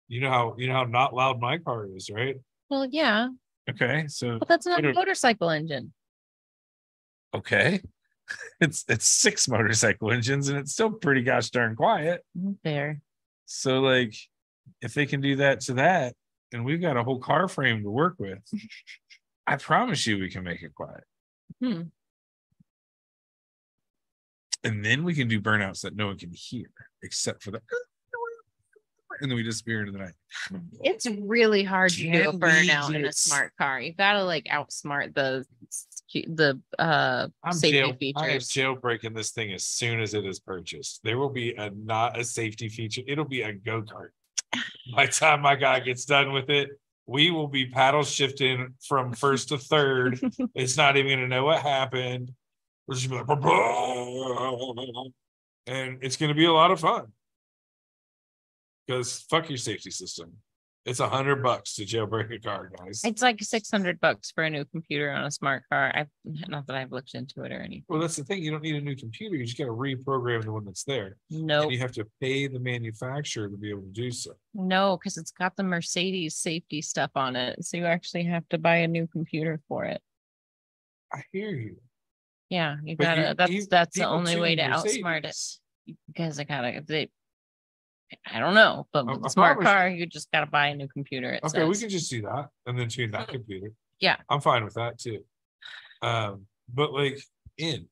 [0.06, 2.36] You know how, you know how not loud my car is, right?
[2.70, 3.28] Well, yeah,
[3.68, 5.92] Okay, so, but that's not a a- motorcycle engine.
[7.34, 7.80] okay.
[8.60, 12.24] It's, it's six motorcycle engines and it's still pretty gosh darn quiet.
[12.62, 13.00] There.
[13.44, 14.14] So like,
[14.80, 16.14] if they can do that to that,
[16.52, 18.38] and we've got a whole car frame to work with.
[19.46, 21.04] I promise you we can make it quiet.
[21.60, 21.82] Hmm.
[24.62, 26.70] And then we can do burnouts that no one can hear
[27.02, 27.60] except for the
[29.20, 30.14] and then we disappear into the night.
[30.80, 33.80] It's really hard to do a burnout in a smart car.
[33.80, 35.44] You've gotta like outsmart the
[36.22, 40.38] the uh I'm safety jail, I am jailbreaking this thing as soon as it is
[40.38, 41.00] purchased.
[41.02, 43.02] There will be a not a safety feature.
[43.06, 44.10] It'll be a go kart.
[44.96, 46.70] By the time my guy gets done with it,
[47.06, 50.20] we will be paddle shifting from first to third.
[50.54, 52.32] It's not even gonna know what happened.
[52.86, 55.12] We're just gonna be like,
[55.66, 57.06] and it's gonna be a lot of fun.
[58.86, 60.34] Because fuck your safety system.
[60.86, 63.00] It's a hundred bucks to jailbreak a car, guys.
[63.04, 65.90] It's like six hundred bucks for a new computer on a smart car.
[65.94, 67.84] I've not that I've looked into it or anything.
[67.88, 68.42] Well, that's the thing.
[68.42, 69.34] You don't need a new computer.
[69.34, 71.16] You just gotta reprogram the one that's there.
[71.30, 74.32] No, And you have to pay the manufacturer to be able to do so.
[74.52, 77.64] no, because it's got the Mercedes safety stuff on it.
[77.64, 80.02] So you actually have to buy a new computer for it.
[81.14, 81.76] I hear you.
[82.50, 83.34] Yeah, you But gotta.
[83.38, 85.22] That's you- that's the only way to tune outsmart it.
[85.24, 85.60] Mercedes.
[86.08, 86.82] Because I gotta.
[86.86, 87.08] They,
[88.30, 90.74] I don't know, but with I a smart promise- car, you just gotta buy a
[90.74, 91.32] new computer.
[91.32, 93.72] It Okay, we can just do that and then tune that computer.
[94.00, 94.16] Yeah.
[94.28, 95.24] I'm fine with that too.
[96.02, 97.18] Um, but like
[97.58, 97.86] in,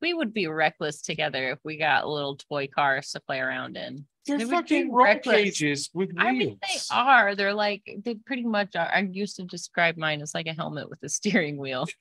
[0.00, 4.04] we would be reckless together if we got little toy cars to play around in.
[4.26, 5.34] they're They fucking roll reckless.
[5.36, 6.18] cages with wheels.
[6.26, 7.34] I mean, they are.
[7.36, 8.90] They're like they pretty much are.
[8.92, 11.86] I used to describe mine as like a helmet with a steering wheel.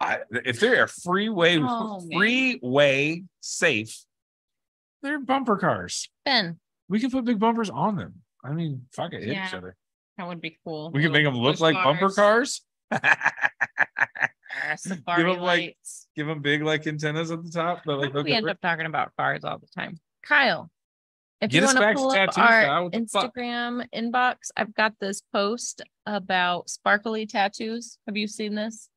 [0.00, 3.96] I, if they're a freeway, Oh, freeway safe,
[5.02, 6.08] they're bumper cars.
[6.24, 8.14] Ben, We can put big bumpers on them.
[8.44, 9.76] I mean, fuck it, hit each other.
[10.18, 10.90] that would be cool.
[10.92, 12.62] We can make them look like bumper cars.
[14.76, 15.76] Safari them, like.
[16.14, 17.82] Give them big like antennas at the top.
[17.86, 19.98] But like we end up- up talking about cars all the time.
[20.24, 20.70] Kyle,
[21.40, 22.84] if Get you want to pull up tattoos, our.
[22.84, 23.34] What fuck?
[23.34, 27.98] Instagram inbox, I've got this post about sparkly tattoos.
[28.06, 28.88] Have you seen this?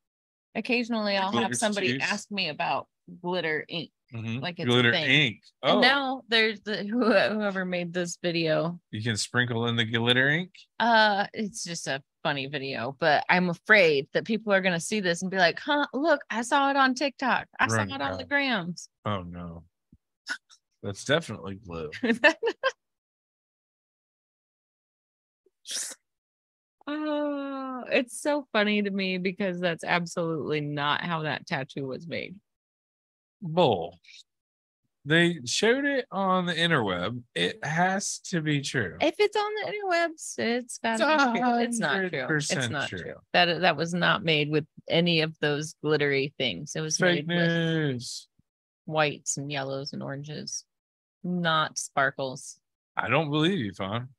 [0.56, 2.12] Occasionally, I'll have somebody tattoos?
[2.12, 2.88] ask me about
[3.22, 3.92] glitter ink.
[4.14, 4.40] Mhm.
[4.42, 5.42] like it's glitter ink.
[5.64, 8.80] And Oh, now there's the who- whoever made this video.
[8.92, 10.52] you can sprinkle in the glitter ink.
[10.80, 15.22] Uh, it's just a funny video, but I'm afraid that people are gonna see this
[15.22, 17.48] and be like, "Huh, look, I saw it on TikTok.
[17.60, 19.64] I Run, saw it on the grams." Oh no,
[20.82, 21.92] that's definitely glue.
[26.88, 32.36] Oh, it's so funny to me because that's absolutely not how that tattoo was made.
[33.42, 34.00] Bull.
[35.08, 37.22] They showed it on the interweb.
[37.36, 37.70] It mm-hmm.
[37.70, 38.98] has to be true.
[39.00, 40.94] If it's on the interwebs, it's got
[41.62, 42.38] it's not true.
[42.38, 43.00] It's not true.
[43.00, 43.14] true.
[43.34, 46.76] That that was not made with any of those glittery things.
[46.76, 48.28] It was Fake made with news.
[48.86, 50.66] whites and yellows and oranges,
[51.24, 52.58] not sparkles.
[52.98, 54.10] I don't believe you, Fawn.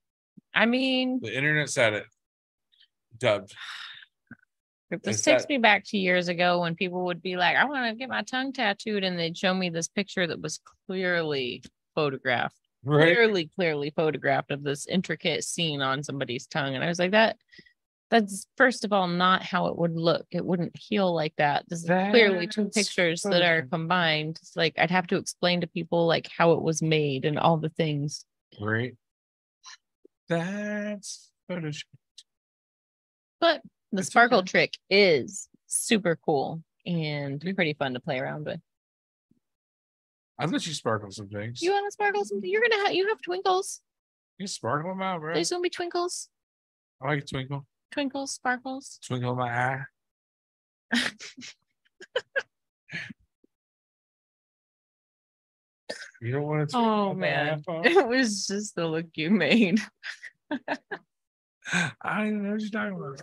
[0.55, 2.07] I mean, The internet said it.
[3.19, 3.55] Dubbed.
[4.91, 7.65] This Is takes that- me back to years ago when people would be like, I
[7.65, 9.05] want to get my tongue tattooed.
[9.05, 11.63] And they'd show me this picture that was clearly
[11.95, 13.15] photographed, Right.
[13.15, 16.75] clearly, clearly photographed of this intricate scene on somebody's tongue.
[16.75, 17.37] And I was like, that
[18.09, 20.27] that's first of all not how it would look.
[20.31, 21.65] It wouldn't heal like that.
[21.69, 24.39] This is clearly two That's pictures that are combined.
[24.41, 27.57] It's like I'd have to explain to people like how it was made and all
[27.57, 28.25] the things.
[28.61, 28.95] Right.
[30.29, 31.83] That's Photoshop.
[33.41, 33.63] But
[33.97, 34.47] the sparkle okay.
[34.47, 38.61] trick is super cool and pretty fun to play around with.
[40.39, 41.63] I bet you sparkle some things.
[41.63, 42.41] You want to sparkle some?
[42.43, 43.81] You're gonna have you have twinkles.
[44.39, 45.35] You sparkle them out, bro.
[45.35, 46.29] There's gonna be twinkles.
[47.03, 47.67] I like a twinkle.
[47.91, 48.99] Twinkles, sparkles.
[49.07, 49.83] Twinkle in my eye.
[56.21, 56.77] you don't want to.
[56.77, 59.81] Oh man, it was just the look you made.
[61.73, 63.23] I don't know what you're talking about.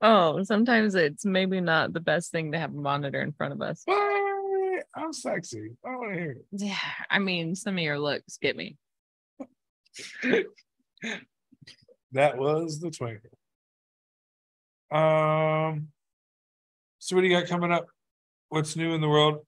[0.00, 3.60] Oh, sometimes it's maybe not the best thing to have a monitor in front of
[3.60, 3.82] us.
[3.84, 4.84] What?
[4.94, 5.72] I'm sexy.
[5.84, 6.76] I want to hear Yeah,
[7.10, 8.76] I mean, some of your looks get me.
[12.12, 13.30] that was the twinkle.
[14.90, 15.88] Um.
[17.00, 17.86] So what do you got coming up?
[18.48, 19.44] What's new in the world?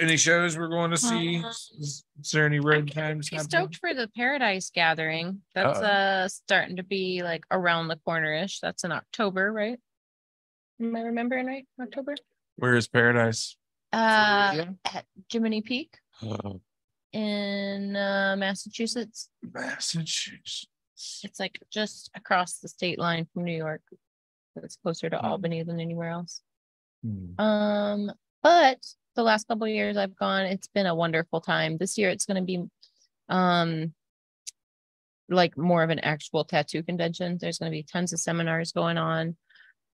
[0.00, 1.42] Any shows we're going to see?
[1.44, 3.28] Uh, Is, is there any road times?
[3.28, 3.50] Pretty happening?
[3.68, 5.40] stoked for the Paradise Gathering.
[5.54, 5.84] That's Uh-oh.
[5.86, 8.60] uh starting to be like around the corner-ish.
[8.60, 9.78] That's in October, right?
[10.80, 11.66] Am I remembering right?
[11.80, 12.14] October?
[12.56, 13.56] Where is Paradise?
[13.92, 14.74] Uh, Florida?
[14.94, 16.60] at Jiminy Peak Oh,
[17.12, 19.28] in uh, Massachusetts.
[19.42, 20.66] Massachusetts.
[21.24, 23.82] It's like just across the state line from New York.
[24.62, 25.24] It's closer to Hmm.
[25.26, 26.42] Albany than anywhere else.
[27.04, 27.40] Hmm.
[27.40, 28.12] Um,
[28.42, 28.78] but
[29.20, 31.76] the last couple of years I've gone, it's been a wonderful time.
[31.76, 32.64] This year it's gonna be
[33.28, 33.92] um
[35.28, 37.36] like more of an actual tattoo convention.
[37.38, 39.36] There's gonna be tons of seminars going on.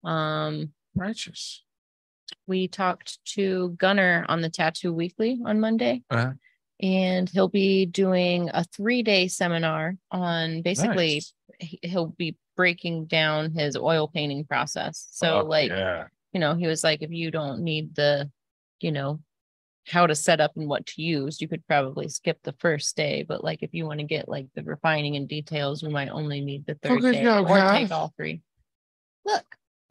[0.04, 1.64] Um, Righteous.
[2.46, 6.02] we talked to Gunner on the Tattoo Weekly on Monday.
[6.08, 6.32] Uh-huh.
[6.80, 11.32] And he'll be doing a three-day seminar on basically Nice.
[11.58, 15.08] he- he'll be breaking down his oil painting process.
[15.10, 16.06] So Oh, like yeah.
[16.32, 18.30] you know, he was like, if you don't need the,
[18.80, 19.20] you know,
[19.86, 23.24] how to set up and what to use, you could probably skip the first day.
[23.26, 26.40] But like, if you want to get like the refining and details, we might only
[26.40, 27.82] need the third day or guys.
[27.88, 28.40] take all three.
[29.24, 29.44] Look,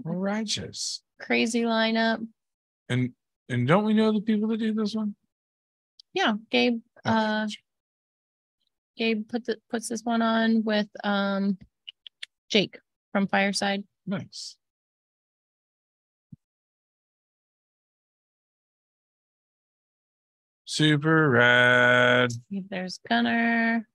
[0.03, 1.01] Righteous.
[1.21, 2.25] crazy lineup.
[2.89, 3.11] And
[3.49, 5.15] and don't we know the people that do this one?
[6.13, 7.47] Yeah, Gabe, Oh, uh,
[8.97, 11.57] Gabe put the, puts this one on with, um,
[12.49, 12.79] Jake
[13.11, 13.83] from Fireside.
[14.07, 14.55] Nice.
[20.76, 22.34] Super rad.
[22.51, 23.88] There's Gunner.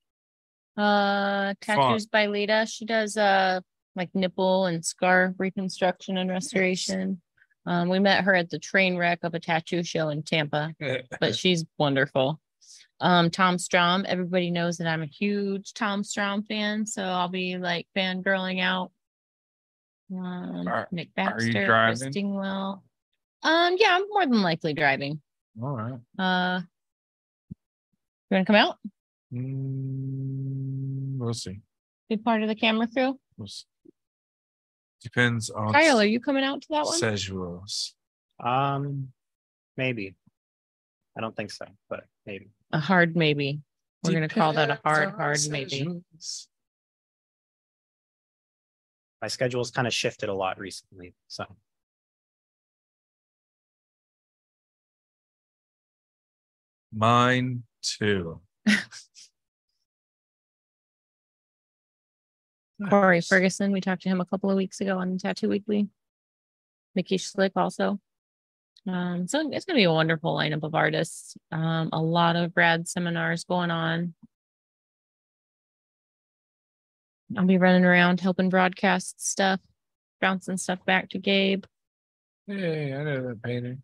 [0.78, 2.64] Uh, tattoos by Lita.
[2.66, 3.60] She does uh
[3.96, 7.20] like nipple and scar reconstruction and restoration.
[7.66, 10.72] Um, we met her at the train wreck of a tattoo show in Tampa,
[11.20, 12.40] but she's wonderful.
[12.98, 14.06] Um, Tom Strom.
[14.08, 18.90] Everybody knows that I'm a huge Tom Strom fan, so I'll be like fangirling out.
[20.10, 21.66] Um, Are- Nick Baxter?
[22.10, 22.80] Dingwell.
[23.42, 25.20] Um, yeah, I'm more than likely driving.
[25.62, 25.98] All right.
[26.18, 26.60] Uh,
[28.30, 28.76] you want to come out?
[29.32, 31.60] Mm, we'll see.
[32.08, 33.18] Be part of the camera crew?
[33.36, 33.66] We'll see.
[35.02, 36.96] Depends on Kyle, are you coming out to that one?
[36.96, 37.94] schedules.
[38.38, 39.08] Um,
[39.76, 40.14] maybe.
[41.16, 42.50] I don't think so, but maybe.
[42.72, 43.60] A hard maybe.
[44.04, 46.02] We're gonna call that a hard, hard maybe.
[49.20, 51.44] My schedule's kind of shifted a lot recently, so.
[56.92, 58.40] Mine too.
[62.88, 65.88] Corey Ferguson, we talked to him a couple of weeks ago on Tattoo Weekly.
[66.94, 68.00] Mickey Schlick also.
[68.88, 71.36] Um, so it's gonna be a wonderful lineup of artists.
[71.52, 74.14] Um, a lot of grad seminars going on.
[77.36, 79.60] I'll be running around helping broadcast stuff,
[80.20, 81.64] bouncing stuff back to Gabe.
[82.46, 83.78] Hey, I know that painter.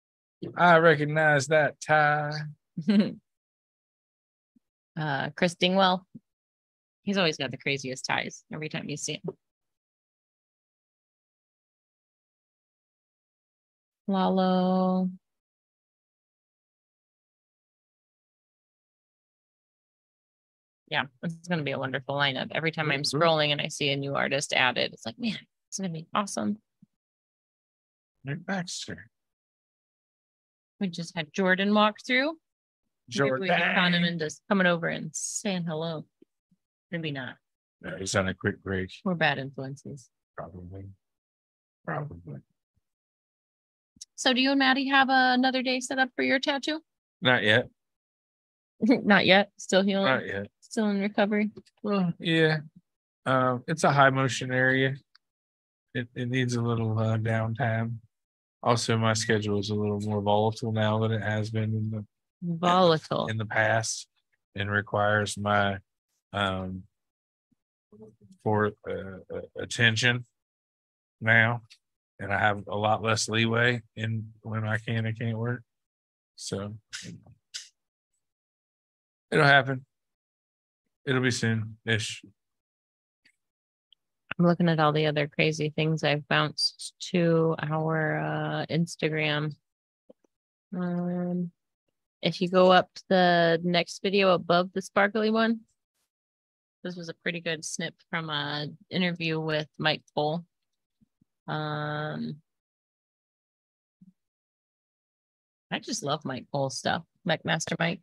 [0.56, 2.32] I recognize that tie.
[4.98, 6.02] uh, Chris Dingwell.
[7.02, 9.34] He's always got the craziest ties every time you see him.
[14.06, 15.10] Lalo.
[20.90, 22.48] Yeah, it's going to be a wonderful lineup.
[22.54, 23.14] Every time I'm Mhm.
[23.14, 26.06] scrolling and I see a new artist added, it's like, man, it's going to be
[26.14, 26.60] awesome.
[28.24, 29.10] Nick Baxter.
[30.80, 32.38] We just had Jordan walk through.
[33.08, 34.04] We can him Jordan.
[34.04, 36.04] into coming over and saying hello.
[36.90, 37.36] Maybe not.
[37.80, 40.10] No, he's on a quick break, We're bad influences.
[40.36, 40.86] probably.
[41.84, 42.40] Probably.
[44.16, 46.80] So do you and Maddie have uh, another day set up for your tattoo?
[47.22, 47.68] Not yet.
[48.80, 49.52] Not yet.
[49.58, 50.06] Still healing.
[50.06, 50.48] Not yet.
[50.60, 51.50] Still in recovery.
[51.82, 52.58] Well, yeah.
[53.26, 54.96] Um, it's a high motion area.
[55.94, 57.96] It it needs a little uh downtime.
[58.62, 62.04] Also, my schedule is a little more volatile now than it has been in the
[62.42, 63.26] Volatile.
[63.26, 64.06] in the past
[64.54, 65.78] and requires my
[66.32, 66.82] um
[68.44, 70.24] for uh, uh, attention
[71.20, 71.62] now
[72.20, 75.62] and i have a lot less leeway in when i can and can't work
[76.36, 76.74] so
[79.30, 79.84] it'll happen
[81.06, 82.22] it'll be soon ish
[84.38, 89.52] I'm looking at all the other crazy things I've bounced to our uh, Instagram.
[90.76, 91.50] Um,
[92.22, 95.60] if you go up to the next video above the sparkly one.
[96.84, 100.44] This was a pretty good snip from a interview with Mike Cole.
[101.46, 102.36] Um.
[105.70, 108.00] I just love Mike Cole stuff, McMaster Mike.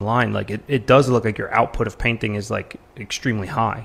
[0.00, 3.84] line like it, it does look like your output of painting is like extremely high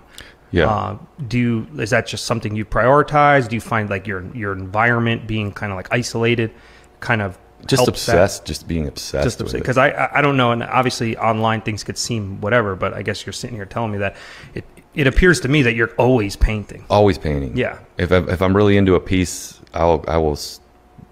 [0.52, 0.70] Yeah.
[0.70, 0.98] uh,
[1.28, 5.26] do you is that just something you prioritize do you find like your your environment
[5.26, 6.52] being kind of like isolated
[7.00, 8.14] kind of just helps that?
[8.14, 9.40] obsessed, just being obsessed.
[9.40, 9.58] just it.
[9.60, 13.02] because I I- I don't know, and obviously online things could seem whatever, but I
[13.02, 14.16] guess you're sitting here telling me that
[14.54, 14.66] it
[14.96, 16.86] it appears to me that you're always painting.
[16.90, 17.58] always painting.
[17.58, 20.38] Yeah, If I, if I'm really into a piece, I'll I will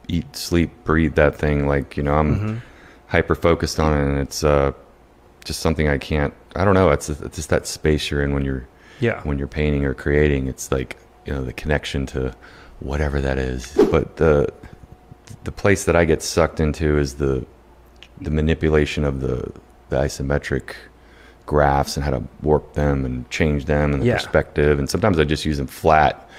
[0.07, 1.67] eat, sleep, breathe that thing.
[1.67, 2.55] Like you know, I'm Mm-hmm.
[3.07, 4.71] hyper focused on it, and it's uh
[5.45, 6.33] just something I can't.
[6.55, 6.89] I don't know.
[6.91, 8.67] It's it's just that space you're in when you're
[8.99, 10.47] yeah, when you're painting or creating.
[10.47, 12.33] It's like you know the connection to
[12.81, 13.71] whatever that is.
[13.89, 14.53] But the
[15.43, 17.45] the place that I get sucked into is the
[18.21, 19.51] the manipulation of the
[19.89, 20.73] the isometric
[21.45, 24.13] graphs and how to warp them and change them and the Yeah.
[24.15, 24.79] perspective.
[24.79, 26.29] And sometimes I just use them flat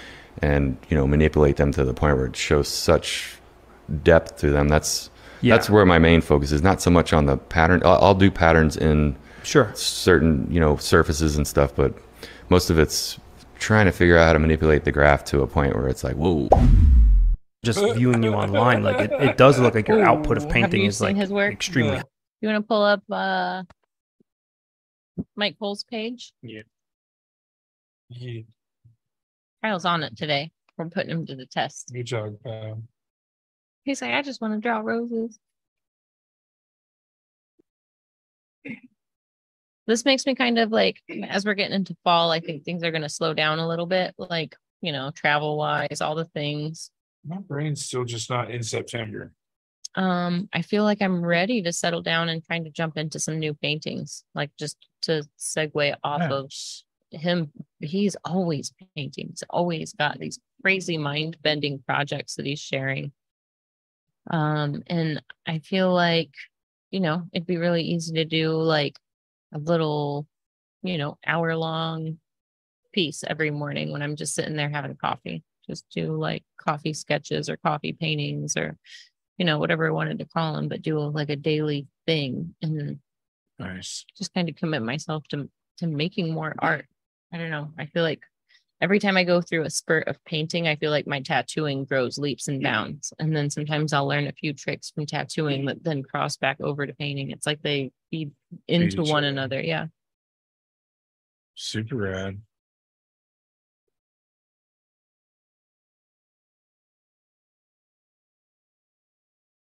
[0.41, 3.35] and you know manipulate them to the point where it shows such
[4.05, 4.69] depth to them.
[4.69, 5.11] That's
[5.41, 5.55] Yeah.
[5.57, 6.63] that's where my main focus is.
[6.63, 7.83] Not so much on the pattern.
[7.85, 9.71] I'll, I'll do patterns in sure.
[9.75, 11.93] certain you know surfaces and stuff but
[12.49, 13.19] most of it's
[13.59, 16.15] trying to figure out how to manipulate the graph to a point where it's like
[16.15, 16.49] whoa
[17.65, 21.01] Just viewing you online, like it, it does look like your output of painting is
[21.01, 21.53] like his work?
[21.53, 21.97] extremely.
[21.97, 22.03] Yeah.
[22.41, 23.63] You wanna pull up uh
[25.37, 26.33] Mike Cole's page?
[26.43, 26.63] Yeah.
[29.63, 30.51] Kyle's on it today.
[30.77, 31.93] We're putting him to the test.
[31.93, 32.83] Good job, pal.
[33.85, 35.39] He's like, I just want to draw roses.
[39.89, 42.93] This makes me kind of like, as we're getting into fall, I think things are
[42.93, 46.92] going to slow down a little bit, like, you know, travel wise, all the things.
[47.25, 49.33] My brain's still just not in September.
[49.95, 53.39] Um, I feel like I'm ready to settle down and trying to jump into some
[53.39, 56.51] new paintings, like just to segue off of
[57.11, 57.53] him.
[57.81, 59.29] He's always painting.
[59.29, 63.13] He's always got these crazy mind bending projects that he's sharing.
[64.31, 66.31] Um, and I feel like,
[66.91, 68.97] you know, it'd be really easy to do like
[69.53, 70.27] a little,
[70.83, 72.19] you know, hour long
[72.93, 75.43] piece every morning when I'm just sitting there having coffee.
[75.69, 78.77] Just do like coffee sketches or coffee paintings or,
[79.39, 82.99] you know, whatever I wanted to call them, but do like a daily thing and
[83.59, 84.05] Nice.
[84.17, 85.49] just kind of commit myself to
[85.79, 86.87] to making more art.
[87.33, 87.71] I don't know.
[87.79, 88.23] I feel like
[88.83, 92.19] every time I go through a spurt of painting, I feel like my tattooing grows
[92.19, 93.13] leaps and bounds.
[93.19, 96.87] And then sometimes I'll learn a few tricks from tattooing that then cross back over
[96.87, 97.31] to painting.
[97.31, 98.33] It's like they feed
[98.69, 99.29] into each one other.
[99.29, 99.61] another.
[99.63, 99.87] Yeah.
[101.55, 102.41] Super rad.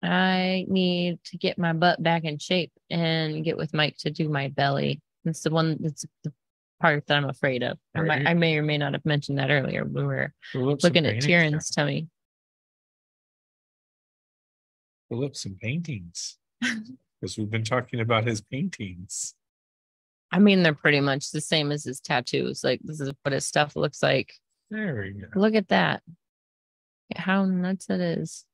[0.01, 4.29] I need to get my butt back in shape and get with Mike to do
[4.29, 5.01] my belly.
[5.25, 6.31] It's the one that's the
[6.79, 7.77] part that I'm afraid of.
[7.93, 9.83] I, might, I may or may not have mentioned that earlier.
[9.83, 12.07] We were Pull up some looking at paintings, Tieran's tummy.
[15.11, 16.37] Pull up some paintings.
[17.21, 19.35] Because we've been talking about his paintings.
[20.31, 22.63] I mean, they're pretty much the same as his tattoos.
[22.63, 24.33] Like this is what his stuff looks like.
[24.69, 25.27] There we go.
[25.35, 26.01] Look at that.
[27.15, 28.45] How nuts it is.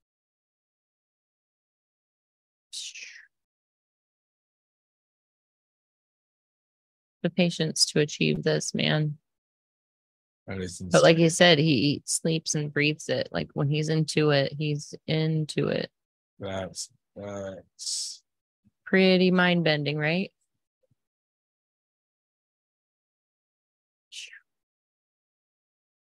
[7.23, 9.17] The patience to achieve this, man.
[10.47, 13.29] But like you said, he eats, sleeps, and breathes it.
[13.31, 15.89] Like when he's into it, he's into it.
[16.39, 18.21] that's that's
[18.85, 20.31] Pretty mind bending, right?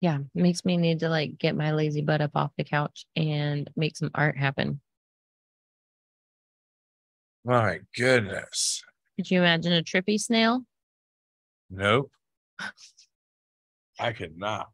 [0.01, 3.69] Yeah, makes me need to like get my lazy butt up off the couch and
[3.75, 4.81] make some art happen.
[7.45, 8.81] My goodness.
[9.15, 10.65] Could you imagine a trippy snail?
[11.69, 12.11] Nope.
[13.99, 14.69] I could not.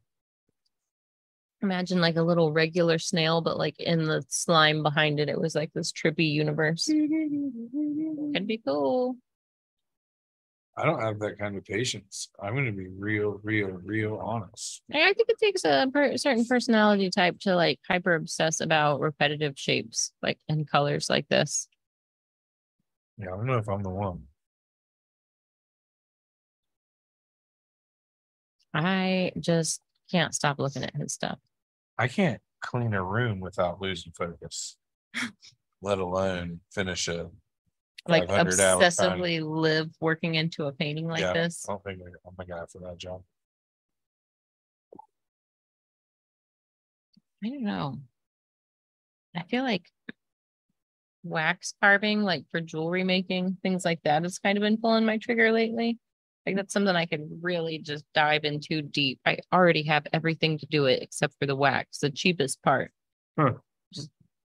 [1.62, 5.56] Imagine like a little regular snail, but like in the slime behind it, it was
[5.56, 6.88] like this trippy universe.
[6.88, 9.18] It'd be cool.
[10.78, 12.30] I don't have that kind of patience.
[12.42, 14.82] I'm gonna be real, real, real honest.
[14.94, 19.02] I I think it takes a per- certain personality type to like hyper obsess about
[19.02, 21.68] repetitive shapes, like and colors like this.
[23.20, 24.24] Yeah, I don't know if I'm the one.
[28.74, 31.40] I just can't stop looking at his stuff.
[31.98, 34.78] I can't clean a room without losing focus.
[35.82, 37.30] Let alone finish a
[38.08, 38.88] Like 500 hour time.
[38.88, 41.66] obsessively live working into a painting like Yeah, this.
[41.68, 43.22] I don't think I'm the guy for that job.
[47.44, 48.00] I don't know.
[49.36, 49.90] I feel like
[51.24, 55.18] wax carving, like for jewelry making, things like that has kind of been pulling my
[55.18, 55.98] trigger lately.
[56.46, 59.20] Like that's something I could really just dive into deep.
[59.26, 62.92] I already have everything to do it except for the wax, the cheapest part.
[63.38, 63.54] Huh.
[63.94, 64.10] Just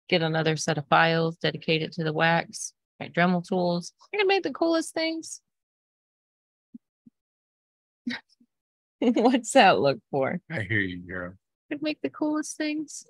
[0.09, 3.93] get another set of files, dedicate it to the wax, my Dremel tools.
[4.15, 5.41] I can make the coolest things.
[9.01, 10.41] What's that look for?
[10.51, 11.35] I hear you, girl.
[11.71, 13.05] Could make the coolest things.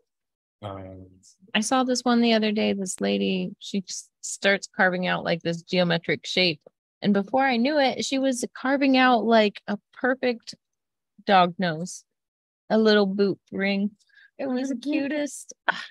[0.63, 1.07] Um,
[1.55, 2.73] I saw this one the other day.
[2.73, 3.85] This lady, she
[4.21, 6.61] starts carving out like this geometric shape.
[7.03, 10.55] And before I knew it, she was carving out like a perfect
[11.27, 12.05] dog nose,
[12.71, 13.91] a little boot ring.
[14.39, 15.53] It was the cutest.
[15.69, 15.85] Ah,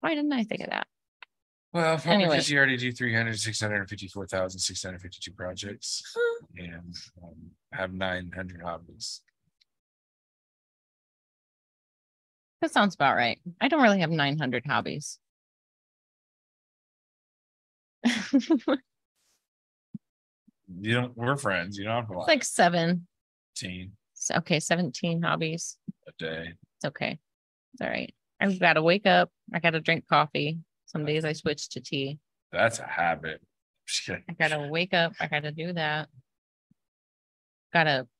[0.00, 0.86] Why didn't I think of that?
[1.72, 2.30] Well, probably Anyway.
[2.36, 6.02] because you already do 300, 654,652 projects
[6.58, 7.34] and um,
[7.72, 9.22] have 900 hobbies.
[12.62, 13.38] That sounds about right.
[13.60, 15.18] I don't really have 900 hobbies.
[20.80, 21.76] You don't, we're friends.
[21.76, 22.28] You don't have a lot.
[22.28, 23.06] like seven.
[23.60, 25.76] 15 s- Okay, 17 hobbies.
[26.08, 26.48] a day.
[26.76, 27.18] It's okay.
[27.74, 28.14] It's all right.
[28.40, 29.30] I've got to wake up.
[29.52, 30.58] I got to drink coffee.
[30.86, 32.18] Some days I switch to tea.
[32.52, 33.42] That's a habit.
[33.86, 34.24] Just kidding.
[34.30, 35.12] I gotta wake up.
[35.20, 36.08] I gotta do that.
[37.72, 38.11] Gotta mm,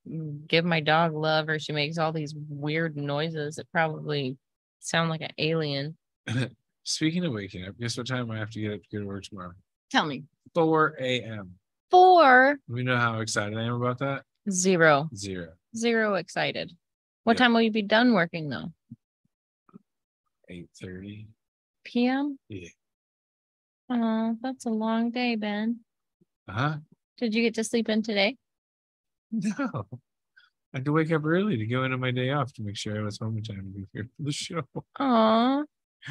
[0.49, 4.37] give my dog love, or she makes all these weird noises that probably
[4.81, 5.97] sound like an alien.
[6.85, 9.07] speaking of waking up, guess what time I have to get up to go to
[9.07, 9.53] work tomorrow?
[9.91, 10.25] Tell me.
[10.55, 11.53] 4 a.m.
[11.91, 14.23] Four We know how excited I am about that.
[14.51, 15.09] Zero.
[15.15, 16.73] zero Zero excited.
[17.25, 17.45] What Yeah.
[17.45, 18.73] time will you be done working though?
[20.51, 21.27] 8:30.
[21.85, 22.39] PM?
[22.49, 22.69] Yeah.
[23.89, 25.81] Oh, that's a long day, Ben.
[26.49, 26.77] Uh-huh.
[27.19, 28.37] Did you get to sleep in today?
[29.33, 29.87] No.
[30.75, 32.99] I had to wake up early to go into my day off to make sure
[32.99, 34.63] I was home in time to be here for the show.
[35.01, 35.65] Aw,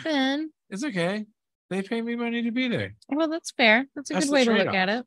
[0.03, 0.51] Ben.
[0.69, 1.25] It's okay.
[1.69, 2.95] They pay me money to be there.
[3.09, 3.85] Well, that's fair.
[3.95, 4.75] That's a That's good the way to look trade-off.
[4.75, 5.05] at it.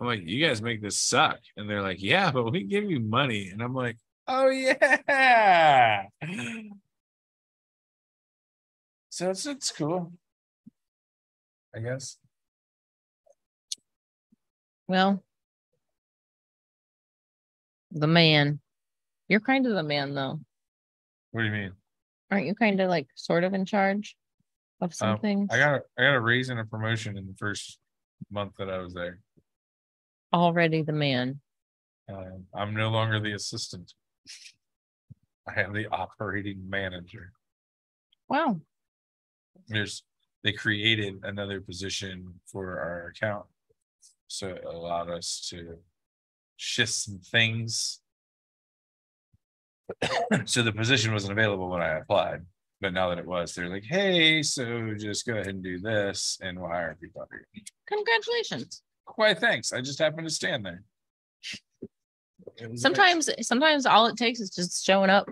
[0.00, 1.38] I'm like, you guys make this suck.
[1.56, 3.50] And they're like, yeah, but we give you money.
[3.50, 6.06] And I'm like, oh yeah.
[9.10, 10.12] So it's, it's cool.
[11.76, 12.16] I guess.
[14.88, 15.22] Well,
[17.92, 18.60] the man.
[19.28, 20.40] You're kind of the man, though.
[21.30, 21.72] What do you mean?
[22.30, 24.16] Aren't you kind of like sort of in charge
[24.80, 25.48] of some Um, things?
[25.50, 27.78] I got a, I got a raise and a promotion in the first
[28.30, 29.20] month that I was there.
[30.32, 31.40] Already the man.
[32.08, 33.92] Um, I'm no longer the assistant.
[35.46, 37.32] I am the operating manager.
[38.28, 38.60] Wow.
[39.68, 40.02] There's
[40.42, 43.46] they created another position for our account.
[44.26, 45.78] So it allowed us to
[46.62, 48.00] shift some things.
[50.44, 52.42] so the position wasn't available when I applied,
[52.80, 56.38] but now that it was, they're like, hey, so just go ahead and do this
[56.42, 57.26] and we'll hire people.
[57.30, 57.46] here."
[57.88, 58.82] Congratulations.
[59.16, 59.72] Why, thanks.
[59.72, 60.82] I just happened to stand there.
[62.56, 62.82] It was nice.
[62.82, 65.28] Sometimes, sometimes all it takes is just showing up.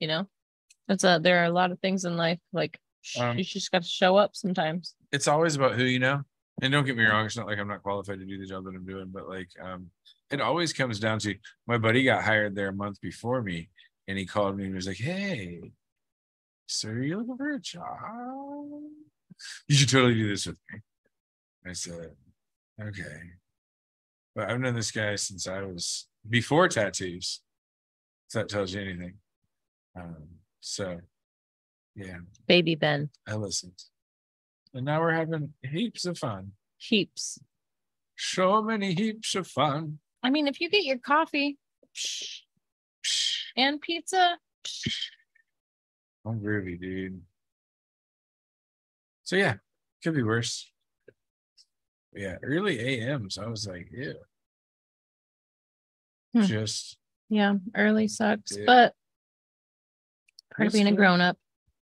[0.00, 0.28] You know,
[0.88, 3.72] it's a there are a lot of things in life like sh- Um, you just
[3.72, 4.94] got to show up sometimes.
[5.10, 6.22] it's always about who you know.
[6.62, 8.64] And don't get me wrong, it's not like I'm not qualified to do the job
[8.64, 9.90] that I'm doing, but like um
[10.30, 11.34] it always comes down to
[11.66, 13.70] my buddy got hired there a month before me
[14.06, 15.72] and he called me and was like, Hey,
[16.66, 17.84] so are you looking for a job?
[19.68, 20.80] You should totally do this with me.
[21.66, 22.12] I said,
[22.80, 23.20] Okay.
[24.34, 27.40] But I've known this guy since I was before tattoos.
[28.28, 29.14] If that tells you anything.
[29.96, 30.26] Um,
[30.60, 31.00] so
[31.94, 33.82] yeah, Baby Ben, I listened.
[34.74, 36.52] And now we're having heaps of fun.
[36.76, 37.40] heaps.
[38.16, 39.98] So many heaps of fun.
[40.22, 41.58] I mean, if you get your coffee
[43.56, 44.36] and pizza,
[46.26, 47.22] I'm groovy, dude.
[49.24, 49.54] So yeah,
[50.02, 50.70] could be worse.
[52.14, 53.30] Yeah, early AM.
[53.30, 54.12] So I was like, yeah.
[56.34, 56.42] Hmm.
[56.42, 56.96] Just
[57.28, 58.64] yeah, early sucks, Yeah.
[58.66, 58.94] but
[60.56, 61.36] part of being a grown up,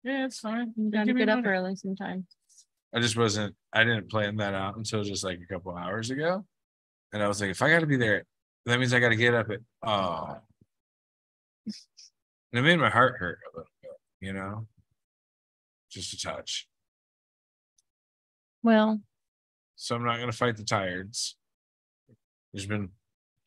[0.04, 0.72] yeah, it's fine.
[0.76, 1.48] You gotta get up money.
[1.48, 2.24] early sometimes.
[2.94, 3.54] I just wasn't.
[3.72, 6.44] I didn't plan that out until just like a couple hours ago,
[7.12, 8.24] and I was like, if I got to be there,
[8.66, 10.36] that means I got to get up at oh,
[11.66, 13.90] and it made my heart hurt a little bit,
[14.20, 14.66] you know,
[15.90, 16.68] just a touch.
[18.62, 19.00] Well,
[19.74, 21.34] So I'm not gonna fight the tireds.
[22.52, 22.90] There's been,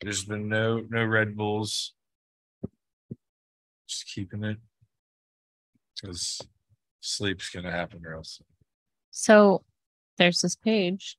[0.00, 1.94] there's been no no Red Bulls.
[3.88, 4.58] Just keeping it,
[5.94, 6.40] because
[7.00, 8.46] sleep's gonna happen real soon.
[9.10, 9.64] so
[10.18, 11.16] there's this page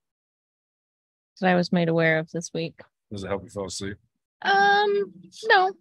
[1.39, 2.79] that I was made aware of this week.
[3.11, 3.97] Does it help you fall asleep?
[4.41, 5.13] Um,
[5.45, 5.71] no,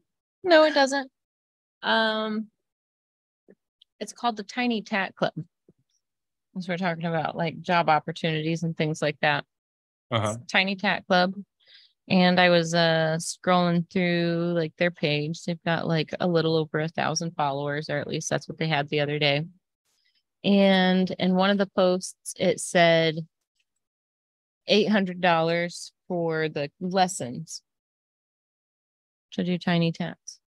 [0.45, 1.11] no, it doesn't.
[1.83, 2.47] Um,
[4.01, 5.33] it's called the Tiny Tat Club.
[6.57, 9.45] As we're talking about like job opportunities and things like that.
[10.11, 10.37] Uh-huh.
[10.51, 11.35] Tiny Tat Club.
[12.09, 15.43] And I was uh scrolling through like their page.
[15.45, 18.69] They've got like a little over a thousand followers, or at least that's what they
[18.69, 19.45] had the other day.
[20.45, 23.27] And in one of the posts, it said
[24.69, 27.63] eight hundred dollars for the lessons
[29.33, 30.41] to do tiny tats.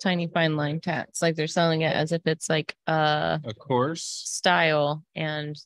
[0.00, 1.22] Tiny fine line tats.
[1.22, 4.02] Like they're selling it as if it's like a Of course.
[4.02, 5.56] style and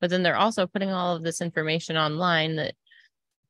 [0.00, 2.74] but then they're also putting all of this information online that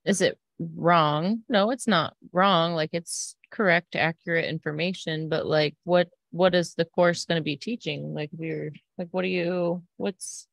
[0.05, 0.39] is it
[0.75, 6.75] wrong no it's not wrong like it's correct accurate information but like what what is
[6.75, 10.49] the course going to be teaching like we're like what are you what's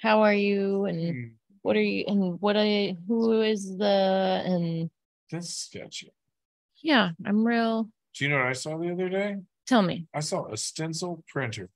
[0.00, 1.24] how are you and Hmm,
[1.62, 4.90] what are you and what I who is the and
[5.30, 6.12] That's sketchy.
[6.82, 9.36] yeah i'm real Do you know what I saw the other day?
[9.66, 11.68] tell me I saw a stencil printer.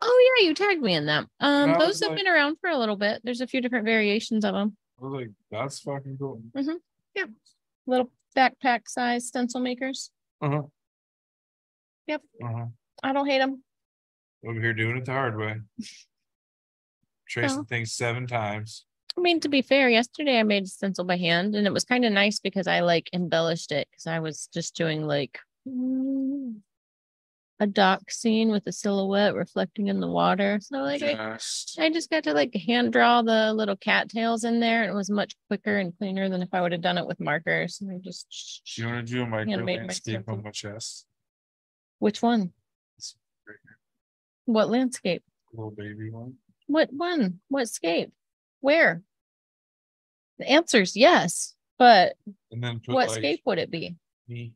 [0.00, 2.78] oh yeah you tagged me in that um those have like- been around for a
[2.78, 6.42] little bit there's a few different variations of them I was like, that's fucking cool.
[6.54, 6.76] Mm-hmm.
[7.14, 7.24] Yeah,
[7.86, 10.10] little backpack size stencil makers
[10.42, 10.62] Uh-huh.
[12.06, 12.22] Yep.
[12.44, 12.66] Uh-huh.
[13.02, 13.62] i don't hate them
[14.46, 15.56] Over here doing it the hard way.
[17.28, 18.84] Tracing things seven times.
[19.20, 21.84] I mean, to be fair, yesterday I made a stencil by hand and it was
[21.84, 25.38] kind of nice because I like embellished it because I was just doing like
[25.68, 26.54] mm,
[27.60, 30.58] a dock scene with a silhouette reflecting in the water.
[30.62, 34.58] So like I, Just I just got to like hand draw the little cattails in
[34.58, 37.20] there it was much quicker and cleaner than if I would have done it with
[37.20, 37.82] markers.
[37.82, 41.04] And I just Do you want to do a micro landscape on my chest?
[41.98, 42.54] which one?
[43.46, 43.56] Right.
[44.46, 45.22] What landscape?
[45.52, 46.36] Little baby one.
[46.68, 47.40] What one?
[47.48, 48.14] What scape?
[48.60, 49.02] Where?
[50.40, 52.14] The answer's yes, but
[52.50, 53.94] And then what like scape would it be?
[54.26, 54.54] me.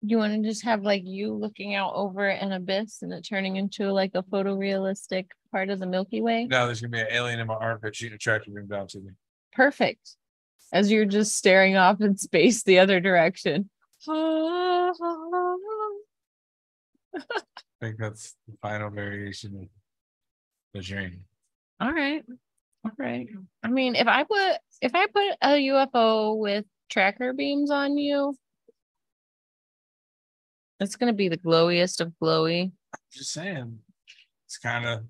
[0.00, 3.54] you want to just have like you looking out over an abyss and it turning
[3.54, 6.46] into like a photorealistic part of the Milky Way?
[6.46, 8.98] No, there's gonna be an alien in my armpit shooting a tractor beam down to
[8.98, 9.10] me.
[9.52, 10.16] Perfect.
[10.72, 13.70] As you're just staring off in space the other direction.
[14.08, 14.92] I
[17.80, 19.68] think that's the final variation of
[20.74, 21.24] the dream.
[21.80, 22.24] All right.
[22.84, 23.28] All right.
[23.62, 28.34] I mean, if I put if I put a UFO with tracker beams on you,
[30.80, 32.72] it's gonna be the glowiest of glowy.
[33.12, 33.78] Just saying.
[34.46, 35.04] It's kind of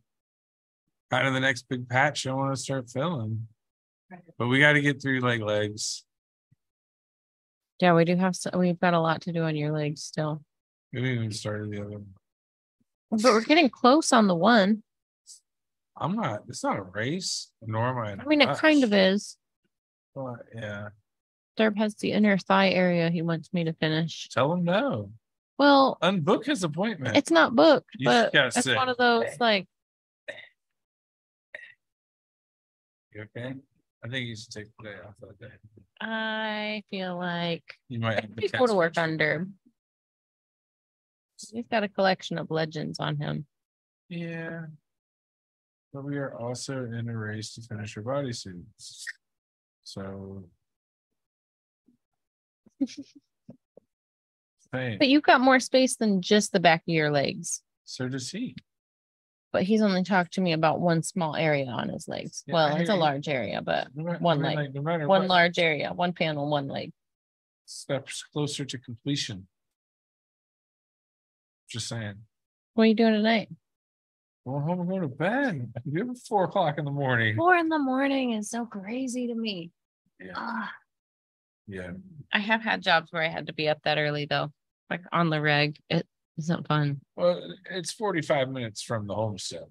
[1.11, 3.47] kind of the next big patch I want to start filling.
[4.39, 6.05] But we got to get through like legs.
[7.81, 10.43] Yeah, we do have so we've got a lot to do on your legs still.
[10.93, 12.07] We haven't even started the other one.
[13.11, 14.83] But we're getting close on the one.
[16.01, 18.23] I'm not, it's not a race, nor am I.
[18.23, 19.37] I mean, it kind of is.
[20.15, 20.89] but yeah.
[21.57, 24.29] Durb has the inner thigh area he wants me to finish.
[24.29, 25.11] Tell him no.
[25.59, 27.17] Well, Unbook his appointment.
[27.17, 29.67] it's not booked, You but it's say, one of those like
[33.13, 33.55] You okay?
[34.05, 35.55] I think you should take the day off that day.
[36.01, 38.35] I feel like You might.
[38.37, 39.51] Be cool to work on Durb.
[41.53, 43.47] He's got a collection of legends on him.
[44.09, 44.67] Yeah.
[45.93, 49.05] But we are also in a race to finish our bodysuits.
[49.85, 50.45] So.
[54.75, 57.63] Same, But you've got more space than just the back of your legs.
[57.85, 58.55] so does he.
[59.51, 62.45] But he's only talked to me about one small area on his legs.
[62.47, 64.57] Yeah, Well, it's a large area, but No ma- I one mean, leg.
[64.57, 66.93] like, No one what, large area, one panel, one leg.
[67.65, 69.49] steps closer to completion.
[71.71, 72.17] Just saying.
[72.75, 73.49] What are you doing tonight?
[74.49, 75.75] Going home and going to bed.
[75.85, 77.37] You have four o'clock in the morning.
[77.37, 79.73] Four in the morning is so crazy to me.
[80.19, 80.33] Yeah.
[80.35, 80.73] Ah.
[81.67, 81.91] Yeah.
[82.33, 84.51] I have had jobs where I had to be up that early though,
[84.89, 85.77] like on the reg.
[85.91, 86.07] It
[86.39, 87.03] isn't fun.
[87.15, 89.67] Well, it's forty-five minutes from the homestead.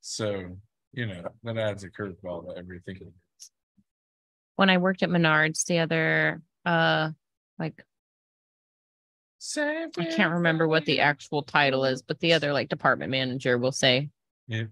[0.00, 0.44] So,
[0.92, 3.00] you know, that adds a curveball to everything.
[4.54, 7.10] When I worked at Menards the other, uh,
[7.58, 7.84] like
[9.98, 13.72] I can't remember what the actual title is, but the other like department manager will
[13.72, 14.10] say,
[14.48, 14.64] Yeah,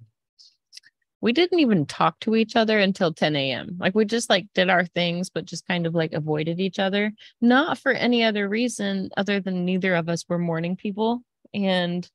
[1.21, 3.77] we didn't even talk to each other until 10 a.m.
[3.79, 7.13] Like we just like did our things, but just kind of like avoided each other,
[7.41, 11.23] not for any other reason other than neither of us were morning people.
[11.55, 12.09] And,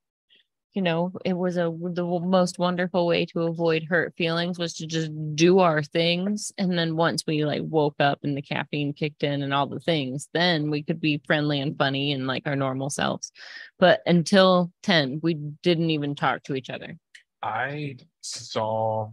[0.73, 4.87] you know, it was a the most wonderful way to avoid hurt feelings was to
[4.87, 6.51] just do our things.
[6.57, 9.79] And then once we like woke up and the caffeine kicked in and all the
[9.79, 13.31] things, then we could be friendly and funny and like our normal selves.
[13.79, 16.97] But until 10, we didn't even talk to each other.
[17.41, 19.11] I saw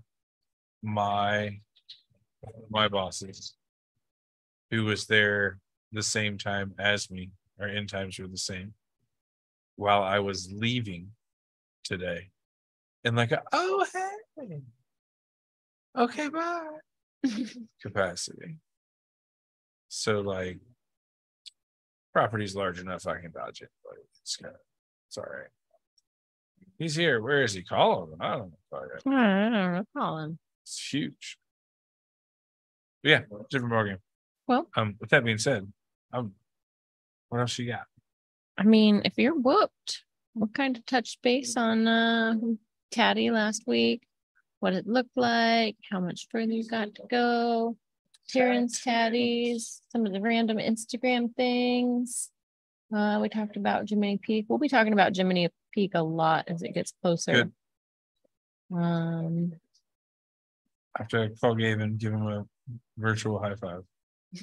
[0.82, 1.59] my
[2.70, 3.55] my bosses
[4.70, 5.59] who was there
[5.93, 8.74] the same time as me, our end times were the same.
[9.76, 11.12] while I was leaving
[11.89, 12.28] today.
[13.05, 13.85] And like, a, oh,
[14.39, 14.60] hey.
[15.97, 16.66] Okay, bye.
[17.82, 18.56] Capacity.
[19.89, 20.59] So, like,
[22.12, 24.60] property's large enough I can dodge it, but it's kind of,
[25.09, 25.48] it's all right.
[26.78, 27.20] He's here.
[27.20, 27.62] Where is he?
[27.62, 28.19] Call him.
[28.20, 28.78] I don't know.
[29.06, 30.39] I don't know, Colin.
[30.65, 31.39] It's huge.
[33.02, 33.20] But yeah,
[33.51, 33.98] different ballgame.
[34.47, 35.73] Well- um, with that being said,
[36.12, 36.32] um,
[37.31, 37.85] what else you got?
[38.56, 40.02] I mean, if you're whooped,
[40.39, 42.35] what kind of touch base on uh
[42.90, 44.02] Caddy last week?
[44.60, 47.77] What it looked like, how much further you got to go,
[48.28, 52.31] Terrence Caddies, some of the random Instagram things.
[52.94, 54.47] Uh, we talked about Jiminy Peak.
[54.48, 57.32] We'll be talking about Jiminy Peak a lot as it gets closer.
[57.32, 57.52] Good.
[58.74, 59.52] Um,
[60.98, 62.47] After I call Gabe and give him a
[62.97, 63.82] virtual high five.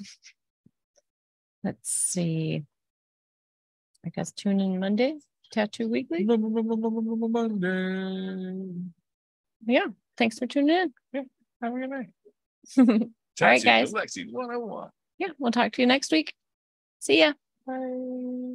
[1.63, 2.63] let's see.
[4.05, 5.15] I guess tune in Monday,
[5.51, 6.25] Tattoo Weekly.
[7.29, 8.01] Monday.
[9.65, 10.93] Yeah, thanks for tuning in.
[11.13, 11.21] Yeah.
[11.61, 12.07] Have a good night.
[12.77, 12.87] All
[13.41, 13.93] right, guys.
[13.93, 14.89] Lexi 101.
[15.17, 16.33] Yeah, we'll talk to you next week.
[16.99, 17.33] See ya.
[17.65, 18.53] Bye.